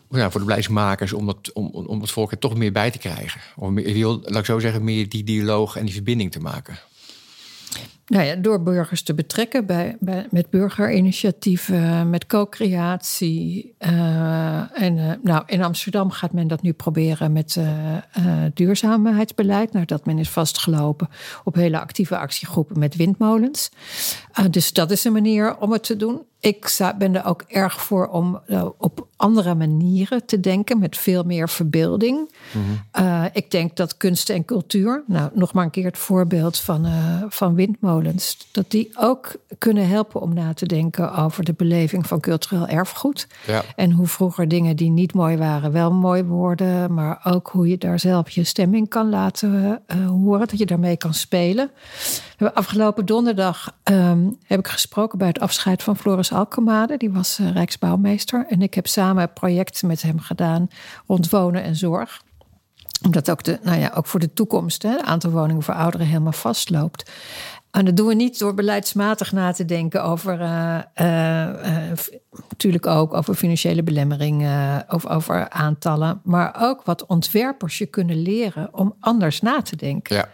ja, 0.10 0.32
voor 0.32 0.40
de 0.40 0.46
beleidsmakers 0.46 1.14
om, 1.14 1.26
dat, 1.26 1.52
om, 1.54 1.68
om 1.68 2.02
het 2.02 2.12
volk 2.12 2.32
er 2.32 2.40
toch 2.40 2.56
meer 2.56 2.72
bij 2.72 2.92
te 2.92 2.98
krijgen? 2.98 3.42
Om, 3.56 3.74
meer- 3.74 4.06
laat 4.06 4.36
ik 4.36 4.46
zo 4.46 4.60
zeggen, 4.60 4.84
meer 4.84 5.10
die 5.10 5.24
dialoog 5.24 5.76
en 5.76 5.86
die 5.86 5.94
verbinding 5.94 6.32
te 6.32 6.40
maken. 6.40 6.80
Nou 8.12 8.26
ja, 8.26 8.36
door 8.36 8.64
burgers 8.64 9.02
te 9.02 9.14
betrekken 9.14 9.66
bij, 9.66 9.98
bij, 10.00 10.28
met 10.30 10.50
burgerinitiatieven, 10.50 12.10
met 12.10 12.26
co-creatie. 12.26 13.74
eh, 13.78 14.82
en 14.82 14.98
eh, 14.98 15.12
nou, 15.24 15.44
in 15.46 15.64
Amsterdam 15.64 16.12
gaat 16.12 16.32
men 16.32 16.48
dat 16.48 16.62
nu 16.62 16.74
proberen 16.74 17.32
met 17.32 17.56
eh, 17.56 18.24
duurzaamheidsbeleid. 18.54 19.74
Nadat 19.74 20.06
men 20.06 20.18
is 20.18 20.30
vastgelopen 20.30 21.10
op 21.44 21.56
hele 21.56 21.80
actieve 21.80 22.18
actiegroepen 22.18 22.80
met 22.80 22.96
windmolens. 22.96 23.72
Dus 24.50 24.74
dat 24.74 24.92
is 24.92 25.04
een 25.04 25.14
manier 25.14 25.58
om 25.58 25.72
het 25.72 25.84
te 25.84 25.96
doen. 25.96 26.22
Ik 26.40 26.78
ben 26.98 27.16
er 27.16 27.26
ook 27.26 27.44
erg 27.48 27.82
voor 27.82 28.08
om 28.08 28.42
op 28.78 29.08
andere 29.16 29.56
manieren 29.56 30.26
te 30.26 30.40
denken, 30.40 30.80
met 30.80 30.98
veel 30.98 31.24
meer 31.24 31.50
verbeelding. 31.50 32.32
Eh, 32.92 33.26
ik 33.34 33.52
denk 33.52 33.76
dat 33.76 33.98
kunst 33.98 34.30
en 34.30 34.46
cultuur, 34.46 35.04
nou 35.08 35.30
nog 35.34 35.54
maar 35.54 35.64
een 35.64 35.72
keer 35.72 35.86
het 35.86 35.98
voorbeeld 35.98 36.58
van, 36.58 36.88
van 37.30 37.56
windmolens, 37.56 38.01
dat 38.52 38.72
die 38.72 38.92
ook 38.98 39.36
kunnen 39.58 39.88
helpen 39.88 40.22
om 40.22 40.34
na 40.34 40.54
te 40.54 40.66
denken 40.66 41.14
over 41.16 41.44
de 41.44 41.54
beleving 41.54 42.08
van 42.08 42.20
cultureel 42.20 42.68
erfgoed. 42.68 43.28
Ja. 43.48 43.62
En 43.76 43.92
hoe 43.92 44.08
vroeger 44.08 44.48
dingen 44.48 44.76
die 44.76 44.90
niet 44.90 45.14
mooi 45.14 45.38
waren 45.38 45.72
wel 45.72 45.92
mooi 45.92 46.24
worden, 46.24 46.94
maar 46.94 47.20
ook 47.24 47.50
hoe 47.50 47.68
je 47.68 47.78
daar 47.78 48.00
zelf 48.00 48.30
je 48.30 48.44
stemming 48.44 48.90
kan 48.90 49.10
laten 49.10 49.82
eh, 49.88 50.08
horen, 50.08 50.48
dat 50.48 50.58
je 50.58 50.66
daarmee 50.66 50.98
kan 50.98 51.14
spelen. 51.14 51.72
Afgelopen 52.54 53.06
donderdag 53.06 53.78
ehm, 53.84 54.30
heb 54.46 54.60
ik 54.60 54.68
gesproken 54.68 55.18
bij 55.18 55.28
het 55.28 55.40
afscheid 55.40 55.84
van 55.84 55.98
Floris 55.98 56.32
Alkemade. 56.32 56.98
Die 56.98 57.12
was 57.12 57.40
eh, 57.40 57.52
Rijksbouwmeester. 57.52 58.46
En 58.50 58.62
ik 58.62 58.74
heb 58.74 58.88
samen 58.88 59.24
een 59.24 59.34
project 59.34 59.84
met 59.84 60.02
hem 60.02 60.20
gedaan 60.20 60.68
rond 61.08 61.30
wonen 61.30 61.64
en 61.64 61.76
zorg 61.76 62.22
omdat 63.04 63.32
ook, 63.32 63.44
de, 63.44 63.60
nou 63.64 63.80
ja, 63.80 63.92
ook 63.96 64.06
voor 64.06 64.20
de 64.20 64.34
toekomst 64.34 64.84
hè, 64.84 64.90
het 64.90 65.02
aantal 65.02 65.32
woningen 65.32 65.64
voor 65.64 65.74
ouderen 65.74 66.08
helemaal 66.08 66.32
vastloopt. 66.32 67.12
En 67.72 67.86
dat 67.86 67.96
doen 67.98 68.08
we 68.08 68.14
niet 68.14 68.40
door 68.40 68.54
beleidsmatig 68.54 69.32
na 69.32 69.52
te 69.52 69.66
denken 69.66 70.04
over, 70.04 70.42
eh, 70.42 70.80
eh, 70.94 71.92
eh, 71.92 71.98
natuurlijk 72.50 72.86
ook 72.86 73.14
over 73.14 73.34
financiële 73.36 73.84
belemmering, 73.84 74.44
eh, 74.44 74.78
of 74.90 75.08
over 75.08 75.50
aantallen, 75.50 76.22
maar 76.24 76.56
ook 76.60 76.84
wat 76.84 77.06
ontwerpers 77.06 77.78
je 77.78 77.86
kunnen 77.86 78.22
leren 78.22 78.70
om 78.74 78.96
anders 79.00 79.42
na 79.42 79.62
te 79.62 79.76
denken. 79.76 80.16
Ja. 80.16 80.30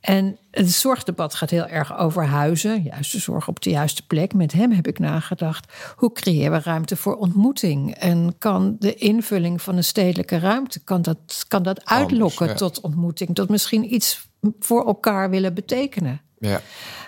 En 0.00 0.38
het 0.50 0.70
zorgdebat 0.70 1.34
gaat 1.34 1.50
heel 1.50 1.66
erg 1.66 1.98
over 1.98 2.24
huizen, 2.24 2.82
juiste 2.82 3.20
zorg 3.20 3.48
op 3.48 3.62
de 3.62 3.70
juiste 3.70 4.06
plek. 4.06 4.34
Met 4.34 4.52
hem 4.52 4.72
heb 4.72 4.86
ik 4.86 4.98
nagedacht, 4.98 5.72
hoe 5.96 6.12
creëren 6.12 6.52
we 6.52 6.58
ruimte 6.58 6.96
voor 6.96 7.16
ontmoeting? 7.16 7.94
En 7.94 8.34
kan 8.38 8.76
de 8.78 8.94
invulling 8.94 9.62
van 9.62 9.76
een 9.76 9.84
stedelijke 9.84 10.38
ruimte, 10.38 10.80
kan 10.84 11.02
dat, 11.02 11.44
kan 11.48 11.62
dat 11.62 11.84
uitlokken 11.84 12.46
ja. 12.46 12.54
tot 12.54 12.80
ontmoeting? 12.80 13.34
Tot 13.34 13.48
misschien 13.48 13.94
iets 13.94 14.28
voor 14.58 14.86
elkaar 14.86 15.30
willen 15.30 15.54
betekenen? 15.54 16.20
Ja. 16.38 16.60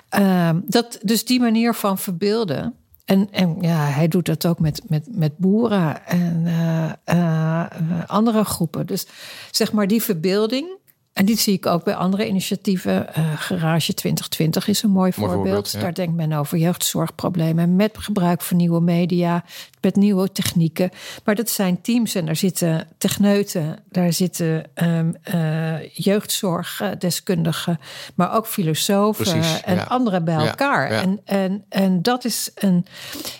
Ehm, 0.08 0.60
dat, 0.64 0.98
dus 1.02 1.24
die 1.24 1.40
manier 1.40 1.74
van 1.74 1.98
verbeelden. 1.98 2.74
En, 3.04 3.28
en 3.30 3.56
ja, 3.60 3.76
hij 3.76 4.08
doet 4.08 4.26
dat 4.26 4.46
ook 4.46 4.58
met, 4.58 4.82
met, 4.86 5.06
met 5.10 5.36
boeren 5.36 6.06
en 6.06 6.42
eh, 6.46 6.92
eh, 7.04 7.60
eh, 7.60 8.04
andere 8.06 8.44
groepen. 8.44 8.86
Dus 8.86 9.06
zeg 9.50 9.72
maar 9.72 9.86
die 9.86 10.02
verbeelding. 10.02 10.77
En 11.18 11.24
dit 11.24 11.38
zie 11.38 11.54
ik 11.54 11.66
ook 11.66 11.84
bij 11.84 11.94
andere 11.94 12.28
initiatieven. 12.28 13.06
Uh, 13.18 13.32
Garage 13.36 13.94
2020 13.94 14.68
is 14.68 14.82
een 14.82 14.90
mooi, 14.90 15.12
Mooi 15.16 15.30
voorbeeld. 15.30 15.44
voorbeeld, 15.44 15.70
ja. 15.70 15.80
Daar 15.80 15.94
denkt 15.94 16.14
men 16.14 16.32
over 16.32 16.58
jeugdzorgproblemen 16.58 17.76
met 17.76 17.98
gebruik 17.98 18.42
van 18.42 18.56
nieuwe 18.56 18.80
media, 18.80 19.44
met 19.80 19.96
nieuwe 19.96 20.32
technieken. 20.32 20.90
Maar 21.24 21.34
dat 21.34 21.50
zijn 21.50 21.80
teams 21.80 22.14
en 22.14 22.26
daar 22.26 22.36
zitten 22.36 22.86
techneuten, 22.98 23.78
daar 23.90 24.12
zitten 24.12 24.64
ehm, 24.74 25.12
eh, 25.22 25.88
jeugdzorgdeskundigen, 25.92 27.80
maar 28.14 28.34
ook 28.34 28.46
filosofen 28.46 29.24
Precies, 29.24 29.60
en 29.60 29.74
ja. 29.74 29.82
anderen 29.82 30.24
bij 30.24 30.46
elkaar. 30.46 30.92
ja. 30.92 31.02
En, 31.02 31.20
en, 31.24 31.64
en 31.68 32.02
dat 32.02 32.24
is 32.24 32.50
een, 32.54 32.86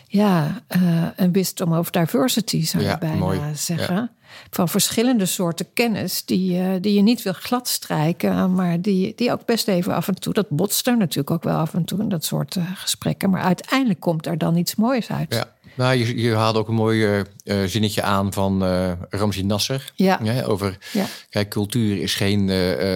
ja, 0.06 0.62
eh, 0.66 1.06
een 1.16 1.32
wisdom 1.32 1.72
of 1.72 1.90
diversity, 1.90 2.66
zou 2.66 2.84
je 2.84 2.98
bijna 2.98 3.16
mooi. 3.16 3.40
zeggen. 3.54 4.10
Van 4.50 4.68
verschillende 4.68 5.26
soorten 5.26 5.66
kennis 5.74 6.24
die, 6.24 6.58
eh, 6.60 6.68
die 6.80 6.94
je 6.94 7.02
niet 7.02 7.22
wil 7.22 7.32
gladstrijken, 7.32 8.54
maar 8.54 8.80
die, 8.80 9.12
die 9.16 9.32
ook 9.32 9.44
best 9.44 9.68
even 9.68 9.94
af 9.94 10.08
en 10.08 10.14
toe, 10.20 10.32
dat 10.32 10.48
botst 10.48 10.86
er 10.86 10.96
natuurlijk 10.96 11.30
ook 11.30 11.42
wel 11.42 11.56
af 11.56 11.74
en 11.74 11.84
toe 11.84 12.00
in 12.00 12.08
dat 12.08 12.24
soort 12.24 12.56
eh, 12.56 12.62
gesprekken. 12.74 13.30
Maar 13.30 13.42
uiteindelijk 13.42 14.00
komt 14.00 14.26
er 14.26 14.38
dan 14.38 14.56
iets 14.56 14.74
moois 14.74 15.08
uit. 15.10 15.34
Ja. 15.34 15.56
Nou, 15.74 15.94
je, 15.94 16.20
je 16.20 16.34
haalde 16.34 16.58
ook 16.58 16.68
een 16.68 16.74
mooi 16.74 17.24
eh, 17.44 17.64
zinnetje 17.64 18.02
aan 18.02 18.32
van 18.32 18.64
eh 18.64 18.92
Ramzi 19.10 19.42
Nasser. 19.42 19.92
Ja. 19.94 20.22
Hè, 20.24 20.48
over, 20.48 20.78
Ja. 20.92 21.04
kijk, 21.30 21.48
cultuur 21.48 22.02
is 22.02 22.14
geen 22.14 22.50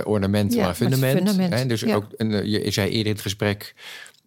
ornament, 0.05 0.53
Ja, 0.53 0.57
maar 0.57 0.67
maar 0.67 0.69
het 0.69 0.77
fundament. 0.77 1.17
fundament, 1.17 1.55
Hè, 1.55 1.67
dus 1.67 1.87
ook, 1.87 2.05
en, 2.17 2.51
je 2.51 2.71
zei 2.71 2.89
eerder 2.89 3.07
in 3.07 3.13
het 3.13 3.21
gesprek, 3.21 3.75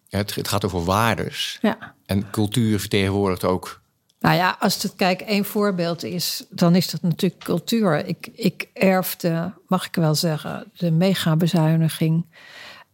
het, 0.08 0.34
het 0.34 0.48
gaat 0.48 0.64
over 0.64 0.84
waardes. 0.84 1.58
Ja. 1.62 1.94
En 2.06 2.30
cultuur 2.30 2.80
vertegenwoordigt 2.80 3.44
ook 3.44 3.80
Nou 4.26 4.38
ja, 4.38 4.56
als 4.60 4.82
het 4.82 4.94
kijk 4.96 5.20
één 5.20 5.44
voorbeeld 5.44 6.04
is, 6.04 6.44
dan 6.50 6.74
is 6.74 6.90
dat 6.90 7.02
natuurlijk 7.02 7.44
cultuur. 7.44 8.06
Ik, 8.06 8.28
ik 8.34 8.68
erfde, 8.72 9.52
mag 9.66 9.86
ik 9.86 9.94
wel 9.94 10.14
zeggen, 10.14 10.70
de 10.76 10.90
megabezuiniging 10.90 12.24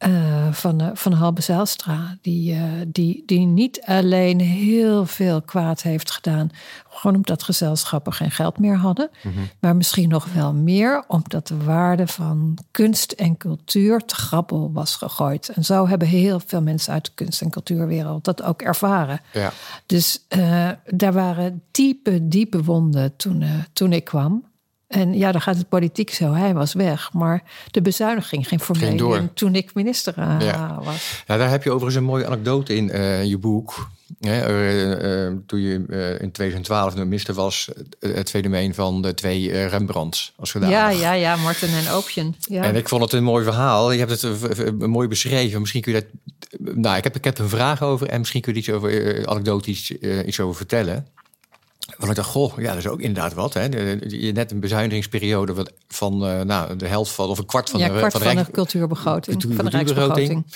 eh 0.02 0.52
van, 0.52 0.80
eh, 0.80 0.88
van 0.94 1.12
Halbe 1.12 1.40
Zijlstra. 1.40 2.16
Die, 2.20 2.54
eh, 2.54 2.62
die, 2.86 3.22
die 3.26 3.46
niet 3.46 3.82
alleen 3.84 4.40
heel 4.40 5.06
veel 5.06 5.42
kwaad 5.42 5.82
heeft 5.82 6.10
gedaan, 6.10 6.50
gewoon 6.88 7.16
omdat 7.16 7.42
gezelschappen 7.42 8.12
geen 8.12 8.30
geld 8.30 8.58
meer 8.58 8.76
hadden, 8.76 9.10
maar 9.60 9.76
misschien 9.76 10.08
nog 10.08 10.32
wel 10.32 10.54
meer 10.54 11.04
omdat 11.08 11.46
de 11.46 11.56
waarde 11.56 12.06
van 12.06 12.58
kunst 12.70 13.12
en 13.12 13.36
cultuur 13.36 14.04
te 14.04 14.14
grappel 14.14 14.72
was 14.72 14.96
gegooid. 14.96 15.48
En 15.48 15.64
zo 15.64 15.88
hebben 15.88 16.08
heel 16.08 16.40
veel 16.46 16.62
mensen 16.62 16.92
uit 16.92 17.04
de 17.04 17.10
kunst- 17.14 17.40
en 17.40 17.50
cultuurwereld 17.50 18.24
dat 18.24 18.42
ook 18.42 18.62
ervaren. 18.62 19.20
Ja. 19.32 19.52
Dus 19.86 20.26
daar 20.86 21.12
waren 21.12 21.62
diepe, 21.70 22.28
diepe 22.28 22.64
wonden 22.64 23.16
toen, 23.16 23.44
toen 23.72 23.92
ik 23.92 24.04
kwam. 24.04 24.44
En 24.92 25.14
ja, 25.14 25.32
dan 25.32 25.40
gaat 25.40 25.56
het 25.56 25.68
politiek 25.68 26.10
zo. 26.10 26.32
Hij 26.32 26.54
was 26.54 26.72
weg. 26.72 27.12
Maar 27.12 27.42
de 27.70 27.82
bezuiniging 27.82 28.48
ging 28.48 28.62
voor 28.62 28.76
Ging 28.76 29.00
mij 29.00 29.28
toen 29.34 29.54
ik 29.54 29.74
minister 29.74 30.14
eh, 30.18 30.36
Ja. 30.40 30.80
was. 30.84 31.22
Nou, 31.26 31.40
daar 31.40 31.50
heb 31.50 31.62
je 31.62 31.70
overigens 31.70 31.96
een 31.96 32.04
mooie 32.04 32.26
anekdote 32.26 32.74
in 32.74 32.90
eh, 32.90 33.24
je 33.24 33.38
boek. 33.38 33.90
Hè, 34.20 34.40
eh, 34.40 35.32
toen 35.46 35.60
je 35.60 35.74
in 36.20 36.32
2012 36.32 36.94
de 36.94 37.04
minister 37.04 37.34
was, 37.34 37.68
het 38.00 38.30
fenomeen 38.30 38.74
van 38.74 39.02
de 39.02 39.14
twee 39.14 39.66
Rembrandts 39.66 40.32
als 40.36 40.50
gedaan. 40.50 40.70
Ja, 40.70 40.88
ja, 40.90 41.12
ja, 41.12 41.36
Martin 41.36 41.68
en 41.68 41.90
Oopjen. 41.92 42.34
Ja. 42.40 42.62
En 42.62 42.76
ik 42.76 42.88
vond 42.88 43.02
het 43.02 43.12
een 43.12 43.24
mooi 43.24 43.44
verhaal. 43.44 43.92
Je 43.92 43.98
hebt 43.98 44.22
het 44.22 44.78
mooi 44.86 45.08
beschreven. 45.08 45.60
Misschien 45.60 45.82
kun 45.82 45.92
je 45.92 46.00
dat. 46.00 46.08
Nou, 46.74 46.96
ik 46.96 47.04
heb, 47.04 47.16
ik 47.16 47.24
heb 47.24 47.38
een 47.38 47.48
vraag 47.48 47.82
over 47.82 48.08
en 48.08 48.18
misschien 48.18 48.40
kun 48.40 48.52
je 48.52 48.58
iets 48.58 48.70
over 48.70 49.28
anekdotisch 49.28 49.90
iets 50.26 50.40
over 50.40 50.56
vertellen. 50.56 51.06
Want 51.96 52.10
ik 52.10 52.16
dacht, 52.16 52.28
goh, 52.28 52.58
ja, 52.58 52.68
dat 52.68 52.76
is 52.76 52.86
ook 52.86 53.00
inderdaad 53.00 53.34
wat. 53.34 53.54
Hè. 53.54 53.62
Je 54.06 54.32
net 54.34 54.50
een 54.50 54.60
bezuinigingsperiode 54.60 55.54
wat- 55.54 55.72
van 55.88 56.26
eh, 56.26 56.40
nou, 56.40 56.76
de 56.76 56.86
helft 56.86 57.10
van, 57.12 57.28
of 57.28 57.38
een 57.38 57.46
kwart 57.46 57.70
van 57.70 57.80
ja, 57.80 57.88
de 57.88 57.96
kwart 57.96 58.12
van 58.12 58.20
van 58.22 58.36
de 58.36 58.50
cultuurbegroting. 58.50 59.38
cultuur- 59.38 59.56
van 59.56 59.64
de. 59.64 59.70
Rijksbegroting. 59.70 60.46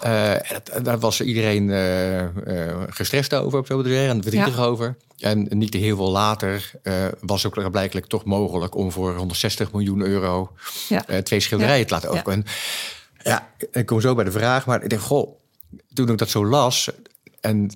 Eh, 0.00 0.32
dat- 0.72 0.84
daar 0.84 0.98
was 0.98 1.20
iedereen 1.20 1.70
eh, 1.70 2.76
gestrest 2.88 3.34
over, 3.34 3.58
op 3.58 3.66
zo 3.66 3.82
te 3.82 3.88
zeggen, 3.88 4.08
en 4.08 4.22
verdrietig 4.22 4.56
Ja. 4.56 4.62
over. 4.64 4.96
En 5.18 5.46
niet 5.50 5.74
heel 5.74 5.96
veel 5.96 6.10
later 6.10 6.70
was 7.20 7.46
ook 7.46 7.52
blijkbaar 7.70 8.02
toch 8.06 8.24
mogelijk 8.24 8.74
om 8.74 8.92
voor 8.92 9.14
160 9.16 9.72
miljoen 9.72 10.00
euro 10.00 10.52
Ja. 10.88 11.04
twee 11.22 11.40
schilderijen 11.40 11.86
te 11.86 11.92
laten 11.94 12.10
openen. 12.10 12.44
Ja, 13.22 13.48
ik 13.72 13.86
kom 13.86 14.00
zo 14.00 14.14
bij 14.14 14.24
de 14.24 14.30
vraag, 14.30 14.66
maar 14.66 14.82
ik 14.82 14.88
denk, 14.90 15.02
goh, 15.02 15.36
toen 15.92 16.08
ik 16.08 16.18
dat 16.18 16.28
zo 16.30 16.46
las 16.46 16.88
en 17.40 17.70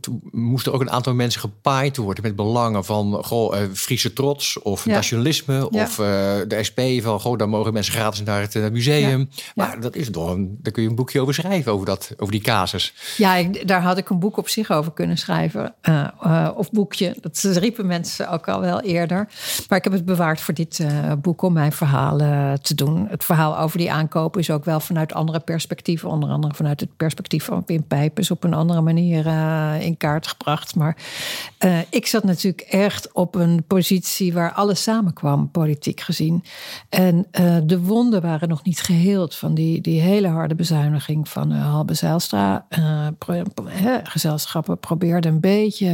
toen 0.00 0.20
moesten 0.30 0.72
ook 0.72 0.80
een 0.80 0.90
aantal 0.90 1.14
mensen 1.14 1.40
gepaaid 1.40 1.96
worden 1.96 2.22
met 2.22 2.36
belangen 2.36 2.84
van 2.84 3.24
goh, 3.24 3.56
eh, 3.60 3.68
Friese 3.72 4.12
trots 4.12 4.58
of 4.62 4.84
Ja. 4.84 4.92
nationalisme 4.92 5.54
Ja. 5.70 5.82
of 5.82 5.98
eh, 5.98 6.04
de 6.48 6.58
SP 6.68 6.80
van 7.02 7.20
goh, 7.20 7.38
dan 7.38 7.48
mogen 7.48 7.72
mensen 7.72 7.92
gratis 7.94 8.22
naar 8.22 8.40
het 8.40 8.54
eh, 8.54 8.70
museum. 8.70 9.28
Maar 9.54 9.80
dat 9.80 9.96
is 9.96 10.10
toch 10.10 10.30
een, 10.30 10.58
daar 10.62 10.72
kun 10.72 10.82
je 10.82 10.88
een 10.88 10.94
boekje 10.94 11.20
over 11.20 11.34
schrijven 11.34 11.72
over 11.72 11.86
dat, 11.86 12.12
over 12.16 12.32
die 12.32 12.42
casus. 12.42 12.94
Ja, 13.16 13.34
ik- 13.36 13.68
daar 13.68 13.82
had 13.82 13.98
ik 13.98 14.10
een 14.10 14.18
boek 14.18 14.36
op 14.36 14.48
zich 14.48 14.70
over 14.70 14.92
kunnen 14.92 15.18
schrijven. 15.18 15.74
eh, 15.80 16.06
eh, 16.22 16.48
of 16.54 16.70
boekje. 16.70 17.16
Dat 17.20 17.38
riepen 17.42 17.86
mensen 17.86 18.28
ook 18.30 18.48
al 18.48 18.60
wel 18.60 18.80
eerder. 18.80 19.28
Maar 19.68 19.78
ik 19.78 19.84
heb 19.84 19.92
het 19.92 20.04
bewaard 20.04 20.40
voor 20.40 20.54
dit 20.54 20.80
eh, 20.80 21.12
boek 21.22 21.42
om 21.42 21.52
mijn 21.52 21.72
verhaal 21.72 22.20
eh, 22.20 22.52
te 22.52 22.74
doen. 22.74 23.06
Het 23.10 23.24
verhaal 23.24 23.58
over 23.58 23.78
die 23.78 23.92
aankopen 23.92 24.40
is 24.40 24.50
ook 24.50 24.64
wel 24.64 24.80
vanuit 24.80 25.14
andere 25.14 25.40
perspectieven. 25.40 26.08
Onder 26.08 26.28
andere 26.30 26.54
vanuit 26.54 26.80
het 26.80 26.96
perspectief 26.96 27.44
van 27.44 27.64
Pim 27.64 27.84
Pijpers 27.86 28.30
op 28.30 28.44
een 28.44 28.54
andere 28.54 28.80
manier 28.80 29.26
eh, 29.42 29.86
in 29.86 29.96
kaart 29.96 30.26
gebracht. 30.26 30.74
Maar 30.74 30.96
eh, 31.58 31.78
ik 31.90 32.06
zat 32.06 32.24
natuurlijk 32.24 32.62
echt 32.62 33.12
op 33.12 33.34
een 33.34 33.64
positie 33.66 34.32
waar 34.32 34.52
alles 34.52 34.82
samenkwam, 34.82 35.50
politiek 35.50 36.00
gezien. 36.00 36.44
En 36.88 37.26
eh, 37.30 37.56
de 37.64 37.80
wonden 37.80 38.20
waren 38.22 38.48
nog 38.48 38.64
niet 38.64 38.80
geheeld 38.80 39.34
van 39.34 39.54
die, 39.54 39.80
die 39.80 40.00
hele 40.00 40.28
harde 40.28 40.54
bezuiniging 40.54 41.28
van 41.28 41.50
Halbe 41.50 41.94
Zijlstra. 41.94 42.66
Pro- 43.18 43.42
gezelschappen 44.02 44.78
probeerden 44.78 45.32
een 45.32 45.40
beetje 45.40 45.90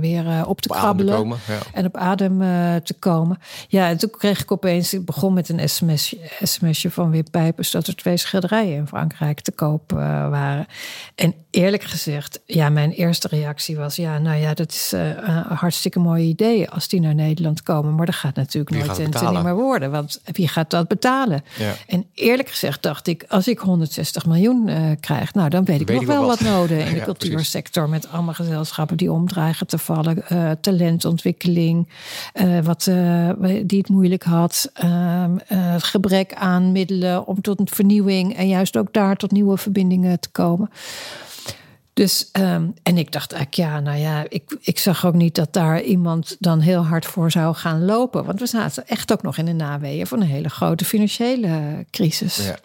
weer 0.00 0.46
op 0.46 0.60
te 0.60 0.68
Op 0.68 0.76
krabbelen. 0.76 1.14
komen, 1.14 1.38
ja. 1.48 1.58
En 1.72 1.86
op 1.86 1.96
adem 1.96 2.38
te 2.84 2.94
komen. 2.98 3.38
Ja, 3.68 3.88
en 3.88 3.96
toen 3.98 4.10
kreeg 4.10 4.40
ik 4.40 4.52
opeens, 4.52 4.94
ik 4.94 5.04
begon 5.04 5.32
met 5.32 5.48
een 5.48 5.68
sms'je, 5.68 6.18
sms'je 6.42 6.90
van 6.90 7.10
Wim 7.10 7.30
Pijpers 7.30 7.70
dat 7.70 7.86
er 7.86 7.96
twee 7.96 8.16
schilderijen 8.16 8.76
in 8.76 8.86
Frankrijk 8.86 9.40
te 9.40 9.52
koop 9.52 9.90
waren. 9.90 10.66
En 11.14 11.34
eerlijk 11.50 11.82
gezegd, 11.82 12.40
ja, 12.58 12.68
mijn 12.68 12.90
eerste 12.90 13.28
reactie 13.28 13.76
was: 13.76 13.96
ja, 13.96 14.18
nou 14.18 14.36
ja, 14.40 14.54
dat 14.54 14.70
is 14.72 14.92
eh, 14.92 15.06
een 15.08 15.42
hartstikke 15.56 15.98
mooi 15.98 16.28
idee 16.28 16.70
als 16.70 16.88
die 16.88 17.00
naar 17.00 17.14
Nederland 17.14 17.62
komen. 17.62 17.94
Maar 17.94 18.06
dat 18.06 18.14
gaat 18.14 18.34
natuurlijk 18.34 18.68
Wie 18.74 18.78
nooit 18.78 18.90
gaat 18.90 18.98
en 19.24 19.32
niet 19.34 19.42
meer 19.42 19.54
worden. 19.54 19.90
Want 19.90 20.20
wie 20.32 20.48
gaat 20.48 20.70
dat 20.70 20.88
betalen? 20.88 21.42
Ja. 21.58 21.74
En 21.86 22.06
eerlijk 22.14 22.48
gezegd 22.48 22.82
dacht 22.82 23.06
ik, 23.06 23.24
als 23.28 23.48
ik 23.48 23.58
160 23.58 24.26
miljoen 24.26 24.68
eh, 24.68 24.82
krijg, 25.00 25.34
nou 25.34 25.48
dan 25.48 25.64
weet 25.64 25.80
ik 25.80 25.86
Weet 25.86 25.96
nog 25.96 26.04
ik 26.04 26.10
wel 26.10 26.26
wat. 26.26 26.40
wat 26.40 26.48
nodig 26.48 26.78
in 26.86 26.92
de 26.92 26.98
Ja, 26.98 27.04
cultuursector. 27.04 27.88
Met 27.88 28.10
allemaal 28.12 28.34
gezelschappen 28.34 28.96
die 28.96 29.12
omdreigen 29.12 29.66
te 29.66 29.78
vallen. 29.78 30.28
eh, 30.28 30.50
talentontwikkeling, 30.60 31.88
eh, 32.32 32.58
wat, 32.60 32.86
eh, 32.86 33.30
die 33.64 33.78
het 33.78 33.88
moeilijk 33.88 34.22
had. 34.22 34.70
ehm, 34.74 35.36
eh, 35.48 35.74
gebrek 35.78 36.34
aan 36.34 36.72
middelen 36.72 37.26
om 37.26 37.40
tot 37.40 37.60
een 37.60 37.68
vernieuwing 37.68 38.36
en 38.36 38.48
juist 38.48 38.76
ook 38.76 38.92
daar 38.92 39.16
tot 39.16 39.30
nieuwe 39.30 39.56
verbindingen 39.56 40.20
te 40.20 40.28
komen. 40.32 40.70
Dus, 41.98 42.28
ehm, 42.32 42.66
en 42.82 42.98
ik 42.98 43.12
dacht 43.12 43.32
eigenlijk, 43.32 43.70
ja, 43.70 43.80
nou 43.80 43.98
ja, 43.98 44.24
ik, 44.28 44.56
ik 44.60 44.78
zag 44.78 45.06
ook 45.06 45.14
niet 45.14 45.34
dat 45.34 45.52
daar 45.52 45.82
iemand 45.82 46.36
dan 46.38 46.60
heel 46.60 46.86
hard 46.86 47.06
voor 47.06 47.30
zou 47.30 47.54
gaan 47.54 47.84
lopen. 47.84 48.24
Want 48.24 48.40
we 48.40 48.46
zaten 48.46 48.86
echt 48.86 49.12
ook 49.12 49.22
nog 49.22 49.36
in 49.36 49.44
de 49.44 49.52
naweeën 49.52 50.06
van 50.06 50.20
een 50.20 50.26
hele 50.26 50.48
grote 50.48 50.84
financiële 50.84 51.84
crisis. 51.90 52.36
Ja. 52.36 52.58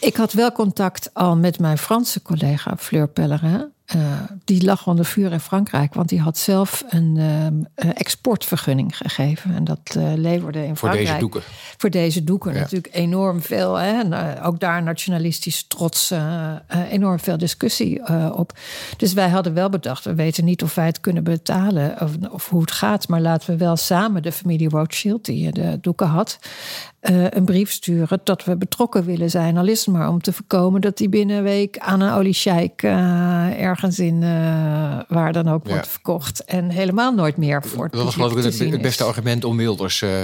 Ik 0.00 0.16
had 0.16 0.32
wel 0.32 0.52
contact 0.52 1.10
al 1.14 1.36
met 1.36 1.58
mijn 1.58 1.78
Franse 1.78 2.22
collega 2.22 2.76
Fleur 2.76 3.08
Pellerin. 3.08 3.72
Eh, 3.90 4.00
die 4.44 4.64
lag 4.64 4.86
onder 4.86 5.04
vuur 5.04 5.32
in 5.32 5.40
Frankrijk, 5.40 5.94
want 5.94 6.08
die 6.08 6.20
had 6.20 6.38
zelf 6.38 6.84
een 6.88 7.16
ehm, 7.16 7.54
eh, 7.74 8.00
exportvergunning 8.00 8.96
gegeven. 8.96 9.54
En 9.54 9.64
dat 9.64 9.80
eh, 9.96 10.12
leverde 10.16 10.58
in 10.58 10.76
Voor 10.76 10.76
Frankrijk. 10.76 11.06
deze 11.06 11.18
doeken. 11.18 11.42
Voor 11.76 11.90
deze 11.90 12.24
doeken 12.24 12.52
Ja. 12.54 12.58
natuurlijk 12.60 12.94
enorm 12.94 13.42
veel. 13.42 13.74
Hè? 13.74 14.00
En, 14.00 14.12
eh, 14.12 14.46
ook 14.46 14.60
daar 14.60 14.82
nationalistisch 14.82 15.64
trots, 15.68 16.12
enorm 16.90 17.18
veel 17.20 17.38
discussie 17.38 18.08
op. 18.34 18.52
Dus 18.96 19.12
wij 19.12 19.28
hadden 19.28 19.54
wel 19.54 19.68
bedacht, 19.68 20.04
we 20.04 20.14
weten 20.14 20.44
niet 20.44 20.62
of 20.62 20.74
wij 20.74 20.86
het 20.86 21.00
kunnen 21.00 21.24
betalen 21.24 22.00
of, 22.00 22.10
of 22.30 22.48
hoe 22.48 22.60
het 22.60 22.70
gaat. 22.72 23.08
Maar 23.08 23.20
laten 23.20 23.50
we 23.50 23.56
wel 23.56 23.76
samen 23.76 24.22
de 24.22 24.32
familie 24.32 24.68
Rothschild, 24.68 25.24
die 25.24 25.52
de 25.52 25.78
doeken 25.80 26.06
had, 26.06 26.38
een 27.00 27.44
brief 27.44 27.70
sturen 27.70 28.20
dat 28.24 28.44
we 28.44 28.56
betrokken 28.56 29.04
willen 29.04 29.30
zijn. 29.30 29.56
Al 29.56 29.66
is 29.66 29.84
het 29.86 29.94
maar 29.94 30.08
om 30.08 30.20
te 30.20 30.32
voorkomen 30.32 30.80
dat 30.80 30.96
die 30.96 31.08
binnen 31.08 31.36
een 31.36 31.42
week 31.42 31.78
aan 31.78 32.00
een 32.00 32.12
oliesjeik 32.12 32.82
eh, 32.82 32.90
ergens 33.82 33.98
in 33.98 34.22
eh, 34.22 35.00
waar 35.08 35.32
dan 35.32 35.48
ook 35.48 35.66
Ja. 35.66 35.72
wordt 35.72 35.88
verkocht. 35.88 36.44
En 36.44 36.70
helemaal 36.70 37.14
nooit 37.14 37.36
meer 37.36 37.62
voor 37.62 37.84
het 37.84 37.92
Dat 37.92 38.04
was 38.04 38.14
geloof 38.14 38.36
ik 38.36 38.70
het, 38.72 38.82
beste 38.82 39.04
argument 39.04 39.44
om 39.44 39.56
Wilders 39.56 40.02
eh, 40.02 40.22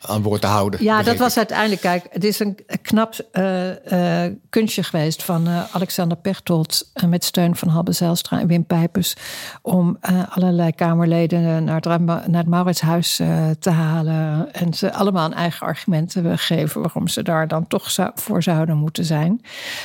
aan 0.00 0.22
boord 0.22 0.40
te 0.40 0.46
houden. 0.46 0.82
Ja, 0.82 1.02
dat 1.02 1.16
was 1.16 1.36
uiteindelijk, 1.36 1.80
kijk, 1.80 2.06
het 2.10 2.24
is 2.24 2.38
een 2.38 2.58
knap 2.82 3.14
uh, 3.32 3.68
uh, 3.92 4.32
kunstje 4.50 4.82
geweest 4.82 5.22
van 5.22 5.48
uh, 5.48 5.74
Alexander 5.74 6.16
Pechtold 6.16 6.90
met 7.06 7.24
steun 7.24 7.56
van 7.56 7.68
Halbe 7.68 7.92
Zijlstra 7.92 8.40
en 8.40 8.46
Wim 8.46 8.64
Pijpers 8.64 9.16
om 9.62 9.98
allerlei 10.28 10.72
Kamerleden 10.72 11.64
naar 11.64 11.80
het, 11.80 12.04
naar 12.04 12.26
het 12.30 12.46
Mauritshuis 12.46 13.16
te 13.58 13.70
halen 13.70 14.52
en 14.52 14.74
ze 14.74 14.92
allemaal 14.92 15.24
een 15.24 15.34
eigen 15.34 15.66
argumenten 15.66 16.38
geven 16.38 16.80
waarom 16.80 17.08
ze 17.08 17.22
daar 17.22 17.48
dan 17.48 17.66
toch 17.66 17.90
zou, 17.90 18.10
voor 18.14 18.42
zouden 18.42 18.76
moeten 18.76 19.04
zijn. 19.04 19.40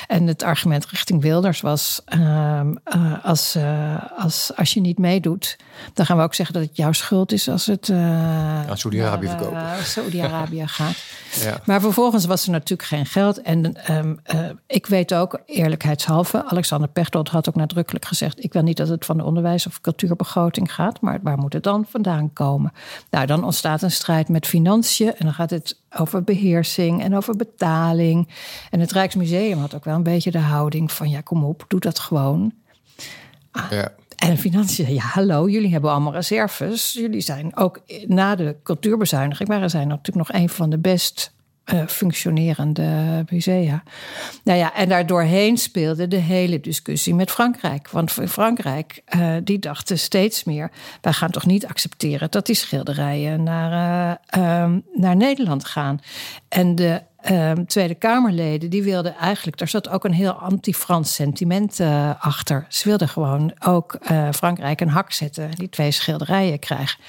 En 0.07 0.27
het 0.27 0.43
argument 0.43 0.85
richting 0.85 1.21
Wilders 1.21 1.61
was: 1.61 2.01
ehm, 2.05 2.73
als, 3.23 3.57
als, 4.17 4.51
als 4.55 4.73
je 4.73 4.81
niet 4.81 4.97
meedoet, 4.97 5.57
dan 5.93 6.05
gaan 6.05 6.17
we 6.17 6.23
ook 6.23 6.35
zeggen 6.35 6.55
dat 6.55 6.63
het 6.63 6.75
jouw 6.77 6.91
schuld 6.91 7.31
is 7.31 7.49
als 7.49 7.65
het. 7.65 7.89
aan 7.89 8.77
Saudi-Arabië 8.77 9.27
verkopen. 9.27 9.59
Saudi-Arabië 10.01 10.67
gaat. 10.77 11.03
Ja. 11.39 11.59
Maar 11.65 11.81
vervolgens 11.81 12.25
was 12.25 12.45
er 12.45 12.51
natuurlijk 12.51 12.89
geen 12.89 13.05
geld. 13.05 13.41
En 13.41 13.93
um, 13.97 14.19
uh, 14.35 14.49
ik 14.67 14.85
weet 14.85 15.13
ook, 15.13 15.41
eerlijkheidshalve, 15.45 16.45
Alexander 16.45 16.89
Pechtold 16.89 17.29
had 17.29 17.49
ook 17.49 17.55
nadrukkelijk 17.55 18.05
gezegd: 18.05 18.43
Ik 18.43 18.53
wil 18.53 18.61
niet 18.61 18.77
dat 18.77 18.87
het 18.87 19.05
van 19.05 19.17
de 19.17 19.23
onderwijs- 19.23 19.67
of 19.67 19.81
cultuurbegroting 19.81 20.73
gaat, 20.73 21.01
maar 21.01 21.19
waar 21.23 21.37
moet 21.37 21.53
het 21.53 21.63
dan 21.63 21.85
vandaan 21.89 22.33
komen? 22.33 22.71
Nou, 23.09 23.25
dan 23.25 23.43
ontstaat 23.43 23.81
een 23.81 23.91
strijd 23.91 24.29
met 24.29 24.47
financiën 24.47 25.15
en 25.15 25.25
dan 25.25 25.33
gaat 25.33 25.49
het 25.49 25.81
over 25.97 26.23
beheersing 26.23 27.03
en 27.03 27.15
over 27.15 27.35
betaling. 27.35 28.29
En 28.69 28.79
het 28.79 28.91
Rijksmuseum 28.91 29.59
had 29.59 29.75
ook 29.75 29.85
wel 29.85 29.95
een 29.95 30.03
beetje 30.03 30.31
de 30.31 30.39
houding 30.39 30.91
van: 30.91 31.09
Ja, 31.09 31.21
kom 31.21 31.43
op, 31.43 31.65
doe 31.67 31.79
dat 31.79 31.99
gewoon. 31.99 32.53
Ja. 33.69 33.91
En 34.21 34.37
financiën, 34.37 34.93
ja, 34.93 35.03
hallo, 35.03 35.49
jullie 35.49 35.71
hebben 35.71 35.91
allemaal 35.91 36.13
reserves. 36.13 36.93
Jullie 36.93 37.21
zijn 37.21 37.55
ook 37.55 37.81
na 38.07 38.35
de 38.35 38.55
cultuurbezuiniging, 38.63 39.49
maar 39.49 39.69
zijn 39.69 39.87
natuurlijk 39.87 40.27
nog 40.27 40.41
een 40.41 40.49
van 40.49 40.69
de 40.69 40.77
best 40.77 41.33
uh, 41.73 41.87
functionerende 41.87 43.23
musea. 43.29 43.83
Nou 44.43 44.57
ja, 44.57 44.73
en 44.73 44.89
daardoorheen 44.89 45.57
speelde 45.57 46.07
de 46.07 46.17
hele 46.17 46.59
discussie 46.59 47.15
met 47.15 47.31
Frankrijk. 47.31 47.89
Want 47.89 48.11
Frankrijk, 48.11 49.01
uh, 49.15 49.35
die 49.43 49.59
dachten 49.59 49.99
steeds 49.99 50.43
meer: 50.43 50.71
wij 51.01 51.13
gaan 51.13 51.31
toch 51.31 51.45
niet 51.45 51.65
accepteren 51.65 52.31
dat 52.31 52.45
die 52.45 52.55
schilderijen 52.55 53.43
naar, 53.43 54.19
uh, 54.37 54.77
naar 54.93 55.15
Nederland 55.15 55.65
gaan. 55.65 55.99
En 56.49 56.75
de 56.75 57.01
um, 57.29 57.65
Tweede 57.65 57.95
Kamerleden, 57.95 58.69
die 58.69 58.83
wilden 58.83 59.15
eigenlijk, 59.15 59.57
daar 59.57 59.67
zat 59.67 59.89
ook 59.89 60.03
een 60.03 60.13
heel 60.13 60.31
anti-Frans 60.31 61.13
sentiment 61.13 61.79
uh, 61.79 62.11
achter. 62.19 62.65
Ze 62.69 62.87
wilden 62.87 63.07
gewoon 63.07 63.53
ook 63.65 63.97
uh, 64.11 64.27
Frankrijk 64.31 64.81
een 64.81 64.89
hak 64.89 65.11
zetten, 65.11 65.51
die 65.51 65.69
twee 65.69 65.91
schilderijen 65.91 66.59
krijgen. 66.59 66.99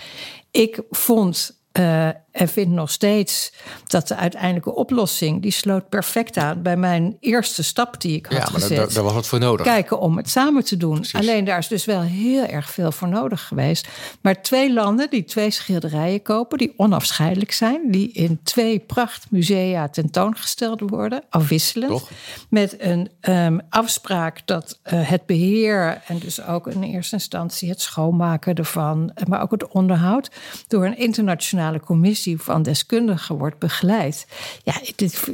Ik 0.50 0.82
vond 0.90 1.60
uh, 1.78 2.08
en 2.32 2.48
vind 2.48 2.70
nog 2.70 2.90
steeds 2.90 3.52
dat 3.86 4.08
de 4.08 4.16
uiteindelijke 4.16 4.74
oplossing... 4.74 5.42
die 5.42 5.50
sloot 5.50 5.88
perfect 5.88 6.36
aan 6.36 6.62
bij 6.62 6.76
mijn 6.76 7.16
eerste 7.20 7.62
stap 7.62 8.00
die 8.00 8.16
ik 8.16 8.26
had 8.26 8.36
ja, 8.36 8.42
maar 8.42 8.52
gezet. 8.52 8.76
Daar, 8.76 8.92
daar 8.92 9.02
was 9.02 9.12
wat 9.12 9.26
voor 9.26 9.38
nodig. 9.38 9.66
Kijken 9.66 10.00
om 10.00 10.16
het 10.16 10.30
samen 10.30 10.64
te 10.64 10.76
doen. 10.76 11.04
Alleen 11.12 11.44
daar 11.44 11.58
is 11.58 11.68
dus 11.68 11.84
wel 11.84 12.00
heel 12.00 12.44
erg 12.44 12.70
veel 12.70 12.92
voor 12.92 13.08
nodig 13.08 13.46
geweest. 13.46 13.88
Maar 14.20 14.42
twee 14.42 14.72
landen 14.72 15.10
die 15.10 15.24
twee 15.24 15.50
schilderijen 15.50 16.22
kopen... 16.22 16.58
die 16.58 16.74
onafscheidelijk 16.76 17.52
zijn. 17.52 17.90
Die 17.90 18.12
in 18.12 18.40
twee 18.42 18.78
prachtmusea 18.78 19.88
tentoongesteld 19.88 20.80
worden. 20.80 21.22
Afwisselend. 21.30 21.90
Toch? 21.90 22.10
Met 22.48 22.74
een 22.78 23.10
um, 23.20 23.60
afspraak 23.68 24.42
dat 24.44 24.78
uh, 24.92 25.08
het 25.08 25.26
beheer... 25.26 26.02
en 26.06 26.18
dus 26.18 26.44
ook 26.44 26.66
in 26.66 26.82
eerste 26.82 27.14
instantie 27.14 27.68
het 27.68 27.80
schoonmaken 27.80 28.54
ervan... 28.54 29.12
maar 29.28 29.42
ook 29.42 29.50
het 29.50 29.68
onderhoud... 29.68 30.30
door 30.68 30.86
een 30.86 30.98
internationale 30.98 31.80
commissie 31.80 32.20
van 32.36 32.62
deskundigen 32.62 33.36
wordt 33.36 33.58
begeleid. 33.58 34.26
Ja, 34.62 34.74
dit, 34.96 35.24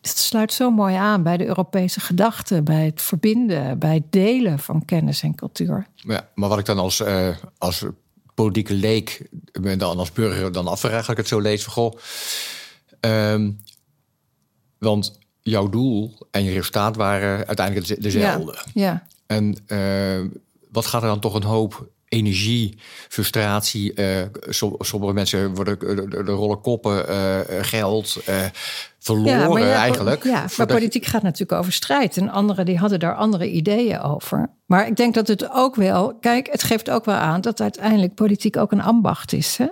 het 0.00 0.18
sluit 0.18 0.52
zo 0.52 0.70
mooi 0.70 0.94
aan 0.94 1.22
bij 1.22 1.36
de 1.36 1.46
Europese 1.46 2.00
gedachte, 2.00 2.62
bij 2.62 2.84
het 2.84 3.02
verbinden, 3.02 3.78
bij 3.78 3.94
het 3.94 4.12
delen 4.12 4.58
van 4.58 4.84
kennis 4.84 5.22
en 5.22 5.34
cultuur. 5.34 5.86
Ja, 5.94 6.28
maar 6.34 6.48
wat 6.48 6.58
ik 6.58 6.64
dan 6.64 6.78
als, 6.78 7.00
uh, 7.00 7.36
als 7.58 7.84
politieke 8.34 8.74
leek, 8.74 9.28
dan 9.76 9.98
als 9.98 10.12
burger 10.12 10.52
dan 10.52 10.66
afvraag, 10.66 10.96
als 10.96 11.08
ik 11.08 11.16
het 11.16 11.28
zo 11.28 11.40
lees 11.40 11.64
van 11.64 11.72
goh. 11.72 11.92
Um, 13.00 13.60
want 14.78 15.18
jouw 15.40 15.68
doel 15.68 16.18
en 16.30 16.44
je 16.44 16.52
resultaat 16.52 16.96
waren 16.96 17.46
uiteindelijk 17.46 18.02
dezelfde. 18.02 18.58
Ja, 18.74 18.82
ja. 18.82 19.06
En 19.26 19.56
uh, 19.66 20.38
wat 20.70 20.86
gaat 20.86 21.02
er 21.02 21.08
dan 21.08 21.20
toch 21.20 21.34
een 21.34 21.42
hoop 21.42 21.88
energie, 22.08 22.78
frustratie. 23.08 23.92
Uh, 23.94 24.22
sommige 24.78 25.12
mensen 25.12 25.54
worden 25.54 25.78
de, 26.10 26.22
rollen 26.22 26.60
koppen, 26.60 27.10
uh, 27.10 27.40
geld. 27.60 28.16
Uh, 28.28 28.44
verloren 28.98 29.66
ja, 29.66 29.74
eigenlijk. 29.74 30.24
Ja, 30.24 30.46
maar 30.56 30.66
politiek 30.66 31.04
gaat 31.04 31.22
natuurlijk 31.22 31.60
over 31.60 31.72
strijd. 31.72 32.16
En 32.16 32.28
anderen 32.30 32.64
die 32.64 32.78
hadden 32.78 33.00
daar 33.00 33.14
andere 33.14 33.50
ideeën 33.50 34.00
over. 34.00 34.50
Maar 34.66 34.86
ik 34.86 34.96
denk 34.96 35.14
dat 35.14 35.28
het 35.28 35.50
ook 35.52 35.74
wel... 35.74 36.14
Kijk, 36.14 36.48
het 36.50 36.62
geeft 36.62 36.90
ook 36.90 37.04
wel 37.04 37.14
aan 37.14 37.40
dat 37.40 37.60
uiteindelijk 37.60 38.14
politiek 38.14 38.56
ook 38.56 38.72
een 38.72 38.82
ambacht 38.82 39.32
is. 39.32 39.56
Hè? 39.56 39.66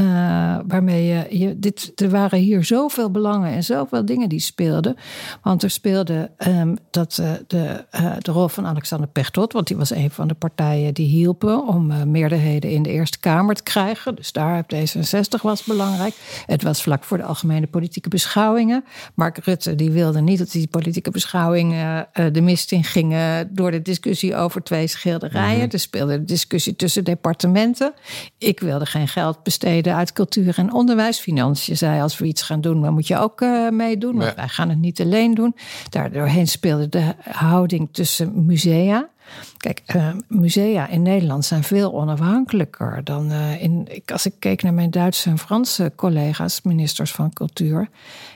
Uh, 0.00 0.58
waarmee 0.66 1.06
je, 1.06 1.38
je, 1.38 1.58
dit, 1.58 1.92
er 1.94 2.10
waren 2.10 2.38
hier 2.38 2.64
zoveel 2.64 3.10
belangen 3.10 3.50
en 3.50 3.64
zoveel 3.64 4.04
dingen 4.04 4.28
die 4.28 4.40
speelden. 4.40 4.96
Want 5.42 5.62
er 5.62 5.70
speelde 5.70 6.30
um, 6.46 6.76
dat, 6.90 7.18
uh, 7.20 7.30
de, 7.46 7.84
uh, 8.00 8.12
de 8.18 8.30
rol 8.30 8.48
van 8.48 8.66
Alexander 8.66 9.08
Pechtold, 9.08 9.52
want 9.52 9.66
die 9.66 9.76
was 9.76 9.90
een 9.90 10.10
van 10.10 10.28
de 10.28 10.34
partijen 10.34 10.94
die 10.94 11.06
hielpen 11.06 11.66
om 11.66 12.10
meerderheden 12.10 12.70
in 12.70 12.82
de 12.82 12.90
Eerste 12.90 13.20
Kamer 13.20 13.54
te 13.54 13.62
krijgen. 13.62 14.14
Dus 14.14 14.32
daar 14.32 14.64
D66 14.74 15.42
was 15.42 15.64
belangrijk. 15.64 16.14
Het 16.46 16.62
was 16.62 16.82
vlak 16.82 17.04
voor 17.04 17.16
de 17.16 17.24
algemene 17.24 17.66
politieke 17.66 18.08
beschouwingen. 18.08 18.84
Mark 19.14 19.38
Rutte 19.38 19.74
die 19.74 19.90
wilde 19.90 20.20
niet 20.20 20.38
dat 20.38 20.50
die 20.50 20.68
politieke 20.68 21.10
beschouwingen 21.10 22.08
de 22.32 22.40
mist 22.40 22.72
in 22.72 22.84
gingen 22.84 23.54
door 23.54 23.70
de 23.70 23.82
discussie 23.82 24.36
over 24.36 24.62
twee 24.62 24.86
schilderijen. 24.86 25.64
Mm 25.66 25.70
Er 25.70 25.78
speelde 25.78 26.18
de 26.18 26.24
discussie 26.24 26.76
tussen 26.76 27.04
departementen. 27.04 27.92
Ik 28.38 28.60
wilde 28.60 28.86
geen 28.86 29.08
geld 29.08 29.42
besteden 29.42 29.85
uit 29.94 30.12
cultuur 30.12 30.58
en 30.58 30.72
onderwijs. 30.72 31.18
Financiën 31.18 31.76
zei, 31.76 32.00
als 32.00 32.18
we 32.18 32.26
iets 32.26 32.42
gaan 32.42 32.60
doen, 32.60 32.82
dan 32.82 32.92
moet 32.92 33.06
je 33.06 33.18
ook 33.18 33.40
uh, 33.40 33.68
meedoen. 33.68 34.16
Maar 34.16 34.32
wij 34.36 34.48
gaan 34.48 34.68
het 34.68 34.78
niet 34.78 35.00
alleen 35.00 35.34
doen. 35.34 35.54
Daardoorheen 35.88 36.48
speelde 36.48 36.88
de 36.88 37.14
houding 37.22 37.88
tussen 37.92 38.46
musea 38.46 39.08
Kijk, 39.56 39.82
uh, 39.96 40.08
musea 40.28 40.88
in 40.88 41.02
Nederland 41.02 41.44
zijn 41.44 41.62
veel 41.62 41.94
onafhankelijker 41.94 43.00
dan 43.04 43.32
uh, 43.32 43.62
in. 43.62 43.88
Als 44.06 44.26
ik 44.26 44.32
keek 44.38 44.62
naar 44.62 44.74
mijn 44.74 44.90
Duitse 44.90 45.30
en 45.30 45.38
Franse 45.38 45.92
collega's, 45.96 46.62
ministers 46.62 47.12
van 47.12 47.32
cultuur. 47.32 47.88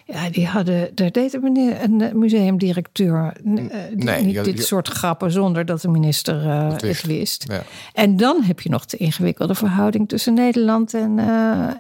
Ja, 0.05 0.31
die 0.31 0.47
hadden. 0.47 0.91
Daar 0.95 1.11
deed 1.11 1.35
een 1.35 2.11
museumdirecteur 2.15 3.37
uh, 3.45 3.61
nee, 3.95 4.25
niet 4.25 4.45
dit 4.45 4.65
soort 4.65 4.89
grappen 4.89 5.31
zonder 5.31 5.67
dat 5.67 5.81
de 5.81 5.89
minister 5.89 6.49
het 6.49 7.03
wist. 7.07 7.45
Ja. 7.49 7.63
En 7.93 8.17
dan 8.17 8.43
heb 8.43 8.61
je 8.61 8.69
nog 8.69 8.87
de 8.87 8.97
ingewikkelde 8.97 9.55
verhouding 9.55 10.09
tussen 10.09 10.35
Nederland 10.35 10.95
en, 10.95 11.19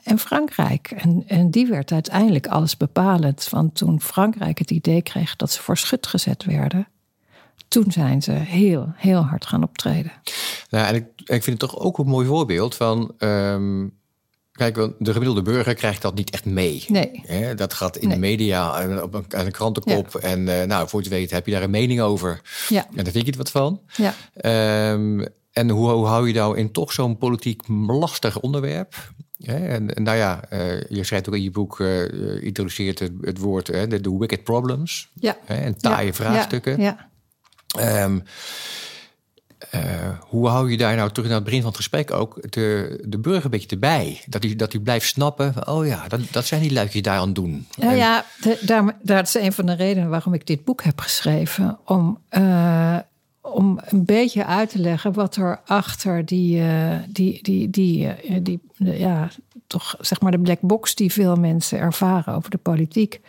en 0.03 0.19
Frankrijk. 0.19 0.91
En, 0.91 1.25
en 1.27 1.51
die 1.51 1.67
werd 1.67 1.93
uiteindelijk 1.93 2.47
alles 2.47 2.77
bepalend. 2.77 3.49
Want 3.51 3.75
toen 3.75 4.01
Frankrijk 4.01 4.59
het 4.59 4.71
idee 4.71 5.03
kreeg 5.03 5.37
dat 5.37 5.51
ze 5.51 5.63
voor 5.63 5.77
schut 5.77 6.07
gezet 6.07 6.45
werden 6.45 6.87
toen 7.69 7.93
zijn 7.93 8.23
ze 8.23 8.33
heel, 8.33 8.93
heel 8.97 9.21
hard 9.21 9.47
gaan 9.47 9.63
optreden. 9.63 10.13
Nou, 10.71 10.87
en 10.87 10.95
ik, 10.95 11.05
ik 11.17 11.43
vind 11.43 11.61
het 11.61 11.71
toch 11.71 11.79
ook 11.79 11.99
een 11.99 12.07
mooi 12.07 12.27
voorbeeld 12.27 12.75
van. 12.75 13.15
Um, 13.19 13.99
kijk, 14.53 14.75
de 14.75 15.13
gemiddelde 15.13 15.43
burger 15.43 15.75
krijgt 15.75 16.03
dat 16.03 16.15
niet 16.15 16.31
echt 16.31 16.45
mee. 16.45 16.85
Nee. 16.89 17.55
dat 17.55 17.75
gaat 17.75 17.97
in 17.97 18.09
de 18.09 18.19
media, 18.19 18.81
eh, 18.81 19.03
op 19.03 19.15
een, 19.15 19.25
een 19.29 19.51
krantenkop. 19.51 20.15
En 20.15 20.41
uh, 20.41 20.63
nou, 20.63 20.89
voor 20.89 21.03
je 21.03 21.09
weet 21.09 21.31
heb 21.31 21.47
je 21.47 21.53
daar 21.53 21.63
een 21.63 21.71
mening 21.71 22.01
over. 22.01 22.41
Ja. 22.69 22.87
En 22.95 23.05
daar 23.05 23.13
vind 23.13 23.25
je 23.25 23.31
het 23.31 23.37
wat 23.37 23.51
van. 23.51 23.81
Ja. 23.97 24.15
Um, 24.93 25.27
en 25.53 25.71
hoe, 25.71 25.91
hoe 25.91 26.07
hou 26.07 26.29
je 26.29 26.35
nou 26.35 26.59
in 26.59 26.73
toch 26.73 26.93
zo'n 26.93 27.19
politiek 27.19 27.63
lastig 27.87 28.41
onderwerp? 28.41 29.13
en, 29.45 29.95
en, 29.95 30.03
nou 30.03 30.17
ja, 30.17 30.45
uh, 30.53 30.81
je 30.89 31.05
schrijft 31.05 31.29
ook 31.29 31.35
in 31.35 31.43
je 31.43 31.51
boek, 31.51 31.79
uh, 31.79 32.43
introduceert 32.43 32.99
het, 32.99 33.13
het 33.21 33.39
woord 33.39 33.67
de, 33.67 34.01
de 34.01 34.17
wicked 34.19 34.45
problems. 34.45 35.11
Ja. 35.15 35.37
en 35.47 35.79
taaie 35.79 36.13
vraagstukken. 36.13 36.81
Ja. 36.81 37.10
Um, 37.79 38.23
uh, 39.75 39.81
hoe 40.21 40.49
hou 40.49 40.71
je 40.71 40.77
daar 40.77 40.97
nou 40.97 41.11
terug 41.11 41.27
naar 41.27 41.35
het 41.35 41.45
begin 41.45 41.61
van 41.61 41.69
het 41.69 41.79
gesprek 41.79 42.11
ook 42.11 42.53
de, 42.53 42.99
de 43.07 43.19
burger 43.19 43.45
een 43.45 43.51
beetje 43.51 43.69
erbij? 43.69 44.23
Dat 44.27 44.43
hij, 44.43 44.57
dat 44.57 44.73
hij 44.73 44.81
blijft 44.81 45.07
snappen, 45.07 45.69
oh 45.69 45.87
ja, 45.87 46.09
dat, 46.09 46.21
dat 46.31 46.47
zijn 46.47 46.61
die 46.61 46.73
luidjes 46.73 47.03
daar 47.03 47.19
aan 47.19 47.27
het 47.27 47.35
doen. 47.35 47.67
Nou 47.77 47.97
ja, 47.97 48.25
de, 48.41 48.59
daar, 48.61 48.97
dat 49.03 49.27
is 49.27 49.35
een 49.35 49.53
van 49.53 49.67
de 49.67 49.75
redenen 49.75 50.09
waarom 50.09 50.35
ik 50.35 50.47
dit 50.47 50.65
boek 50.65 50.83
heb 50.83 51.01
geschreven. 51.01 51.79
Om, 51.85 52.19
uh, 52.31 52.97
om 53.41 53.81
een 53.85 54.05
beetje 54.05 54.47
uit 54.47 54.71
te 54.71 54.79
leggen 54.79 55.13
wat 55.13 55.37
er 55.37 55.61
achter 55.65 56.27
die, 56.27 56.61
uh, 56.61 56.95
die, 57.09 57.43
die, 57.43 57.71
die, 57.71 58.15
die, 58.43 58.61
die 58.79 58.99
ja, 58.99 59.29
toch 59.67 59.97
zeg 60.01 60.21
maar 60.21 60.33
de 60.33 60.41
black 60.41 60.61
box 60.61 60.95
die 60.95 61.13
veel 61.13 61.37
mensen 61.37 61.79
ervaren 61.79 62.35
over 62.35 62.51
de 62.51 62.59
politiek. 62.59 63.21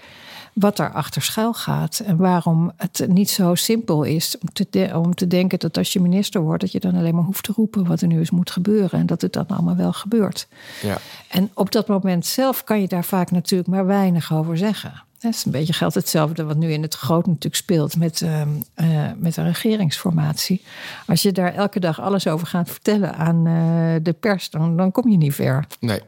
Wat 0.53 0.77
daarachter 0.77 1.21
schuil 1.21 1.53
gaat 1.53 2.01
en 2.05 2.17
waarom 2.17 2.71
het 2.77 3.05
niet 3.07 3.29
zo 3.29 3.55
simpel 3.55 4.03
is 4.03 4.37
om 4.37 4.53
te, 4.53 4.91
om 4.93 5.15
te 5.15 5.27
denken 5.27 5.59
dat 5.59 5.77
als 5.77 5.93
je 5.93 5.99
minister 5.99 6.41
wordt, 6.41 6.61
dat 6.61 6.71
je 6.71 6.79
dan 6.79 6.95
alleen 6.95 7.15
maar 7.15 7.23
hoeft 7.23 7.43
te 7.43 7.53
roepen 7.55 7.87
wat 7.87 8.01
er 8.01 8.07
nu 8.07 8.19
eens 8.19 8.31
moet 8.31 8.51
gebeuren 8.51 8.99
en 8.99 9.05
dat 9.05 9.21
het 9.21 9.33
dan 9.33 9.47
allemaal 9.47 9.75
wel 9.75 9.93
gebeurt. 9.93 10.47
Ja. 10.81 10.97
En 11.27 11.49
op 11.53 11.71
dat 11.71 11.87
moment 11.87 12.25
zelf 12.25 12.63
kan 12.63 12.81
je 12.81 12.87
daar 12.87 13.05
vaak 13.05 13.31
natuurlijk 13.31 13.69
maar 13.69 13.85
weinig 13.85 14.33
over 14.33 14.57
zeggen. 14.57 15.03
Het 15.19 15.33
is 15.33 15.45
een 15.45 15.51
beetje 15.51 15.73
geldt 15.73 15.95
hetzelfde 15.95 16.43
wat 16.43 16.57
nu 16.57 16.71
in 16.71 16.81
het 16.81 16.95
groot 16.95 17.25
natuurlijk 17.25 17.55
speelt 17.55 17.97
met, 17.97 18.21
uh, 18.21 18.41
uh, 18.41 19.09
met 19.17 19.37
een 19.37 19.45
regeringsformatie. 19.45 20.61
Als 21.07 21.21
je 21.21 21.31
daar 21.31 21.53
elke 21.53 21.79
dag 21.79 22.01
alles 22.01 22.27
over 22.27 22.47
gaat 22.47 22.69
vertellen 22.69 23.15
aan 23.15 23.47
uh, 23.47 23.95
de 24.03 24.13
pers, 24.13 24.49
dan, 24.49 24.77
dan 24.77 24.91
kom 24.91 25.09
je 25.09 25.17
niet 25.17 25.33
ver. 25.33 25.67
Nee. 25.79 26.01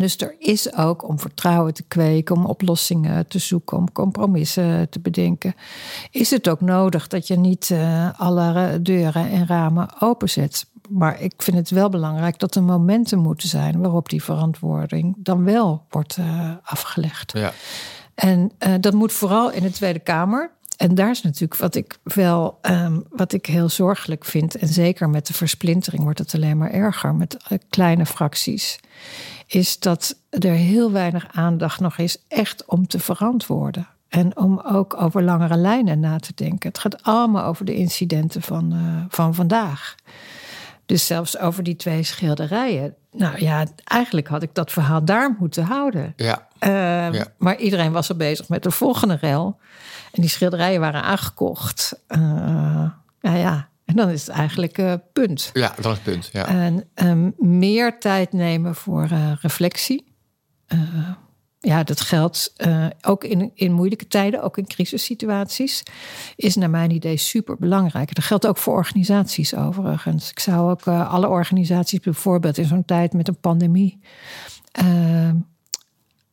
Dus 0.00 0.16
er 0.16 0.34
is 0.38 0.74
ook 0.74 1.08
om 1.08 1.18
vertrouwen 1.18 1.74
te 1.74 1.82
kweken, 1.82 2.36
om 2.36 2.46
oplossingen 2.46 3.26
te 3.26 3.38
zoeken, 3.38 3.76
om 3.76 3.92
compromissen 3.92 4.88
te 4.88 5.00
bedenken. 5.00 5.54
Is 6.10 6.30
het 6.30 6.48
ook 6.48 6.60
nodig 6.60 7.08
dat 7.08 7.26
je 7.26 7.36
niet 7.36 7.74
alle 8.16 8.78
deuren 8.82 9.30
en 9.30 9.46
ramen 9.46 9.88
openzet? 10.00 10.66
Maar 10.88 11.20
ik 11.20 11.32
vind 11.36 11.56
het 11.56 11.70
wel 11.70 11.88
belangrijk 11.88 12.38
dat 12.38 12.54
er 12.54 12.62
momenten 12.62 13.18
moeten 13.18 13.48
zijn 13.48 13.80
waarop 13.80 14.08
die 14.08 14.22
verantwoording 14.22 15.14
dan 15.18 15.44
wel 15.44 15.84
wordt 15.90 16.18
afgelegd. 16.62 17.32
Ja. 17.32 17.52
En 18.14 18.52
uh, 18.66 18.74
dat 18.80 18.94
moet 18.94 19.12
vooral 19.12 19.50
in 19.50 19.62
de 19.62 19.70
Tweede 19.70 19.98
Kamer. 19.98 20.50
En 20.76 20.94
daar 20.94 21.10
is 21.10 21.22
natuurlijk 21.22 21.60
wat 21.60 21.74
ik 21.74 21.98
wel, 22.02 22.58
um, 22.62 23.04
wat 23.10 23.32
ik 23.32 23.46
heel 23.46 23.68
zorgelijk 23.68 24.24
vind. 24.24 24.54
En 24.54 24.68
zeker 24.68 25.08
met 25.08 25.26
de 25.26 25.32
versplintering 25.32 26.02
wordt 26.02 26.18
het 26.18 26.34
alleen 26.34 26.58
maar 26.58 26.70
erger 26.70 27.14
met 27.14 27.36
kleine 27.68 28.06
fracties. 28.06 28.80
Is 29.50 29.78
dat 29.78 30.16
er 30.28 30.52
heel 30.52 30.92
weinig 30.92 31.26
aandacht 31.32 31.80
nog 31.80 31.98
is 31.98 32.22
echt 32.28 32.64
om 32.64 32.86
te 32.86 32.98
verantwoorden. 32.98 33.88
En 34.08 34.36
om 34.36 34.60
ook 34.60 35.00
over 35.00 35.22
langere 35.22 35.56
lijnen 35.56 36.00
na 36.00 36.18
te 36.18 36.32
denken. 36.34 36.68
Het 36.68 36.78
gaat 36.78 37.02
allemaal 37.02 37.44
over 37.44 37.64
de 37.64 37.74
incidenten 37.74 38.42
van, 38.42 38.72
uh, 38.74 39.04
van 39.08 39.34
vandaag. 39.34 39.94
Dus 40.86 41.06
zelfs 41.06 41.38
over 41.38 41.62
die 41.62 41.76
twee 41.76 42.02
schilderijen. 42.02 42.94
Nou 43.12 43.44
ja, 43.44 43.66
eigenlijk 43.84 44.28
had 44.28 44.42
ik 44.42 44.54
dat 44.54 44.72
verhaal 44.72 45.04
daar 45.04 45.36
moeten 45.38 45.64
houden. 45.64 46.12
Ja. 46.16 46.46
Uh, 46.60 47.12
ja. 47.12 47.26
Maar 47.38 47.56
iedereen 47.56 47.92
was 47.92 48.10
al 48.10 48.16
bezig 48.16 48.48
met 48.48 48.62
de 48.62 48.70
volgende 48.70 49.14
rel. 49.14 49.58
En 50.12 50.20
die 50.20 50.30
schilderijen 50.30 50.80
waren 50.80 51.02
aangekocht. 51.02 52.00
Uh, 52.08 52.90
ja, 53.20 53.34
ja. 53.34 53.68
En 53.90 53.96
dan 53.96 54.08
is 54.08 54.26
het 54.26 54.36
eigenlijk 54.36 54.78
uh, 54.78 54.94
punt. 55.12 55.50
Ja, 55.52 55.74
dan 55.80 55.92
is 55.92 55.98
het 55.98 56.12
punt. 56.12 56.28
Ja. 56.32 56.46
En 56.46 56.84
um, 56.94 57.34
meer 57.38 57.98
tijd 57.98 58.32
nemen 58.32 58.74
voor 58.74 59.08
reflectie. 59.40 60.04
ja, 61.60 61.82
dat 61.82 62.00
geldt 62.00 62.54
ook 63.00 63.24
in, 63.24 63.50
in 63.54 63.72
moeilijke 63.72 64.06
tijden, 64.06 64.42
ook 64.42 64.58
in 64.58 64.66
crisissituaties. 64.66 65.82
Is 66.36 66.56
naar 66.56 66.70
mijn 66.70 66.90
idee 66.90 67.16
super 67.16 67.56
belangrijk. 67.58 68.14
Dat 68.14 68.24
geldt 68.24 68.46
ook 68.46 68.56
voor 68.56 68.74
organisaties 68.74 69.54
overigens. 69.54 70.30
Ik 70.30 70.38
zou 70.38 70.70
ook 70.70 70.88
alle 70.88 71.28
organisaties 71.28 72.00
bijvoorbeeld 72.00 72.58
in 72.58 72.66
zo'n 72.66 72.84
tijd 72.84 73.12
met 73.12 73.28
een 73.28 73.40
pandemie 73.40 74.00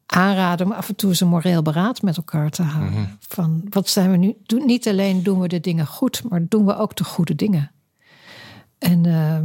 aanraden 0.08 0.66
om 0.66 0.72
af 0.72 0.90
en 0.90 0.96
toe 0.96 1.10
eens 1.10 1.22
een 1.22 1.28
moreel 1.28 1.62
beraad 1.62 2.02
met 2.02 2.18
elkaar 2.18 2.50
te 2.50 2.64
houden. 2.64 2.94
Mm 2.94 3.06
-hmm. 3.06 3.18
Van 3.20 3.62
wat 3.70 3.90
zijn 3.90 4.12
we 4.12 4.18
nu? 4.18 4.36
Doen, 4.46 4.66
niet 4.66 4.88
alleen 4.88 5.24
doen 5.24 5.40
we 5.40 5.48
de 5.48 5.60
dingen 5.60 5.86
goed, 5.88 6.24
maar 6.30 6.46
doen 6.48 6.66
we 6.66 6.78
ook 6.78 6.96
de 6.96 7.04
goede 7.04 7.36
dingen. 7.36 7.72
En 8.80 9.04
uh, 9.04 9.38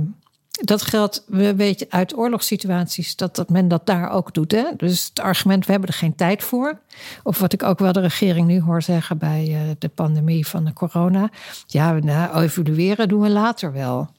dat 0.65 0.83
geldt, 0.83 1.25
we 1.27 1.55
weten 1.55 1.87
uit 1.91 2.17
oorlogssituaties 2.17 3.17
dat, 3.17 3.37
dat 3.37 3.51
men 3.51 3.69
dat 3.69 3.87
daar 3.87 4.11
ook 4.11 4.35
doet. 4.35 4.53
Hè? 4.53 4.65
Dus 4.77 5.07
het 5.09 5.21
argument, 5.21 5.67
we 5.67 5.73
hebben 5.73 5.91
er 5.91 5.97
geen 5.97 6.15
tijd 6.15 6.43
voor. 6.43 6.81
Of 7.23 7.39
wat 7.39 7.53
ik 7.53 7.63
ook 7.63 7.79
wel 7.79 7.93
de 7.93 8.01
regering 8.01 8.47
nu 8.47 8.61
hoor 8.61 8.83
zeggen 8.83 9.19
bij 9.19 9.49
uh, 9.49 9.71
de 9.79 9.89
pandemie 9.89 10.47
van 10.47 10.65
de 10.65 10.73
corona. 10.73 11.31
Ja, 11.67 11.93
nou, 11.93 12.43
evalueren 12.43 13.09
doen 13.09 13.21
we 13.21 13.31
later 13.31 13.73
wel. 13.73 14.11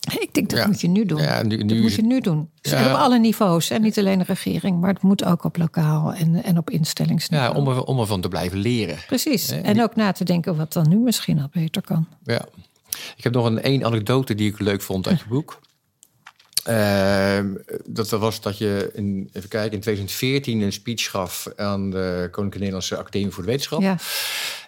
Ik 0.00 0.28
denk 0.32 0.50
dat 0.50 0.58
ja. 0.58 0.66
moet 0.66 0.80
je 0.80 0.88
nu 0.88 1.04
doen. 1.04 1.20
Ja, 1.20 1.42
nu, 1.42 1.56
nu 1.56 1.64
dat 1.64 1.78
moet 1.78 1.94
je 1.94 2.02
nu 2.02 2.20
doen. 2.20 2.50
Ja. 2.60 2.92
Op 2.92 2.98
alle 2.98 3.18
niveaus. 3.18 3.70
En 3.70 3.82
niet 3.82 3.98
alleen 3.98 4.18
de 4.18 4.24
regering, 4.24 4.80
maar 4.80 4.92
het 4.92 5.02
moet 5.02 5.24
ook 5.24 5.44
op 5.44 5.56
lokaal 5.56 6.14
en, 6.14 6.42
en 6.44 6.58
op 6.58 6.70
instellingsniveau. 6.70 7.52
Ja, 7.52 7.60
om, 7.60 7.68
er, 7.68 7.84
om 7.84 8.00
ervan 8.00 8.20
te 8.20 8.28
blijven 8.28 8.58
leren. 8.58 8.96
Precies. 9.06 9.50
En 9.50 9.72
die... 9.72 9.82
ook 9.82 9.96
na 9.96 10.12
te 10.12 10.24
denken 10.24 10.56
wat 10.56 10.72
dan 10.72 10.88
nu 10.88 10.96
misschien 10.96 11.40
al 11.40 11.48
beter 11.52 11.82
kan. 11.82 12.06
Ja. 12.24 12.44
Ik 13.16 13.24
heb 13.24 13.32
nog 13.32 13.44
een 13.44 13.62
één 13.62 13.84
anekdote 13.84 14.34
die 14.34 14.50
ik 14.50 14.58
leuk 14.58 14.82
vond 14.82 15.08
uit 15.08 15.18
je 15.18 15.28
boek. 15.28 15.60
Uh, 16.68 17.38
dat 17.84 18.10
was 18.10 18.40
dat 18.40 18.58
je, 18.58 18.90
in, 18.94 19.30
even 19.32 19.48
kijken, 19.48 19.72
in 19.72 19.80
2014 19.80 20.60
een 20.60 20.72
speech 20.72 21.10
gaf 21.10 21.48
aan 21.56 21.90
de 21.90 22.18
Koninklijke 22.20 22.58
Nederlandse 22.58 22.96
Academie 22.96 23.30
voor 23.30 23.42
de 23.42 23.48
Wetenschap. 23.48 23.80
Ja. 23.80 23.96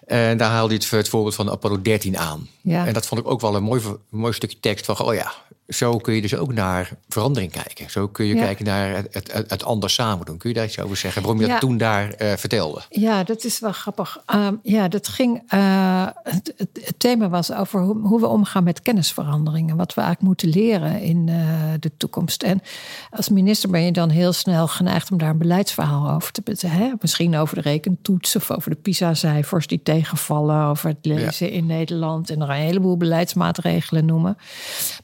En 0.05 0.37
daar 0.37 0.49
haalde 0.49 0.73
je 0.73 0.79
het, 0.79 0.89
het 0.89 1.09
voorbeeld 1.09 1.35
van 1.35 1.51
Apollo 1.51 1.81
13 1.81 2.17
aan. 2.17 2.49
Ja. 2.61 2.87
En 2.87 2.93
dat 2.93 3.05
vond 3.05 3.21
ik 3.21 3.27
ook 3.27 3.41
wel 3.41 3.55
een 3.55 3.63
mooi, 3.63 3.81
mooi 4.09 4.33
stukje 4.33 4.59
tekst 4.59 4.85
van, 4.85 4.99
oh 4.99 5.13
ja, 5.13 5.33
zo 5.67 5.97
kun 5.97 6.13
je 6.13 6.21
dus 6.21 6.35
ook 6.35 6.53
naar 6.53 6.89
verandering 7.09 7.51
kijken. 7.51 7.89
Zo 7.89 8.07
kun 8.07 8.25
je 8.25 8.35
Ja. 8.35 8.43
kijken 8.43 8.65
naar 8.65 8.95
het, 8.95 9.07
het, 9.31 9.49
het 9.49 9.63
anders 9.63 9.93
samen 9.93 10.25
doen. 10.25 10.37
Kun 10.37 10.49
je 10.49 10.55
daar 10.55 10.65
iets 10.65 10.79
over 10.79 10.97
zeggen? 10.97 11.21
Waarom 11.21 11.39
je 11.39 11.45
Ja. 11.45 11.51
dat 11.51 11.61
toen 11.61 11.77
daar 11.77 12.13
eh, 12.13 12.33
vertelde? 12.37 12.81
Ja, 12.89 13.23
dat 13.23 13.43
is 13.43 13.59
wel 13.59 13.71
grappig. 13.71 14.19
Um, 14.35 14.59
ja, 14.63 14.87
dat 14.87 15.07
ging. 15.07 15.41
Uh, 15.53 16.07
het, 16.23 16.53
thema 16.97 17.29
was 17.29 17.51
over 17.51 17.81
hoe, 17.81 17.97
hoe, 17.97 18.19
we 18.19 18.27
omgaan 18.27 18.63
met 18.63 18.81
kennisveranderingen. 18.81 19.75
Wat 19.75 19.93
we 19.93 20.01
eigenlijk 20.01 20.29
moeten 20.29 20.61
leren 20.61 21.01
in 21.01 21.27
uh, 21.27 21.73
de 21.79 21.91
toekomst. 21.97 22.43
En 22.43 22.61
als 23.09 23.29
minister 23.29 23.69
ben 23.69 23.81
je 23.81 23.91
dan 23.91 24.09
heel 24.09 24.33
snel 24.33 24.67
geneigd 24.67 25.11
om 25.11 25.17
daar 25.17 25.29
een 25.29 25.37
beleidsverhaal 25.37 26.09
over 26.09 26.31
te 26.31 26.41
betalen. 26.41 26.97
Misschien 27.01 27.35
over 27.35 27.55
de 27.55 27.61
rekentoets 27.61 28.35
of 28.35 28.51
over 28.51 28.69
de 28.69 28.75
PISA-cijfers 28.75 29.67
die 29.67 29.83
tegenvallen. 29.83 30.65
Over 30.65 30.89
het 30.89 31.05
lezen 31.05 31.47
ja. 31.47 31.53
in 31.53 31.65
Nederland. 31.65 32.29
En 32.29 32.41
er 32.41 32.49
een 32.49 32.55
heleboel 32.55 32.97
beleidsmaatregelen 32.97 34.05
noemen. 34.05 34.37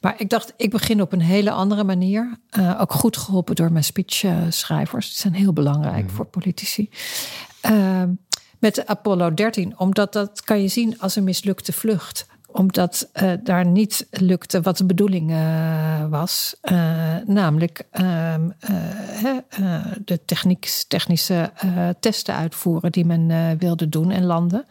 Maar 0.02 0.14
ik 0.18 0.30
dacht, 0.30 0.49
ik 0.58 0.70
begin 0.70 1.02
op 1.02 1.14
een 1.14 1.22
hele 1.22 1.52
andere 1.52 1.84
manier. 1.84 2.38
Uh, 2.60 2.82
ook 2.82 2.94
goed 2.94 3.18
geholpen 3.18 3.56
door 3.56 3.72
mijn 3.72 3.84
speechschrijvers. 3.84 5.08
Die 5.08 5.18
zijn 5.18 5.34
heel 5.34 5.54
belangrijk 5.54 6.04
mm. 6.04 6.10
voor 6.10 6.26
politici. 6.26 6.90
Uh, 7.70 8.04
met 8.60 8.88
Apollo 8.88 9.34
13, 9.34 9.80
omdat 9.80 10.14
dat 10.14 10.42
kan 10.42 10.62
je 10.62 10.68
zien 10.68 11.00
als 11.00 11.16
een 11.16 11.24
mislukte 11.24 11.74
vlucht 11.74 12.28
omdat 12.52 13.10
uh, 13.14 13.32
daar 13.44 13.66
niet 13.66 14.08
lukte 14.12 14.62
wat 14.62 14.78
de 14.78 14.86
bedoeling 14.86 15.32
uh, 15.32 16.06
was. 16.10 16.56
Uh, 16.64 17.16
namelijk 17.26 17.88
ehm, 17.92 18.50
de 20.06 20.20
technische 20.88 21.52
testen 22.00 22.36
uitvoeren 22.36 22.92
die 22.92 23.06
men 23.06 23.58
wilde 23.58 23.90
doen 23.90 24.12
en 24.12 24.26
landen. 24.26 24.66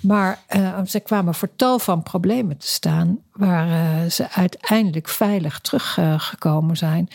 Maar 0.00 0.38
ze 0.86 1.00
kwamen 1.00 1.34
voor 1.34 1.48
tal 1.56 1.78
van 1.78 2.02
problemen 2.02 2.56
te 2.56 2.66
staan. 2.66 3.18
Waar 3.32 4.10
ze 4.10 4.30
uiteindelijk 4.30 5.08
veilig 5.08 5.60
teruggekomen 5.60 6.76
zijn. 6.76 7.08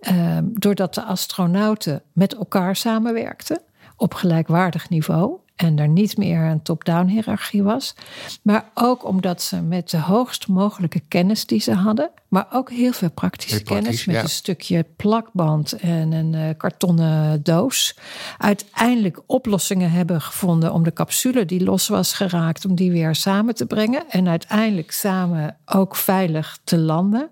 ehm, 0.00 0.44
doordat 0.52 0.94
de 0.94 1.02
astronauten 1.02 2.02
met 2.12 2.34
elkaar 2.34 2.76
samenwerkten. 2.76 3.60
Op 3.96 4.14
gelijkwaardig 4.14 4.88
niveau 4.88 5.38
en 5.58 5.78
er 5.78 5.88
niet 5.88 6.16
meer 6.16 6.40
een 6.40 6.62
top-down 6.62 7.06
hiërarchie 7.06 7.62
was. 7.62 7.94
Maar 8.42 8.64
ook 8.74 9.04
omdat 9.04 9.42
ze 9.42 9.62
met 9.62 9.90
de 9.90 9.98
hoogst 10.00 10.48
mogelijke 10.48 11.00
kennis 11.08 11.46
die 11.46 11.60
ze 11.60 11.72
hadden, 11.72 12.10
maar 12.28 12.46
ook 12.52 12.70
heel 12.70 12.92
veel 12.92 13.10
praktische 13.10 13.54
Heel 13.54 13.64
praktisch, 13.64 13.84
kennis 13.86 14.04
met 14.06 14.14
ja. 14.16 14.22
een 14.22 14.28
stukje 14.28 14.84
plakband 14.96 15.72
en 15.72 16.12
een 16.12 16.32
uh, 16.32 16.48
kartonnen 16.56 17.42
doos, 17.42 17.96
uiteindelijk 18.38 19.20
oplossingen 19.26 19.90
hebben 19.90 20.20
gevonden 20.20 20.72
om 20.72 20.82
de 20.82 20.92
capsule 20.92 21.44
die 21.44 21.64
los 21.64 21.88
was 21.88 22.12
geraakt, 22.12 22.64
om 22.64 22.74
die 22.74 22.90
weer 22.90 23.14
samen 23.14 23.54
te 23.54 23.66
brengen 23.66 24.04
en 24.10 24.28
uiteindelijk 24.28 24.90
samen 24.90 25.56
ook 25.66 25.96
veilig 25.96 26.58
te 26.64 26.78
landen. 26.78 27.28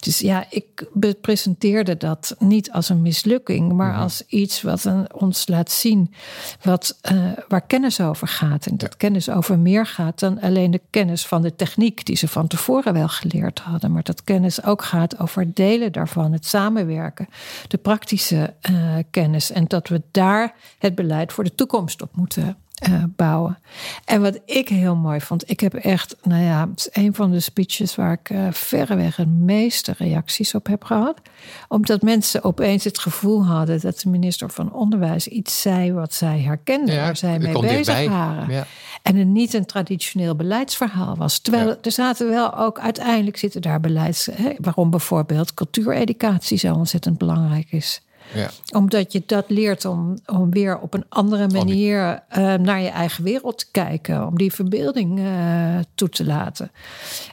Dus 0.00 0.18
ja, 0.18 0.44
ik 0.50 0.86
presenteerde 1.20 1.96
dat 1.96 2.34
niet 2.38 2.70
als 2.72 2.88
een 2.88 3.02
mislukking, 3.02 3.72
maar 3.72 3.92
Mhm. 3.92 4.00
als 4.00 4.22
iets 4.26 4.62
wat 4.62 4.84
een, 4.84 5.14
ons 5.14 5.46
laat 5.48 5.70
zien 5.70 6.14
wat, 6.62 6.98
uh, 7.12 7.32
waar 7.48 7.66
kennis 7.66 8.00
over 8.00 8.28
gaat. 8.28 8.66
En 8.66 8.76
dat 8.76 8.90
Ja. 8.90 8.96
kennis 8.96 9.28
over 9.30 9.58
meer 9.58 9.86
gaat 9.86 10.18
dan 10.18 10.40
alleen 10.40 10.70
de 10.70 10.80
kennis 10.90 11.26
van 11.26 11.42
de 11.42 11.56
techniek 11.56 12.04
die 12.06 12.16
ze 12.16 12.28
van 12.28 12.46
tevoren 12.46 12.92
wel 12.92 13.08
geleerd 13.08 13.58
hadden. 13.58 13.92
Maar 13.92 14.02
dat 14.02 14.24
kennis 14.24 14.34
ook 14.64 14.82
gaat 14.82 15.18
over 15.18 15.54
delen 15.54 15.92
daarvan, 15.92 16.32
het 16.32 16.46
samenwerken, 16.46 17.28
de 17.68 17.78
praktische 17.78 18.54
uh, 18.70 18.96
kennis. 19.10 19.50
En 19.50 19.64
dat 19.64 19.88
we 19.88 20.02
daar 20.10 20.54
het 20.78 20.94
beleid 20.94 21.32
voor 21.32 21.44
de 21.44 21.54
toekomst 21.54 22.02
op 22.02 22.16
moeten 22.16 22.56
uh, 22.88 23.02
bouwen. 23.08 23.58
En 24.04 24.20
wat 24.22 24.38
ik 24.44 24.68
heel 24.68 24.96
mooi 24.96 25.20
vond, 25.20 25.50
ik 25.50 25.60
heb 25.60 25.74
echt, 25.74 26.16
nou 26.22 26.42
ja, 26.42 26.68
het 26.70 26.78
is 26.78 27.02
een 27.02 27.14
van 27.14 27.30
de 27.30 27.40
speeches 27.40 27.94
waar 27.94 28.12
ik 28.12 28.30
uh, 28.30 28.46
verreweg 28.50 29.16
het 29.16 29.28
meeste 29.28 29.94
reacties 29.98 30.54
op 30.54 30.66
heb 30.66 30.84
gehad. 30.84 31.20
Omdat 31.68 32.02
mensen 32.02 32.44
opeens 32.44 32.84
het 32.84 32.98
gevoel 32.98 33.44
hadden 33.46 33.80
dat 33.80 34.00
de 34.00 34.08
minister 34.08 34.50
van 34.50 34.72
Onderwijs 34.72 35.28
iets 35.28 35.60
zei 35.60 35.92
wat 35.92 36.14
zij 36.14 36.40
herkenden, 36.40 36.94
Ja, 36.94 37.02
waar 37.02 37.16
zij 37.16 37.38
mee 37.38 37.60
bezig 37.60 38.08
waren. 38.08 38.50
Ja. 38.50 38.66
En 39.02 39.16
het 39.16 39.28
niet 39.28 39.54
een 39.54 39.66
traditioneel 39.66 40.36
beleidsverhaal 40.36 41.16
was. 41.16 41.38
Terwijl 41.38 41.68
Ja. 41.68 41.76
er 41.82 41.92
zaten 41.92 42.28
wel 42.28 42.56
ook, 42.56 42.78
uiteindelijk 42.78 43.36
zitten 43.36 43.60
daar 43.62 43.80
beleids, 43.80 44.28
hè, 44.32 44.52
waarom 44.60 44.90
bijvoorbeeld 44.90 45.54
cultuureducatie 45.54 46.58
zo 46.58 46.74
ontzettend 46.74 47.18
belangrijk 47.18 47.66
is. 47.70 48.00
Ja. 48.34 48.50
Omdat 48.72 49.12
je 49.12 49.22
dat 49.26 49.44
leert 49.48 49.84
om, 49.84 50.18
om 50.26 50.50
weer 50.50 50.78
op 50.78 50.94
een 50.94 51.04
andere 51.08 51.48
manier 51.48 52.22
uh, 52.38 52.54
naar 52.54 52.80
je 52.80 52.88
eigen 52.88 53.24
wereld 53.24 53.58
te 53.58 53.66
kijken. 53.70 54.26
Om 54.26 54.38
die 54.38 54.52
verbeelding 54.52 55.18
uh, 55.18 55.78
toe 55.94 56.08
te 56.08 56.24
laten. 56.24 56.70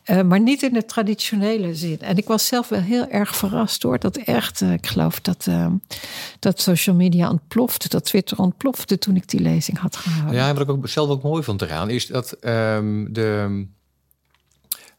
Uh, 0.05 0.21
maar 0.21 0.39
niet 0.39 0.63
in 0.63 0.73
de 0.73 0.85
traditionele 0.85 1.75
zin. 1.75 1.99
En 1.99 2.17
ik 2.17 2.27
was 2.27 2.47
zelf 2.47 2.69
wel 2.69 2.81
heel 2.81 3.07
erg 3.07 3.35
verrast 3.35 3.81
door 3.81 3.99
dat 3.99 4.17
echt, 4.17 4.61
ik 4.61 4.87
geloof 4.87 5.21
dat, 5.21 5.47
dat 6.39 6.61
social 6.61 6.95
media 6.95 7.29
ontplofte, 7.29 7.89
dat 7.89 8.05
Twitter 8.05 8.37
ontplofte 8.37 8.97
toen 8.97 9.15
ik 9.15 9.29
die 9.29 9.39
lezing 9.39 9.77
had 9.77 9.95
gehouden. 9.95 10.35
Ja, 10.35 10.53
wat 10.53 10.61
ik 10.61 10.69
ook 10.69 10.87
zelf 10.87 11.09
ook 11.09 11.23
mooi 11.23 11.43
vond 11.43 11.61
eraan, 11.61 11.89
is 11.89 12.07
dat 12.07 12.37
um, 12.41 13.13
de 13.13 13.65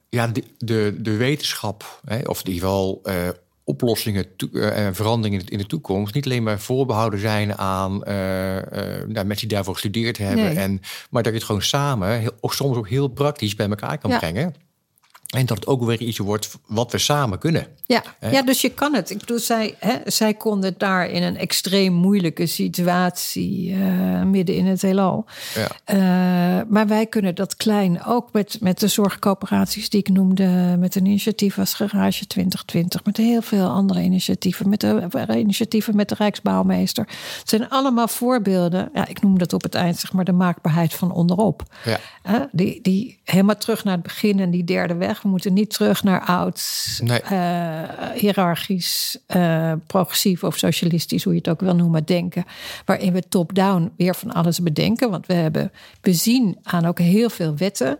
ja, 0.08 0.26
de, 0.26 0.44
de, 0.58 0.96
de 0.98 1.16
wetenschap, 1.16 2.00
hè, 2.04 2.18
of 2.18 2.40
in 2.44 2.52
ieder 2.52 2.68
geval 2.68 3.00
uh, 3.04 3.28
oplossingen 3.64 4.26
uh, 4.52 4.86
en 4.86 4.94
veranderingen 4.94 5.46
in 5.46 5.58
de 5.58 5.66
toekomst, 5.66 6.14
niet 6.14 6.24
alleen 6.24 6.42
maar 6.42 6.60
voorbehouden 6.60 7.20
zijn 7.20 7.58
aan 7.58 7.92
uh, 7.94 8.04
nou, 8.04 9.24
mensen 9.26 9.36
die 9.36 9.48
daarvoor 9.48 9.74
gestudeerd 9.74 10.18
hebben, 10.18 10.44
nee. 10.44 10.56
en, 10.56 10.80
maar 11.10 11.22
dat 11.22 11.32
je 11.32 11.38
het 11.38 11.46
gewoon 11.46 11.62
samen, 11.62 12.18
heel, 12.18 12.32
of 12.40 12.54
soms 12.54 12.76
ook 12.76 12.88
heel 12.88 13.08
praktisch 13.08 13.54
bij 13.54 13.68
elkaar 13.68 13.98
kan 13.98 14.10
ja. 14.10 14.18
brengen. 14.18 14.54
En 15.34 15.46
dat 15.46 15.56
het 15.56 15.66
ook 15.66 15.84
weer 15.84 16.00
iets 16.00 16.18
wordt 16.18 16.50
wat 16.66 16.92
we 16.92 16.98
samen 16.98 17.38
kunnen. 17.38 17.66
Ja, 17.86 18.02
ja 18.30 18.42
dus 18.42 18.60
je 18.60 18.70
kan 18.70 18.94
het. 18.94 19.10
Ik 19.10 19.18
bedoel, 19.18 19.38
zij, 19.38 19.74
hè, 19.78 19.96
zij 20.04 20.34
konden 20.34 20.74
daar 20.78 21.10
in 21.10 21.22
een 21.22 21.36
extreem 21.36 21.92
moeilijke 21.92 22.46
situatie 22.46 23.70
uh, 23.70 24.22
midden 24.22 24.56
in 24.56 24.66
het 24.66 24.82
heelal. 24.82 25.24
Ja. 25.54 25.68
Uh, 25.94 26.62
maar 26.68 26.86
wij 26.86 27.06
kunnen 27.06 27.34
dat 27.34 27.56
klein 27.56 28.04
ook 28.04 28.32
met, 28.32 28.56
met 28.60 28.80
de 28.80 28.88
zorgcoöperaties 28.88 29.88
die 29.88 30.00
ik 30.00 30.08
noemde, 30.08 30.76
met 30.78 30.94
een 30.94 31.06
initiatief 31.06 31.58
als 31.58 31.74
Garage 31.74 32.26
2020, 32.26 33.04
met 33.04 33.16
heel 33.16 33.42
veel 33.42 33.68
andere 33.68 34.00
initiatieven, 34.00 34.68
met 34.68 34.80
de 34.80 35.08
initiatieven 35.28 35.96
met 35.96 36.08
de 36.08 36.14
Rijksbouwmeester. 36.14 37.08
Het 37.38 37.48
zijn 37.48 37.68
allemaal 37.68 38.08
voorbeelden. 38.08 38.90
Ja, 38.94 39.06
ik 39.06 39.22
noem 39.22 39.38
dat 39.38 39.52
op 39.52 39.62
het 39.62 39.74
eind 39.74 39.98
zeg 39.98 40.12
maar 40.12 40.24
de 40.24 40.32
maakbaarheid 40.32 40.94
van 40.94 41.12
onderop. 41.12 41.62
Ja. 41.84 41.98
Uh, 42.26 42.40
die, 42.52 42.80
die 42.82 43.20
helemaal 43.24 43.56
terug 43.56 43.84
naar 43.84 43.94
het 43.94 44.02
begin 44.02 44.40
en 44.40 44.50
die 44.50 44.64
derde 44.64 44.94
weg 44.94 45.23
we 45.24 45.30
moeten 45.30 45.52
niet 45.52 45.70
terug 45.70 46.02
naar 46.02 46.20
oud, 46.20 46.62
nee. 47.02 47.20
uh, 47.32 47.82
hiërarchisch, 48.14 49.18
uh, 49.36 49.72
progressief 49.86 50.44
of 50.44 50.58
socialistisch, 50.58 51.24
hoe 51.24 51.32
je 51.32 51.38
het 51.38 51.48
ook 51.48 51.60
wil 51.60 51.74
noemen, 51.74 52.04
denken. 52.04 52.44
Waarin 52.84 53.12
we 53.12 53.28
top-down 53.28 53.92
weer 53.96 54.14
van 54.14 54.32
alles 54.32 54.60
bedenken. 54.60 55.10
Want 55.10 55.26
we 55.26 55.34
hebben, 55.34 55.72
we 56.00 56.12
zien 56.12 56.58
aan 56.62 56.86
ook 56.86 56.98
heel 56.98 57.30
veel 57.30 57.56
wetten. 57.56 57.98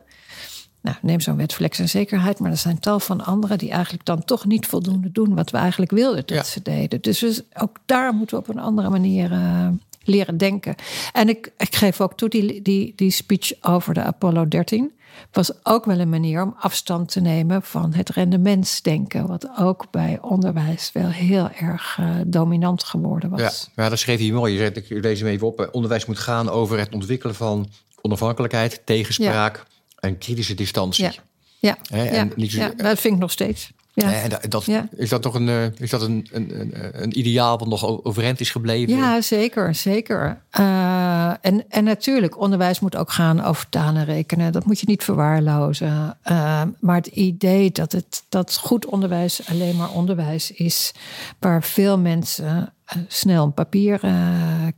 Nou, 0.81 0.97
neem 1.03 1.20
zo'n 1.20 1.37
wet 1.37 1.55
flex 1.55 1.79
en 1.79 1.89
zekerheid, 1.89 2.39
maar 2.39 2.51
er 2.51 2.57
zijn 2.57 2.79
tal 2.79 3.01
van 3.01 3.25
anderen 3.25 3.59
die 3.59 3.70
eigenlijk 3.70 4.05
dan 4.05 4.25
toch 4.25 4.45
niet 4.45 4.66
voldoende 4.66 5.12
doen 5.12 5.35
wat 5.35 5.51
we 5.51 5.57
eigenlijk 5.57 5.91
wilden 5.91 6.27
dat 6.27 6.37
ja. 6.37 6.43
ze 6.43 6.62
deden. 6.62 7.01
Dus 7.01 7.43
ook 7.55 7.77
daar 7.87 8.12
moeten 8.12 8.37
we 8.37 8.43
op 8.43 8.49
een 8.57 8.62
andere 8.62 8.91
manier 8.91 9.33
uh, 9.33 9.68
leren 10.03 10.37
denken. 10.37 10.75
En 11.12 11.29
ik, 11.29 11.53
ik 11.59 11.75
geef 11.75 12.01
ook 12.01 12.16
toe, 12.16 12.29
die, 12.29 12.62
die, 12.62 12.93
die 12.97 13.11
speech 13.11 13.53
over 13.61 13.95
de 13.95 14.03
Apollo 14.03 14.49
13 14.49 14.93
was 15.33 15.53
ook 15.62 15.85
wel 15.85 15.99
een 15.99 16.09
manier 16.09 16.43
om 16.43 16.55
afstand 16.59 17.11
te 17.12 17.21
nemen 17.21 17.62
van 17.62 17.95
het 17.95 18.11
rendementsdenken, 18.11 19.27
wat 19.27 19.49
ook 19.59 19.87
bij 19.91 20.19
onderwijs 20.21 20.93
wel 20.93 21.09
heel 21.09 21.51
erg 21.51 21.99
uh, 22.01 22.17
dominant 22.27 22.85
geworden 22.85 23.31
was. 23.31 23.41
Ja, 23.75 23.83
ja, 23.83 23.89
dat 23.89 23.99
schreef 23.99 24.19
hij 24.19 24.31
mooi. 24.31 24.53
Je 24.53 24.59
zegt, 24.59 24.77
ik 24.77 24.87
lees 24.89 25.21
hem 25.21 25.29
even 25.29 25.47
op. 25.47 25.69
Onderwijs 25.73 26.07
moet 26.07 26.19
gaan 26.19 26.49
over 26.49 26.79
het 26.79 26.95
ontwikkelen 26.95 27.35
van 27.35 27.71
onafhankelijkheid, 28.01 28.81
tegenspraak 28.85 29.57
ja. 29.57 30.09
en 30.09 30.19
kritische 30.19 30.55
distantie. 30.55 31.05
Ja, 31.05 31.12
ja. 31.59 31.79
He, 31.89 32.05
en 32.05 32.29
ja. 32.29 32.35
Niet 32.37 32.53
zo, 32.53 32.59
ja 32.59 32.73
dat 32.77 33.01
vind 33.01 33.15
ik 33.15 33.21
nog 33.21 33.31
steeds. 33.31 33.73
Ja. 33.95 34.12
En 34.12 34.30
dat, 34.49 34.64
ja. 34.64 34.88
Is 34.97 35.09
dat 35.09 35.22
toch 35.22 35.34
een, 35.34 35.74
is 35.78 35.90
dat 35.90 36.03
een, 36.03 36.28
een, 36.32 36.72
een, 37.03 37.18
ideaal 37.18 37.59
wat 37.59 37.68
nog 37.68 38.05
overeind 38.05 38.40
is 38.40 38.51
gebleven? 38.51 38.97
Ja, 38.97 39.20
zeker. 39.20 39.74
zeker. 39.74 40.42
Uh, 40.61 41.28
en, 41.40 41.64
en 41.68 41.84
natuurlijk, 41.84 42.38
onderwijs 42.38 42.80
moet 42.80 42.97
ook 42.97 43.11
gaan 43.11 43.45
over 43.45 43.68
talen 43.68 44.05
rekenen. 44.05 44.53
Dat 44.53 44.64
moet 44.64 44.80
je 44.80 44.86
niet 44.86 45.05
verwaarlozen. 45.05 46.18
Uh, 46.30 46.62
maar 46.80 46.97
het 46.97 47.07
idee 47.07 47.70
dat, 47.70 47.92
het, 47.92 48.24
dat 48.28 48.57
goed 48.57 48.86
onderwijs 48.86 49.49
alleen 49.49 49.76
maar 49.76 49.90
onderwijs 49.90 50.51
is... 50.51 50.92
waar 51.38 51.62
veel 51.62 51.99
mensen 51.99 52.72
snel 53.09 53.45
een 53.45 53.55
papier 53.55 54.01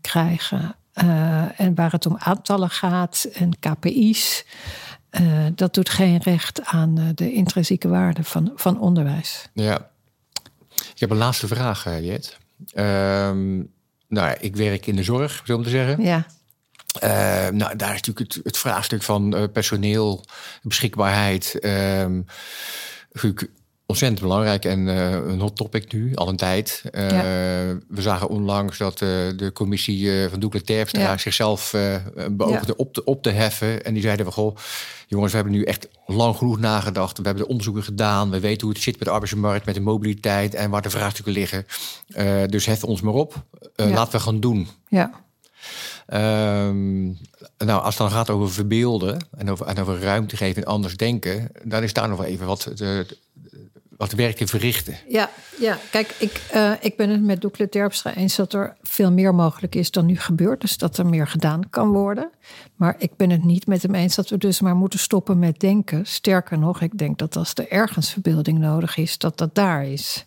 krijgen... 0.00 0.76
en 1.56 1.74
waar 1.74 1.92
het 1.92 2.06
om 2.06 2.16
aantallen 2.18 2.70
gaat 2.70 3.28
en 3.32 3.58
KPI's... 3.58 4.44
Uh, 5.20 5.46
dat 5.54 5.74
doet 5.74 5.88
geen 5.88 6.18
recht 6.18 6.64
aan 6.64 6.98
uh, 6.98 7.08
de 7.14 7.32
intrinsieke 7.32 7.88
waarde 7.88 8.24
van, 8.24 8.52
van 8.54 8.80
onderwijs. 8.80 9.48
Ja. 9.52 9.90
Ik 10.74 11.00
heb 11.00 11.10
een 11.10 11.16
laatste 11.16 11.46
vraag, 11.46 11.86
uh, 11.86 12.04
Jet. 12.04 12.38
Um, 12.74 13.72
nou, 14.08 14.36
ik 14.40 14.56
werk 14.56 14.86
in 14.86 14.96
de 14.96 15.02
zorg, 15.02 15.42
zo 15.44 15.56
om 15.56 15.62
te 15.62 15.68
zeggen. 15.68 16.02
Ja. 16.02 16.26
nou, 17.50 17.76
daar 17.76 17.94
is 17.94 18.00
natuurlijk 18.02 18.34
het, 18.34 18.40
het 18.44 18.58
vraagstuk 18.58 19.02
van 19.02 19.48
personeel, 19.52 20.24
beschikbaarheid. 20.62 21.58
Um, 21.64 22.26
ontzettend 23.86 24.20
belangrijk 24.20 24.64
en 24.64 24.86
uh, 24.86 25.10
een 25.10 25.40
hot 25.40 25.56
topic 25.56 25.92
nu, 25.92 26.14
al 26.14 26.28
een 26.28 26.36
tijd. 26.36 26.82
Uh, 26.92 27.10
ja. 27.10 27.22
We 27.88 28.02
zagen 28.02 28.28
onlangs 28.28 28.78
dat 28.78 29.00
uh, 29.00 29.08
de 29.36 29.50
commissie 29.52 30.28
van 30.28 30.40
Doekle 30.40 30.62
Terpstra 30.62 31.00
ja. 31.00 31.18
zichzelf 31.18 31.70
beoogde 32.30 32.66
ja. 32.66 32.74
op, 32.76 32.92
te, 32.92 33.04
op 33.04 33.22
te 33.22 33.30
heffen. 33.30 33.84
En 33.84 33.92
die 33.92 34.02
zeiden 34.02 34.24
van, 34.24 34.34
goh, 34.34 34.56
jongens, 35.06 35.32
we 35.32 35.38
hebben 35.38 35.56
nu 35.56 35.64
echt 35.64 35.88
lang 36.06 36.36
genoeg 36.36 36.58
nagedacht. 36.58 37.18
We 37.18 37.24
hebben 37.24 37.42
de 37.42 37.48
onderzoeken 37.48 37.82
gedaan. 37.82 38.30
We 38.30 38.40
weten 38.40 38.66
hoe 38.66 38.74
het 38.74 38.82
zit 38.82 38.98
met 38.98 39.08
de 39.08 39.14
arbeidsmarkt, 39.14 39.66
met 39.66 39.74
de 39.74 39.80
mobiliteit 39.80 40.54
en 40.54 40.70
waar 40.70 40.82
de 40.82 40.90
vraagstukken 40.90 41.32
liggen. 41.32 41.66
dus 42.50 42.66
hef 42.66 42.84
ons 42.84 43.00
maar 43.00 43.14
op. 43.14 43.44
Laten 43.76 44.12
we 44.12 44.20
gaan 44.20 44.40
doen. 44.40 44.68
Ja. 44.88 45.24
Um, 46.66 47.18
nou, 47.58 47.82
als 47.82 47.88
het 47.88 47.96
dan 47.96 48.10
gaat 48.10 48.30
over 48.30 48.52
verbeelden 48.52 49.26
en 49.36 49.50
over, 49.50 49.66
en 49.66 49.78
over 49.78 50.00
ruimte 50.00 50.36
geven 50.36 50.62
en 50.62 50.68
anders 50.68 50.96
denken, 50.96 51.50
dan 51.64 51.82
is 51.82 51.92
daar 51.92 52.08
nog 52.08 52.18
wel 52.18 52.26
even 52.26 52.46
wat 52.46 52.76
te, 52.76 53.06
wat 53.96 54.12
werk 54.12 54.36
te 54.36 54.46
verrichten. 54.46 54.96
Ja, 55.08 55.30
ja. 55.58 55.78
kijk, 55.90 56.14
ik, 56.18 56.40
uh, 56.54 56.72
ik 56.80 56.96
ben 56.96 57.10
het 57.10 57.22
met 57.22 57.40
Doekle 57.40 57.68
Terpstra 57.68 58.14
eens 58.14 58.36
dat 58.36 58.52
er 58.52 58.76
veel 58.82 59.12
meer 59.12 59.34
mogelijk 59.34 59.74
is 59.74 59.90
dan 59.90 60.06
nu 60.06 60.16
gebeurt. 60.16 60.60
Dus 60.60 60.78
dat 60.78 60.98
er 60.98 61.06
meer 61.06 61.26
gedaan 61.26 61.70
kan 61.70 61.88
worden. 61.88 62.30
Maar 62.76 62.94
ik 62.98 63.16
ben 63.16 63.30
het 63.30 63.44
niet 63.44 63.66
met 63.66 63.82
hem 63.82 63.94
eens 63.94 64.14
dat 64.14 64.28
we 64.28 64.38
dus 64.38 64.60
maar 64.60 64.76
moeten 64.76 64.98
stoppen 64.98 65.38
met 65.38 65.60
denken. 65.60 66.06
Sterker 66.06 66.58
nog, 66.58 66.80
ik 66.80 66.98
denk 66.98 67.18
dat 67.18 67.36
als 67.36 67.52
er 67.54 67.70
ergens 67.70 68.12
verbeelding 68.12 68.58
nodig 68.58 68.96
is, 68.96 69.18
dat 69.18 69.38
dat 69.38 69.54
daar 69.54 69.86
is. 69.86 70.24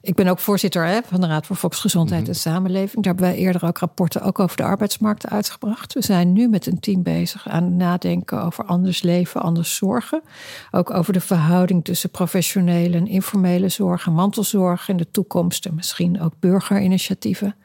Ik 0.00 0.14
ben 0.14 0.26
ook 0.26 0.38
voorzitter 0.38 0.86
hè, 0.86 1.00
van 1.06 1.20
de 1.20 1.26
Raad 1.26 1.46
voor 1.46 1.56
Volksgezondheid 1.56 2.20
mm 2.20 2.26
-hmm. 2.26 2.34
en 2.34 2.40
Samenleving. 2.40 3.04
Daar 3.04 3.14
hebben 3.14 3.32
wij 3.32 3.42
eerder 3.42 3.64
ook 3.64 3.78
rapporten 3.78 4.22
ook 4.22 4.38
over 4.38 4.56
de 4.56 4.62
arbeidsmarkt 4.62 5.28
uitgebracht. 5.28 5.92
We 5.92 6.02
zijn 6.02 6.32
nu 6.32 6.48
met 6.48 6.66
een 6.66 6.80
team 6.80 7.02
bezig 7.02 7.48
aan 7.48 7.64
het 7.64 7.72
nadenken 7.72 8.42
over 8.42 8.64
anders 8.64 9.02
leven, 9.02 9.42
anders 9.42 9.76
zorgen. 9.76 10.22
Ook 10.70 10.90
over 10.90 11.12
de 11.12 11.20
verhouding 11.20 11.84
tussen 11.84 12.10
professionele 12.10 13.02
informele 13.06 13.68
zorg 13.68 14.06
en 14.06 14.12
mantelzorg 14.12 14.88
in 14.88 14.96
de 14.96 15.10
toekomst. 15.10 15.66
En 15.66 15.74
misschien 15.74 16.20
ook 16.20 16.32
burgerinitiatieven. 16.40 17.56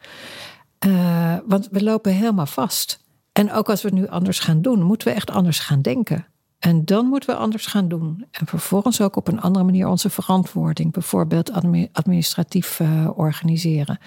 Uh, 0.86 1.36
want 1.46 1.68
we 1.70 1.82
lopen 1.82 2.12
helemaal 2.12 2.46
vast. 2.46 3.04
En 3.32 3.52
ook 3.52 3.70
als 3.70 3.82
we 3.82 3.88
het 3.88 3.98
nu 3.98 4.08
anders 4.08 4.38
gaan 4.38 4.62
doen, 4.62 4.82
moeten 4.82 5.08
we 5.08 5.14
echt 5.14 5.30
anders 5.30 5.58
gaan 5.58 5.82
denken. 5.82 6.26
En 6.58 6.84
dan 6.84 7.06
moeten 7.06 7.30
we 7.30 7.36
anders 7.36 7.66
gaan 7.66 7.88
doen. 7.88 8.26
En 8.30 8.46
vervolgens 8.46 9.00
ook 9.00 9.16
op 9.16 9.28
een 9.28 9.40
andere 9.40 9.64
manier 9.64 9.86
onze 9.86 10.10
verantwoording, 10.10 10.92
bijvoorbeeld 10.92 11.52
administratief 11.92 12.80
uh, 12.80 13.08
organiseren. 13.14 13.98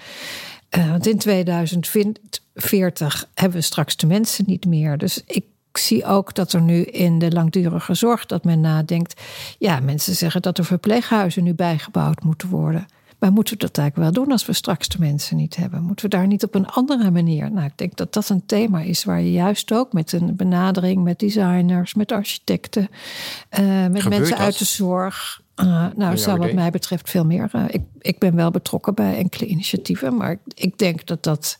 Uh, 0.78 0.90
want 0.90 1.06
in 1.06 1.18
2040 1.18 3.28
hebben 3.34 3.58
we 3.58 3.64
straks 3.64 3.96
de 3.96 4.06
mensen 4.06 4.44
niet 4.46 4.66
meer. 4.66 4.98
Dus 4.98 5.22
ik 5.26 5.44
zie 5.78 6.04
ook 6.04 6.34
dat 6.34 6.52
er 6.52 6.62
nu 6.62 6.82
in 6.82 7.18
de 7.18 7.32
langdurige 7.32 7.94
zorg 7.94 8.26
dat 8.26 8.44
men 8.44 8.60
nadenkt. 8.60 9.20
Ja, 9.58 9.80
mensen 9.80 10.14
zeggen 10.14 10.42
dat 10.42 10.58
er 10.58 10.64
verpleeghuizen 10.64 11.44
nu 11.44 11.54
bijgebouwd 11.54 12.22
moeten 12.22 12.48
worden. 12.48 12.86
Maar 13.24 13.32
moeten 13.32 13.54
we 13.54 13.60
dat 13.60 13.78
eigenlijk 13.78 14.10
wel 14.10 14.24
doen 14.24 14.32
als 14.32 14.46
we 14.46 14.52
straks 14.52 14.88
de 14.88 14.98
mensen 14.98 15.36
niet 15.36 15.56
hebben? 15.56 15.82
Moeten 15.82 16.10
we 16.10 16.16
daar 16.16 16.26
niet 16.26 16.44
op 16.44 16.54
een 16.54 16.66
andere 16.66 17.10
manier? 17.10 17.52
Nou, 17.52 17.66
ik 17.66 17.78
denk 17.78 17.96
dat 17.96 18.12
dat 18.12 18.28
een 18.28 18.46
thema 18.46 18.80
is 18.80 19.04
waar 19.04 19.20
je 19.20 19.32
juist 19.32 19.72
ook 19.72 19.92
met 19.92 20.12
een 20.12 20.36
benadering 20.36 21.02
met 21.02 21.18
designers, 21.18 21.94
met 21.94 22.12
architecten, 22.12 22.88
uh, 23.58 23.86
met 23.86 24.02
Gebeurt 24.02 24.08
mensen 24.08 24.36
dat? 24.36 24.38
uit 24.38 24.58
de 24.58 24.64
zorg. 24.64 25.42
Uh, 25.56 25.86
nou, 25.96 26.16
zou 26.16 26.38
wat 26.38 26.52
mij 26.52 26.70
betreft 26.70 27.10
veel 27.10 27.24
meer. 27.24 27.50
Uh, 27.52 27.64
ik, 27.68 27.82
ik 28.00 28.18
ben 28.18 28.34
wel 28.34 28.50
betrokken 28.50 28.94
bij 28.94 29.16
enkele 29.16 29.46
initiatieven, 29.46 30.16
maar 30.16 30.36
ik 30.54 30.78
denk 30.78 31.06
dat 31.06 31.22
dat 31.22 31.58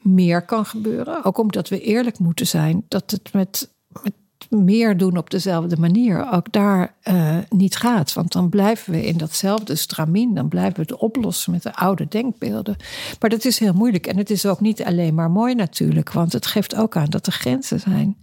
meer 0.00 0.42
kan 0.42 0.66
gebeuren. 0.66 1.24
Ook 1.24 1.38
omdat 1.38 1.68
we 1.68 1.80
eerlijk 1.80 2.18
moeten 2.18 2.46
zijn 2.46 2.84
dat 2.88 3.10
het 3.10 3.32
met, 3.32 3.70
met 4.02 4.12
meer 4.48 4.96
doen 4.96 5.16
op 5.16 5.30
dezelfde 5.30 5.76
manier 5.76 6.30
ook 6.32 6.52
daar 6.52 6.94
uh, 7.04 7.36
niet 7.48 7.76
gaat. 7.76 8.12
Want 8.12 8.32
dan 8.32 8.48
blijven 8.48 8.92
we 8.92 9.06
in 9.06 9.16
datzelfde 9.16 9.74
stramien. 9.74 10.34
Dan 10.34 10.48
blijven 10.48 10.74
we 10.74 10.80
het 10.80 11.00
oplossen 11.00 11.52
met 11.52 11.62
de 11.62 11.74
oude 11.74 12.08
denkbeelden. 12.08 12.76
Maar 13.20 13.30
dat 13.30 13.44
is 13.44 13.58
heel 13.58 13.72
moeilijk. 13.72 14.06
En 14.06 14.16
het 14.16 14.30
is 14.30 14.46
ook 14.46 14.60
niet 14.60 14.82
alleen 14.82 15.14
maar 15.14 15.30
mooi 15.30 15.54
natuurlijk. 15.54 16.12
Want 16.12 16.32
het 16.32 16.46
geeft 16.46 16.74
ook 16.74 16.96
aan 16.96 17.10
dat 17.10 17.26
er 17.26 17.32
grenzen 17.32 17.80
zijn. 17.80 18.16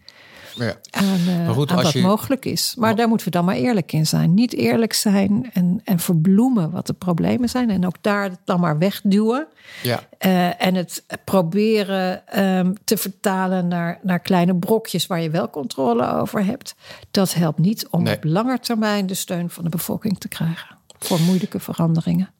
Ja. 0.58 0.76
aan, 0.92 1.20
uh, 1.28 1.50
goed, 1.50 1.72
aan 1.72 1.84
wat 1.84 1.92
je... 1.92 2.02
mogelijk 2.02 2.46
is. 2.46 2.76
Maar 2.78 2.96
daar 2.96 3.08
moeten 3.08 3.26
we 3.26 3.34
dan 3.34 3.46
maar 3.46 3.56
eerlijk 3.56 3.92
in 3.92 4.06
zijn. 4.06 4.34
Niet 4.34 4.54
eerlijk 4.54 4.94
zijn 4.94 5.50
en, 5.54 5.82
en 5.84 6.00
verbloemen 6.00 6.72
wat 6.72 6.88
de 6.88 6.94
problemen 6.94 7.50
zijn. 7.50 7.70
En 7.70 7.86
ook 7.86 7.96
daar 8.02 8.32
dan 8.46 8.60
maar 8.60 8.78
wegduwen. 8.78 9.48
Ja. 9.84 10.04
Uh, 10.26 10.66
en 10.66 10.76
het 10.76 11.04
proberen 11.26 12.40
um, 12.44 12.74
te 12.84 12.98
vertalen 12.98 13.68
naar, 13.68 14.00
naar 14.02 14.20
kleine 14.20 14.56
brokjes 14.56 15.08
waar 15.08 15.22
je 15.22 15.30
wel 15.30 15.50
controle 15.50 16.14
over 16.14 16.46
hebt. 16.46 16.76
Dat 17.12 17.34
helpt 17.34 17.60
niet 17.60 17.88
om 17.88 18.08
op 18.08 18.24
lange 18.24 18.60
termijn 18.60 19.08
de 19.08 19.14
steun 19.14 19.50
van 19.50 19.64
de 19.64 19.70
bevolking 19.70 20.20
te 20.20 20.28
krijgen. 20.28 20.78
Voor 21.00 21.22
moeilijke 21.22 21.60
veranderingen. 21.60 22.32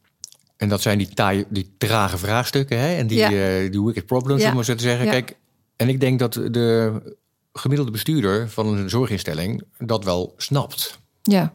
En 0.58 0.70
dat 0.70 0.82
zijn 0.82 0.98
die, 0.98 1.46
die 1.50 1.76
trage 1.78 2.18
vraagstukken 2.18 2.80
hè? 2.80 2.96
en 2.96 3.08
die, 3.08 3.18
ja. 3.18 3.32
uh, 3.32 3.72
die 3.72 3.84
wicked 3.84 4.06
problems, 4.06 4.46
om 4.46 4.54
maar 4.54 4.66
zo 4.66 4.76
te 4.76 4.84
zeggen. 4.84 5.10
Kijk, 5.10 5.38
en 5.76 5.90
ik 5.90 6.00
denk 6.00 6.20
dat 6.20 6.34
de 6.34 7.02
gemiddelde 7.58 7.92
bestuurder 7.92 8.50
van 8.50 8.68
een 8.68 8.90
zorginstelling 8.90 9.64
dat 9.78 10.04
wel 10.04 10.34
snapt. 10.38 11.00
Ja. 11.24 11.54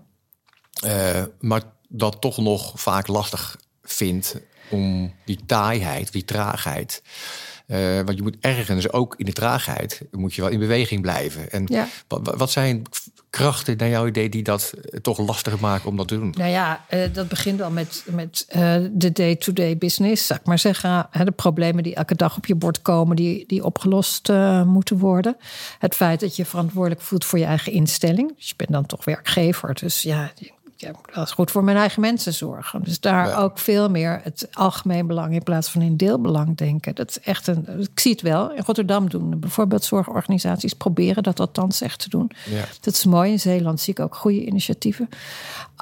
Uh, 0.85 1.25
maar 1.41 1.63
dat 1.89 2.21
toch 2.21 2.39
nog 2.39 2.81
vaak 2.81 3.07
lastig 3.07 3.57
vindt 3.83 4.37
om 4.71 5.15
die 5.25 5.39
taaiheid, 5.47 6.13
die 6.13 6.25
traagheid. 6.25 7.03
Uh, 7.67 8.01
want 8.01 8.17
je 8.17 8.23
moet 8.23 8.37
ergens 8.41 8.93
ook 8.93 9.15
in 9.17 9.25
de 9.25 9.33
traagheid 9.33 10.03
moet 10.11 10.35
je 10.35 10.43
wel 10.43 10.51
in 10.51 10.59
beweging 10.59 11.01
blijven. 11.01 11.51
En 11.51 11.65
ja. 11.67 11.89
wat, 12.09 12.35
wat 12.37 12.51
zijn 12.51 12.83
krachten 13.33 13.77
naar 13.77 13.89
jouw 13.89 14.07
idee 14.07 14.29
die 14.29 14.43
dat 14.43 14.73
eh, 14.73 15.01
toch 15.01 15.19
lastiger 15.19 15.61
maken 15.61 15.89
om 15.89 15.97
dat 15.97 16.09
te 16.09 16.15
doen? 16.15 16.35
Nou 16.39 16.51
ja, 16.51 16.85
uh, 16.91 17.01
dat 17.13 17.29
begint 17.29 17.63
al 17.63 17.71
met, 17.71 18.05
met 18.11 18.47
uh, 18.57 18.77
de 18.93 19.13
day-to-day 19.13 19.79
business, 19.79 20.27
zeg 20.27 20.45
maar 20.45 20.59
zeggen. 20.59 21.09
de 21.25 21.31
problemen 21.31 21.83
die 21.83 21.95
elke 21.95 22.15
dag 22.15 22.37
op 22.37 22.47
je 22.47 22.55
bord 22.55 22.83
komen, 22.83 23.17
die, 23.17 23.47
die 23.47 23.65
opgelost 23.65 24.29
moeten 24.65 24.99
worden. 24.99 25.37
Het 25.79 25.95
feit 25.95 26.21
dat 26.21 26.37
je 26.37 26.45
verantwoordelijk 26.45 27.01
voelt 27.01 27.25
voor 27.25 27.39
je 27.39 27.45
eigen 27.45 27.73
instelling. 27.73 28.37
Dus 28.37 28.49
je 28.49 28.55
bent 28.57 28.71
dan 28.71 28.87
toch 28.87 29.05
werkgever. 29.05 29.75
Dus 29.75 30.03
ja, 30.03 30.33
ja, 30.83 30.93
dat 31.15 31.27
is 31.27 31.33
goed 31.33 31.51
voor 31.51 31.65
mijn 31.65 31.77
eigen 31.77 32.01
mensen 32.01 32.33
zorgen. 32.33 32.83
Dus 32.83 33.01
daar 33.01 33.39
ook 33.39 33.59
veel 33.59 33.91
meer 33.91 34.21
het 34.23 34.49
algemeen 34.53 35.07
belang 35.07 35.35
in 35.35 35.43
plaats 35.43 35.69
van 35.71 35.83
in 35.83 35.97
deelbelang 35.97 36.57
denken. 36.57 36.95
Dat 36.95 37.09
is 37.11 37.21
echt 37.21 37.47
een. 37.47 37.67
Ik 37.81 38.01
zie 38.01 38.13
het 38.13 38.21
wel. 38.21 38.53
In 38.53 38.63
Rotterdam 38.67 39.09
doen 39.09 39.41
bijvoorbeeld 39.41 39.85
zorgorganisaties 39.85 40.73
proberen 40.73 41.23
dat 41.23 41.41
althans 41.41 41.81
echt 41.81 41.99
te 41.99 42.09
doen. 42.09 42.31
Ja. 42.51 42.65
Dat 42.81 42.95
is 42.95 43.05
mooi. 43.05 43.31
In 43.31 43.41
Zeeland 43.41 43.81
zie 43.81 43.93
ik 43.93 44.01
ook 44.01 44.15
goede 44.15 44.45
initiatieven. 44.45 45.09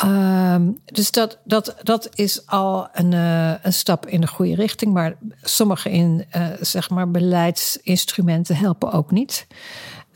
Um, 0.05 0.81
dus 0.85 1.11
dat, 1.11 1.39
dat, 1.45 1.77
dat 1.83 2.09
is 2.15 2.47
al 2.47 2.89
een, 2.93 3.13
uh, 3.13 3.53
een 3.63 3.73
stap 3.73 4.07
in 4.07 4.21
de 4.21 4.27
goede 4.27 4.55
richting. 4.55 4.93
Maar 4.93 5.17
sommige 5.43 5.91
in, 5.91 6.25
uh, 6.37 6.47
zeg 6.61 6.91
maar 6.91 7.11
beleidsinstrumenten 7.11 8.57
helpen 8.57 8.93
ook 8.93 9.11
niet. 9.11 9.47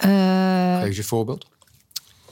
Uh, 0.05 0.81
Geef 0.81 0.93
je 0.93 0.99
een 0.99 1.05
voorbeeld? 1.05 1.47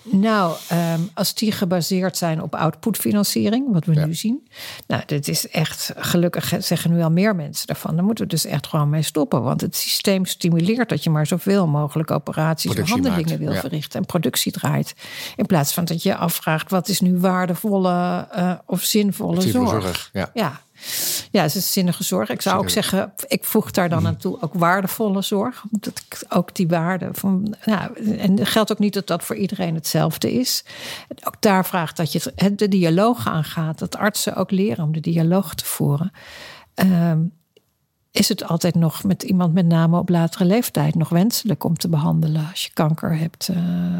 Nou, 0.02 0.56
um, 0.72 1.10
als 1.14 1.34
die 1.34 1.52
gebaseerd 1.52 2.16
zijn 2.16 2.42
op 2.42 2.54
outputfinanciering, 2.54 3.72
wat 3.72 3.84
we 3.84 3.94
nu 3.94 4.14
zien. 4.14 4.48
Nou, 4.86 5.02
dit 5.06 5.28
is 5.28 5.48
echt, 5.48 5.92
gelukkig 5.96 6.54
zeggen 6.58 6.92
nu 6.92 7.02
al 7.02 7.10
meer 7.10 7.34
mensen 7.36 7.66
daarvan. 7.66 7.94
Daar 7.94 8.04
moeten 8.04 8.24
we 8.24 8.30
dus 8.30 8.44
echt 8.44 8.66
gewoon 8.66 8.88
mee 8.88 9.02
stoppen. 9.02 9.42
Want 9.42 9.60
het 9.60 9.76
systeem 9.76 10.26
stimuleert 10.26 10.88
dat 10.88 11.04
je 11.04 11.10
maar 11.10 11.26
zoveel 11.26 11.66
mogelijk 11.66 12.10
operaties 12.10 12.74
en 12.74 12.86
handelingen 12.86 13.38
wil 13.38 13.54
verrichten. 13.54 14.00
En 14.00 14.06
productie 14.06 14.52
draait. 14.52 14.94
In 15.36 15.46
plaats 15.46 15.72
van 15.72 15.84
dat 15.84 16.02
je 16.02 16.16
afvraagt, 16.16 16.70
wat 16.70 16.88
is 16.88 17.00
nu 17.00 17.18
waardevolle 17.18 18.28
uh, 18.36 18.52
of 18.66 18.82
zinvolle 18.82 19.40
zorg? 19.40 19.70
zorg 19.70 20.10
ja. 20.12 20.30
ja. 20.34 20.60
Ja, 21.30 21.42
het 21.42 21.54
is 21.54 21.72
zinnige 21.72 22.04
zorg. 22.04 22.28
Ik 22.28 22.42
zou 22.42 22.58
ook 22.58 22.70
zeggen, 22.70 23.12
ik 23.26 23.44
voeg 23.44 23.70
daar 23.70 23.88
dan 23.88 24.06
aan 24.06 24.16
toe 24.16 24.40
ook 24.40 24.54
waardevolle 24.54 25.22
zorg. 25.22 25.64
Dat 25.70 26.02
ik 26.06 26.24
ook 26.28 26.54
die 26.54 26.68
waarde 26.68 27.08
van. 27.12 27.54
Nou, 27.64 28.16
en 28.18 28.38
het 28.38 28.48
geldt 28.48 28.72
ook 28.72 28.78
niet 28.78 28.94
dat 28.94 29.06
dat 29.06 29.24
voor 29.24 29.36
iedereen 29.36 29.74
hetzelfde 29.74 30.32
is. 30.32 30.64
Ook 31.24 31.40
daar 31.40 31.66
vraagt 31.66 31.96
dat 31.96 32.12
je 32.12 32.52
de 32.56 32.68
dialoog 32.68 33.26
aangaat. 33.26 33.78
Dat 33.78 33.96
artsen 33.96 34.36
ook 34.36 34.50
leren 34.50 34.84
om 34.84 34.92
de 34.92 35.00
dialoog 35.00 35.54
te 35.54 35.64
voeren. 35.64 36.12
Um, 36.74 37.32
is 38.12 38.28
het 38.28 38.44
altijd 38.44 38.74
nog 38.74 39.04
met 39.04 39.22
iemand 39.22 39.54
met 39.54 39.66
name 39.66 39.98
op 39.98 40.08
latere 40.08 40.44
leeftijd 40.44 40.94
nog 40.94 41.08
wenselijk 41.08 41.64
om 41.64 41.76
te 41.76 41.88
behandelen 41.88 42.46
als 42.50 42.64
je 42.64 42.70
kanker 42.72 43.16
hebt? 43.18 43.48
Uh, 43.50 43.56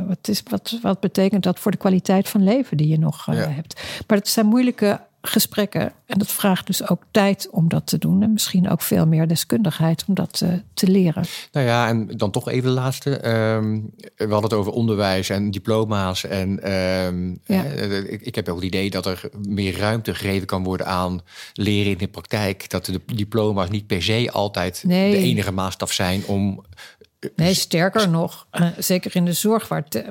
wat, 0.09 0.29
is, 0.29 0.43
wat, 0.51 0.79
wat 0.83 1.01
betekent 1.01 1.43
dat 1.43 1.59
voor 1.59 1.71
de 1.71 1.77
kwaliteit 1.77 2.29
van 2.29 2.45
leven 2.45 2.77
die 2.77 2.89
je 2.89 2.99
nog 2.99 3.27
uh, 3.29 3.37
ja. 3.37 3.49
hebt? 3.49 3.83
Maar 4.07 4.19
het 4.19 4.29
zijn 4.29 4.47
moeilijke 4.47 5.01
gesprekken. 5.23 5.93
En 6.07 6.19
dat 6.19 6.33
vraagt 6.33 6.67
dus 6.67 6.89
ook 6.89 7.03
tijd 7.11 7.49
om 7.51 7.69
dat 7.69 7.87
te 7.87 7.99
doen. 7.99 8.23
En 8.23 8.33
misschien 8.33 8.69
ook 8.69 8.83
veel 8.83 9.07
meer 9.07 9.29
deskundigheid 9.29 10.05
om 10.09 10.15
dat 10.15 10.39
te, 10.39 10.63
te 10.75 10.89
leren. 10.89 11.25
Nou 11.53 11.67
ja, 11.67 11.89
en 11.89 12.07
dan 12.07 12.31
toch 12.31 12.49
even 12.49 12.69
de 12.69 12.75
laatste. 12.75 13.29
Um, 13.29 13.91
we 14.17 14.27
hadden 14.29 14.43
het 14.43 14.53
over 14.53 14.73
onderwijs 14.73 15.29
en 15.29 15.51
diploma's. 15.51 16.25
En 16.25 16.73
um, 16.73 17.41
ja. 17.45 17.65
uh, 17.65 18.13
ik, 18.13 18.21
ik, 18.21 18.35
heb 18.35 18.49
ook 18.49 18.57
het 18.57 18.65
idee 18.65 18.91
dat 18.91 19.07
er 19.07 19.31
meer 19.49 19.79
ruimte 19.79 20.15
gegeven 20.15 20.47
kan 20.47 20.65
worden 20.65 20.87
aan 20.87 21.21
leren 21.53 21.93
in 21.93 21.99
de 21.99 22.09
praktijk. 22.09 22.71
Dat 22.71 22.85
de 22.85 23.01
diploma's 23.15 23.71
niet 23.71 23.87
per 23.87 24.03
se 24.03 24.29
altijd 24.33 24.85
nee. 24.87 25.11
de 25.11 25.19
enige 25.19 25.53
maatstaf 25.53 25.93
zijn 25.93 26.27
om 26.27 26.65
Nee, 27.37 27.55
sterker 27.55 28.09
nog, 28.09 28.47
uh, 28.53 28.67
zeker 28.79 29.17
in 29.17 29.25
de 29.25 29.33
zorg 29.33 29.69
waar, 29.69 29.89
te, 29.89 30.05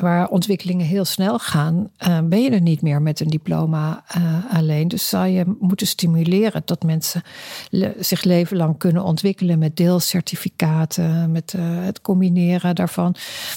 waar 0.00 0.28
ontwikkelingen 0.28 0.86
heel 0.86 1.04
snel 1.04 1.38
gaan, 1.38 1.90
uh, 2.06 2.18
ben 2.20 2.42
je 2.42 2.50
er 2.50 2.60
niet 2.60 2.82
meer 2.82 3.02
met 3.02 3.20
een 3.20 3.28
diploma 3.28 4.04
uh, 4.16 4.56
alleen. 4.56 4.88
Dus 4.88 5.08
zou 5.08 5.26
je 5.26 5.56
moeten 5.60 5.86
stimuleren 5.86 6.62
dat 6.64 6.82
mensen 6.82 7.22
le 7.70 7.94
zich 7.98 8.22
leven 8.22 8.56
lang 8.56 8.78
kunnen 8.78 9.04
ontwikkelen 9.04 9.58
met 9.58 9.76
deelcertificaten, 9.76 11.32
met 11.32 11.54
het 11.58 12.00
combineren 12.00 12.74
daarvan. 12.74 13.14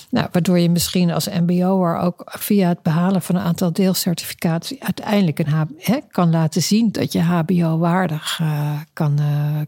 Nou, 0.09 0.27
waardoor 0.31 0.59
je 0.59 0.69
misschien 0.69 1.11
als 1.11 1.29
MBO'er 1.29 1.97
ook 1.97 2.23
via 2.25 2.67
het 2.67 2.81
behalen 2.81 3.21
van 3.21 3.35
een 3.35 3.41
aantal 3.41 3.73
deelcertificaten 3.73 4.77
uiteindelijk 4.79 5.39
een 5.39 5.75
he, 5.77 5.97
kan 6.11 6.29
laten 6.29 6.61
zien 6.61 6.91
dat 6.91 7.11
je 7.11 7.21
HBO-waardig 7.21 8.41
kan, 8.93 9.19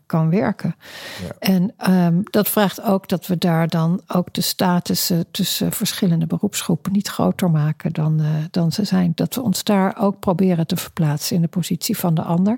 kan 0.05 0.29
werken. 0.29 0.75
Ja. 1.21 1.35
En 1.39 1.73
um, 1.89 2.23
dat 2.23 2.49
vraagt 2.49 2.81
ook 2.81 3.07
dat 3.07 3.27
we 3.29 3.37
daar 3.37 3.67
dan 3.67 4.01
ook 4.07 4.33
de 4.33 4.41
statussen 4.41 5.25
tussen 5.31 5.71
verschillende 5.71 6.25
beroepsgroepen 6.25 6.91
niet 6.91 7.07
groter 7.07 7.51
maken 7.51 7.93
dan, 7.93 8.21
uh, 8.21 8.27
dan 8.51 8.71
ze 8.71 8.83
zijn. 8.83 9.11
Dat 9.15 9.35
we 9.35 9.41
ons 9.41 9.63
daar 9.63 9.97
ook 9.99 10.19
proberen 10.19 10.67
te 10.67 10.77
verplaatsen 10.77 11.35
in 11.35 11.41
de 11.41 11.47
positie 11.47 11.97
van 11.97 12.13
de 12.13 12.21
ander. 12.21 12.57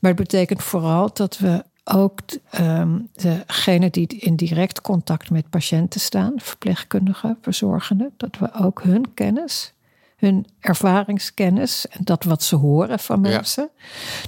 Maar 0.00 0.10
het 0.10 0.20
betekent 0.20 0.62
vooral 0.62 1.10
dat 1.12 1.38
we 1.38 1.64
ook 1.84 2.20
um, 2.60 3.08
degenen 3.12 3.92
die 3.92 4.06
in 4.06 4.36
direct 4.36 4.80
contact 4.80 5.30
met 5.30 5.50
patiënten 5.50 6.00
staan, 6.00 6.32
verpleegkundigen, 6.36 7.38
verzorgenden, 7.40 8.12
dat 8.16 8.38
we 8.38 8.52
ook 8.54 8.82
hun 8.82 9.14
kennis 9.14 9.72
hun 10.20 10.46
ervaringskennis 10.60 11.86
en 11.86 12.00
dat 12.04 12.24
wat 12.24 12.42
ze 12.42 12.56
horen 12.56 12.98
van 12.98 13.20
mensen, 13.20 13.70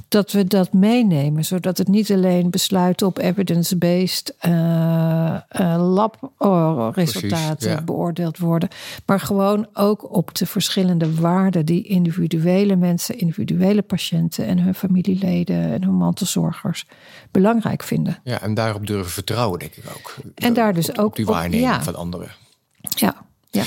dat 0.08 0.32
we 0.32 0.44
dat 0.44 0.72
meenemen, 0.72 1.44
zodat 1.44 1.78
het 1.78 1.88
niet 1.88 2.12
alleen 2.12 2.50
besluiten 2.50 3.06
op 3.06 3.18
evidence-based 3.18 4.34
uh, 4.46 4.52
uh, 5.60 5.90
labresultaten 5.94 7.70
ja. 7.70 7.82
beoordeeld 7.82 8.38
worden, 8.38 8.68
maar 9.06 9.20
gewoon 9.20 9.66
ook 9.72 10.14
op 10.14 10.34
de 10.34 10.46
verschillende 10.46 11.14
waarden 11.14 11.66
die 11.66 11.82
individuele 11.82 12.76
mensen, 12.76 13.18
individuele 13.18 13.82
patiënten 13.82 14.46
en 14.46 14.58
hun 14.58 14.74
familieleden 14.74 15.72
en 15.72 15.84
hun 15.84 15.96
mantelzorgers 15.96 16.86
belangrijk 17.30 17.82
vinden. 17.82 18.18
Ja, 18.24 18.40
en 18.40 18.54
daarop 18.54 18.86
durven 18.86 19.12
vertrouwen, 19.12 19.58
denk 19.58 19.74
ik 19.74 19.84
ook. 19.96 20.16
En 20.34 20.54
daar 20.54 20.74
dus 20.74 20.90
op, 20.90 20.98
ook 20.98 21.06
op 21.06 21.16
die 21.16 21.26
waarneming 21.26 21.62
ja. 21.62 21.82
van 21.82 21.94
anderen. 21.94 22.30
Ja, 22.80 23.14
ja. 23.50 23.64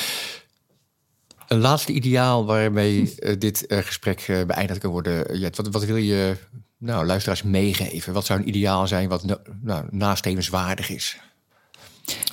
Een 1.48 1.60
laatste 1.60 1.92
ideaal 1.92 2.46
waarmee 2.46 3.16
uh, 3.20 3.36
dit 3.40 3.66
uh, 3.68 3.78
gesprek 3.78 4.28
uh, 4.28 4.44
beëindigd 4.44 4.80
kan 4.80 4.92
worden. 4.92 5.40
Jet, 5.40 5.58
wat, 5.58 5.68
wat 5.68 5.84
wil 5.84 5.96
je 5.96 6.36
nou, 6.78 7.06
luisteraars 7.06 7.44
meegeven? 7.44 8.14
Wat 8.14 8.26
zou 8.26 8.40
een 8.40 8.48
ideaal 8.48 8.88
zijn 8.88 9.10
wat 9.10 9.24
nou, 9.62 9.86
nastrevenswaardig 9.90 10.90
is? 10.90 11.20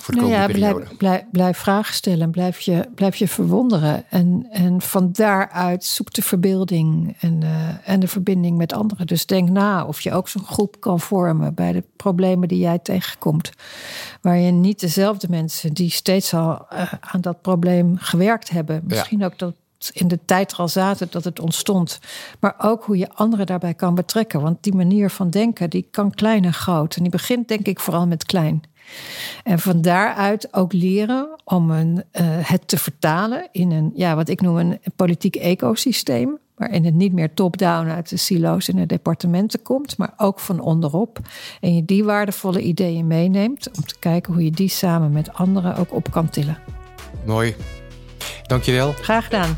Voor 0.01 0.13
de 0.13 0.19
nou 0.19 0.31
ja, 0.31 0.47
blijf, 0.47 0.97
blijf, 0.97 1.23
blijf, 1.31 1.57
vragen 1.57 1.93
stellen, 1.93 2.31
blijf 2.31 2.59
je, 2.59 2.89
blijf 2.95 3.15
je 3.15 3.27
verwonderen. 3.27 4.03
En, 4.09 4.47
en 4.51 4.81
van 4.81 5.09
daaruit 5.11 5.83
zoek 5.83 6.13
de 6.13 6.21
verbeelding 6.21 7.15
en, 7.19 7.41
uh, 7.41 7.89
en 7.89 7.99
de 7.99 8.07
verbinding 8.07 8.57
met 8.57 8.73
anderen. 8.73 9.07
Dus 9.07 9.25
denk 9.25 9.49
na 9.49 9.85
of 9.85 10.01
je 10.01 10.13
ook 10.13 10.27
zo'n 10.29 10.45
groep 10.45 10.79
kan 10.79 10.99
vormen 10.99 11.53
bij 11.53 11.71
de 11.71 11.83
problemen 11.95 12.47
die 12.47 12.59
jij 12.59 12.79
tegenkomt. 12.79 13.51
Waar 14.21 14.37
je 14.37 14.51
niet 14.51 14.79
dezelfde 14.79 15.27
mensen 15.29 15.73
die 15.73 15.91
steeds 15.91 16.33
al 16.33 16.65
uh, 16.73 16.93
aan 16.99 17.21
dat 17.21 17.41
probleem 17.41 17.97
gewerkt 17.97 18.49
hebben. 18.49 18.83
Misschien 18.87 19.19
ja. 19.19 19.25
ook 19.25 19.37
dat 19.37 19.53
in 19.91 20.07
de 20.07 20.19
tijd 20.25 20.51
er 20.51 20.57
al 20.57 20.67
zaten 20.67 21.07
dat 21.11 21.23
het 21.23 21.39
ontstond. 21.39 21.99
Maar 22.39 22.55
ook 22.57 22.83
hoe 22.83 22.97
je 22.97 23.13
anderen 23.13 23.45
daarbij 23.45 23.73
kan 23.73 23.95
betrekken. 23.95 24.41
Want 24.41 24.57
die 24.63 24.75
manier 24.75 25.09
van 25.09 25.29
denken, 25.29 25.69
die 25.69 25.87
kan 25.91 26.11
klein 26.11 26.45
en 26.45 26.53
groot. 26.53 26.95
En 26.95 27.01
die 27.01 27.11
begint 27.11 27.47
denk 27.47 27.67
ik 27.67 27.79
vooral 27.79 28.07
met 28.07 28.25
klein. 28.25 28.63
En 29.43 29.59
van 29.59 29.81
daaruit 29.81 30.53
ook 30.53 30.73
leren 30.73 31.29
om 31.43 31.71
een, 31.71 31.95
uh, 31.95 32.21
het 32.25 32.67
te 32.67 32.77
vertalen 32.77 33.47
in 33.51 33.71
een, 33.71 33.91
ja, 33.95 34.15
wat 34.15 34.29
ik 34.29 34.41
noem 34.41 34.57
een 34.57 34.79
politiek 34.95 35.35
ecosysteem. 35.35 36.37
Waarin 36.55 36.85
het 36.85 36.93
niet 36.93 37.13
meer 37.13 37.33
top-down 37.33 37.89
uit 37.89 38.09
de 38.09 38.17
silo's 38.17 38.67
in 38.67 38.75
de 38.75 38.85
departementen 38.85 39.61
komt, 39.61 39.97
maar 39.97 40.13
ook 40.17 40.39
van 40.39 40.59
onderop. 40.59 41.19
En 41.59 41.75
je 41.75 41.85
die 41.85 42.03
waardevolle 42.03 42.61
ideeën 42.61 43.07
meeneemt 43.07 43.69
om 43.77 43.85
te 43.85 43.95
kijken 43.99 44.33
hoe 44.33 44.43
je 44.43 44.51
die 44.51 44.69
samen 44.69 45.11
met 45.11 45.33
anderen 45.33 45.75
ook 45.75 45.93
op 45.93 46.11
kan 46.11 46.29
tillen. 46.29 46.57
Mooi. 47.25 47.55
Dankjewel. 48.43 48.91
Graag 48.91 49.23
gedaan. 49.23 49.57